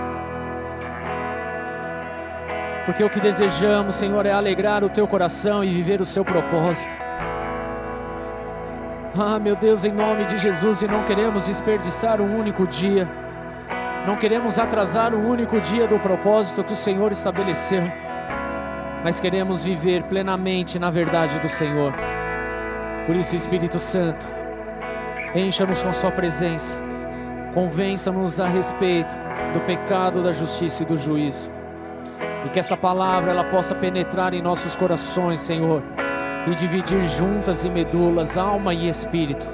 Porque 2.86 3.05
o 3.05 3.10
que 3.10 3.20
desejamos, 3.20 3.97
Senhor, 3.97 4.24
é 4.24 4.32
alegrar 4.32 4.82
o 4.82 4.89
teu 4.89 5.06
coração 5.06 5.62
e 5.62 5.69
viver 5.69 6.01
o 6.01 6.06
seu 6.06 6.24
propósito. 6.24 7.08
Ah, 9.20 9.36
meu 9.40 9.57
Deus, 9.57 9.85
em 9.85 9.90
nome 9.90 10.24
de 10.27 10.39
Jesus, 10.39 10.81
e 10.81 10.86
não 10.86 11.03
queremos 11.03 11.49
desperdiçar 11.49 12.20
um 12.20 12.39
único 12.39 12.65
dia, 12.65 13.11
não 14.07 14.16
queremos 14.16 14.61
atrasar 14.61 15.12
um 15.12 15.28
único 15.28 15.61
dia 15.61 15.89
do 15.89 15.99
propósito 15.99 16.62
que 16.62 16.73
o 16.73 16.77
Senhor 16.77 17.11
estabeleceu, 17.11 17.82
mas 19.03 19.19
queremos 19.19 19.65
viver 19.65 20.05
plenamente 20.05 20.78
na 20.78 20.89
verdade 20.89 21.40
do 21.40 21.49
Senhor. 21.49 21.93
Por 23.07 23.16
isso, 23.16 23.35
Espírito 23.35 23.81
Santo, 23.81 24.24
encha-nos 25.35 25.82
com 25.82 25.93
Sua 25.93 26.12
presença, 26.12 26.78
convença-nos 27.53 28.39
a 28.39 28.47
respeito 28.47 29.16
do 29.53 29.59
pecado, 29.62 30.23
da 30.23 30.31
justiça 30.31 30.85
e 30.85 30.86
do 30.86 30.97
juízo. 30.97 31.51
E 32.47 32.51
que 32.51 32.61
essa 32.61 32.77
palavra 32.77 33.32
ela 33.32 33.43
possa 33.43 33.74
penetrar 33.74 34.32
em 34.32 34.40
nossos 34.40 34.77
corações, 34.77 35.40
Senhor, 35.40 35.82
e 36.53 36.55
dividir 36.55 37.03
juntas 37.09 37.65
e 37.65 37.70
medulas, 37.70 38.37
alma 38.37 38.75
e 38.75 38.89
espírito. 38.89 39.51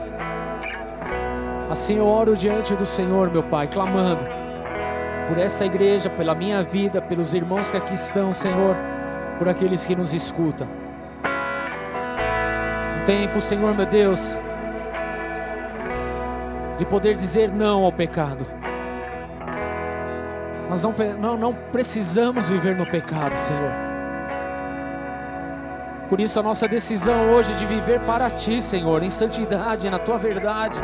Assim 1.71 1.97
eu 1.97 2.07
oro 2.07 2.37
diante 2.37 2.75
do 2.75 2.87
Senhor, 2.87 3.31
meu 3.31 3.43
Pai, 3.43 3.67
clamando 3.67 4.25
por 5.27 5.39
essa 5.39 5.65
igreja, 5.65 6.11
pela 6.11 6.35
minha 6.35 6.63
vida, 6.63 7.01
pelos 7.01 7.35
irmãos 7.35 7.71
que 7.71 7.77
aqui 7.77 7.95
estão, 7.95 8.33
Senhor, 8.33 8.77
por 9.39 9.49
aqueles 9.49 9.87
que 9.87 9.97
nos 9.97 10.13
escutam. 10.13 10.69
Um 13.01 13.05
tempo, 13.05 13.41
Senhor, 13.41 13.75
meu 13.75 13.87
Deus, 13.87 14.39
de 16.79 16.85
poder 16.85 17.17
dizer 17.17 17.51
não 17.51 17.85
ao 17.85 17.93
pecado. 17.93 18.47
Nós 20.69 20.83
não, 20.83 20.95
não, 21.19 21.37
não 21.37 21.55
precisamos 21.73 22.49
viver 22.49 22.77
no 22.77 22.87
pecado, 22.87 23.35
Senhor. 23.35 23.94
Por 26.09 26.21
isso 26.21 26.39
a 26.39 26.43
nossa 26.43 26.69
decisão 26.69 27.31
hoje 27.31 27.55
de 27.55 27.65
viver 27.65 28.01
para 28.01 28.31
Ti, 28.31 28.61
Senhor, 28.61 29.03
em 29.03 29.11
santidade, 29.11 29.89
na 29.89 29.99
Tua 29.99 30.19
verdade, 30.19 30.79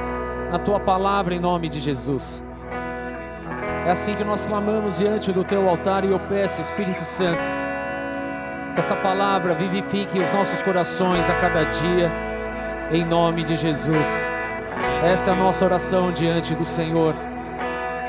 na 0.51 0.59
Tua 0.59 0.81
palavra, 0.81 1.35
em 1.35 1.39
nome 1.41 1.69
de 1.69 1.79
Jesus. 1.79 2.43
É 3.87 3.91
assim 3.91 4.15
que 4.15 4.25
nós 4.25 4.47
clamamos 4.47 4.99
diante 4.99 5.31
do 5.31 5.45
Teu 5.45 5.69
altar 5.69 6.05
e 6.05 6.11
eu 6.11 6.19
peço, 6.19 6.61
Espírito 6.61 7.05
Santo, 7.05 7.43
que 8.73 8.81
essa 8.81 8.97
palavra 8.97 9.55
vivifique 9.55 10.19
os 10.19 10.33
nossos 10.33 10.63
corações 10.63 11.29
a 11.29 11.35
cada 11.35 11.65
dia, 11.65 12.11
em 12.91 13.05
nome 13.05 13.45
de 13.45 13.57
Jesus. 13.57 14.33
Essa 15.05 15.31
é 15.31 15.35
a 15.35 15.37
nossa 15.37 15.67
oração 15.67 16.13
diante 16.13 16.55
do 16.55 16.65
Senhor. 16.65 17.15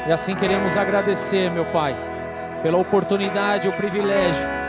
E 0.08 0.12
assim 0.12 0.34
queremos 0.34 0.78
agradecer, 0.78 1.52
meu 1.52 1.66
Pai, 1.66 1.96
pela 2.64 2.78
oportunidade 2.78 3.68
e 3.68 3.70
o 3.70 3.74
privilégio 3.74 4.61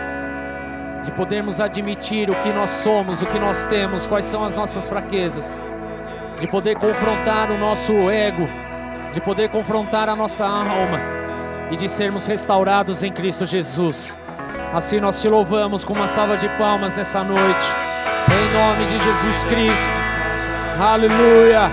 de 1.03 1.11
podermos 1.13 1.61
admitir 1.61 2.31
o 2.31 2.35
que 2.37 2.53
nós 2.53 2.71
somos, 2.71 3.23
o 3.23 3.27
que 3.27 3.39
nós 3.39 3.67
temos, 3.67 4.07
quais 4.07 4.25
são 4.25 4.45
as 4.45 4.57
nossas 4.57 4.89
fraquezas, 4.89 5.61
de 6.39 6.47
poder 6.47 6.77
confrontar 6.77 7.51
o 7.51 7.59
nosso 7.59 8.11
ego, 8.11 8.49
de 9.13 9.21
poder 9.21 9.49
confrontar 9.49 10.09
a 10.09 10.17
nossa 10.17 10.47
alma 10.47 11.01
e 11.71 11.77
de 11.77 11.89
sermos 11.89 12.27
restaurados 12.27 13.03
em 13.03 13.13
Cristo 13.13 13.45
Jesus. 13.45 14.17
Assim 14.73 15.01
nós 15.01 15.21
te 15.21 15.29
louvamos 15.29 15.85
com 15.85 15.93
uma 15.93 16.07
salva 16.07 16.37
de 16.37 16.49
palmas 16.51 16.97
nessa 16.97 17.23
noite, 17.23 17.65
em 18.29 18.53
nome 18.57 18.87
de 18.87 18.99
Jesus 18.99 19.45
Cristo. 19.45 20.01
Aleluia. 20.81 21.71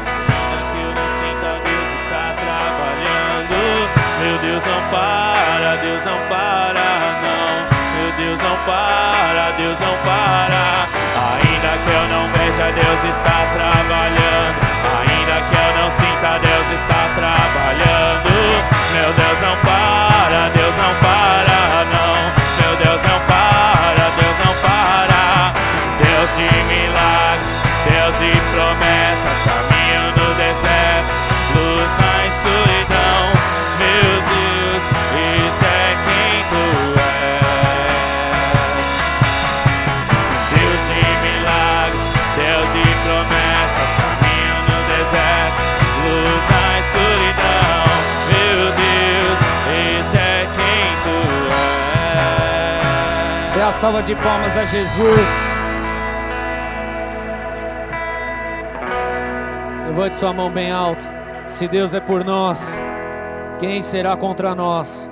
Deus 4.42 4.64
não 4.66 4.90
para, 4.90 5.76
Deus 5.78 6.04
não 6.06 6.18
para, 6.28 6.69
Deus 8.40 8.52
não 8.52 8.58
para, 8.66 9.52
Deus 9.58 9.78
não 9.82 9.98
para. 9.98 10.88
Ainda 11.36 11.72
que 11.84 11.90
eu 11.92 12.08
não 12.08 12.32
veja, 12.32 12.72
Deus 12.72 13.04
está 13.04 13.46
trabalhando. 13.52 14.56
Ainda 14.96 15.36
que 15.50 15.56
eu 15.56 15.72
não 15.82 15.92
sinta, 15.92 16.40
Deus 16.40 16.70
está 16.80 17.10
trabalhando. 17.16 18.30
Meu 18.94 19.12
Deus 19.12 19.42
não 19.42 19.58
para, 19.58 20.50
Deus 20.56 20.76
não 20.78 20.96
para, 21.02 21.09
salva 53.80 54.04
de 54.04 54.14
palmas 54.14 54.58
a 54.58 54.66
Jesus. 54.66 55.54
Levante 59.88 60.18
sua 60.18 60.34
mão 60.34 60.52
bem 60.52 60.70
alto. 60.70 61.02
Se 61.46 61.66
Deus 61.66 61.96
é 61.96 62.02
por 62.02 62.26
nós, 62.26 62.78
quem 63.58 63.82
será 63.82 64.18
contra 64.18 64.54
nós? 64.54 65.10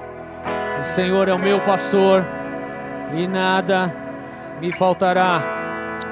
O 0.81 0.84
Senhor 0.84 1.30
é 1.30 1.34
o 1.34 1.39
meu 1.39 1.61
pastor 1.61 2.27
e 3.14 3.26
nada 3.26 3.95
me 4.60 4.73
faltará. 4.73 5.41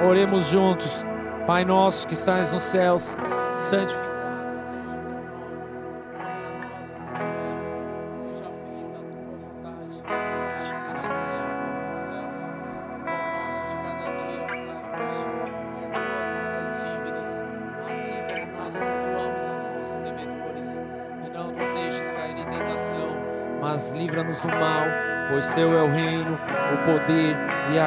Oremos 0.02 0.48
juntos. 0.48 1.06
Pai 1.46 1.66
nosso 1.66 2.08
que 2.08 2.14
estás 2.14 2.54
nos 2.54 2.64
céus, 2.64 3.18
santificado 3.52 4.15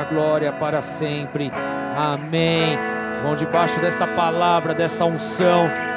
glória 0.08 0.52
para 0.52 0.82
sempre. 0.82 1.50
Amém. 1.96 2.78
Vão 3.22 3.34
debaixo 3.34 3.80
dessa 3.80 4.06
palavra, 4.06 4.74
desta 4.74 5.04
unção. 5.04 5.68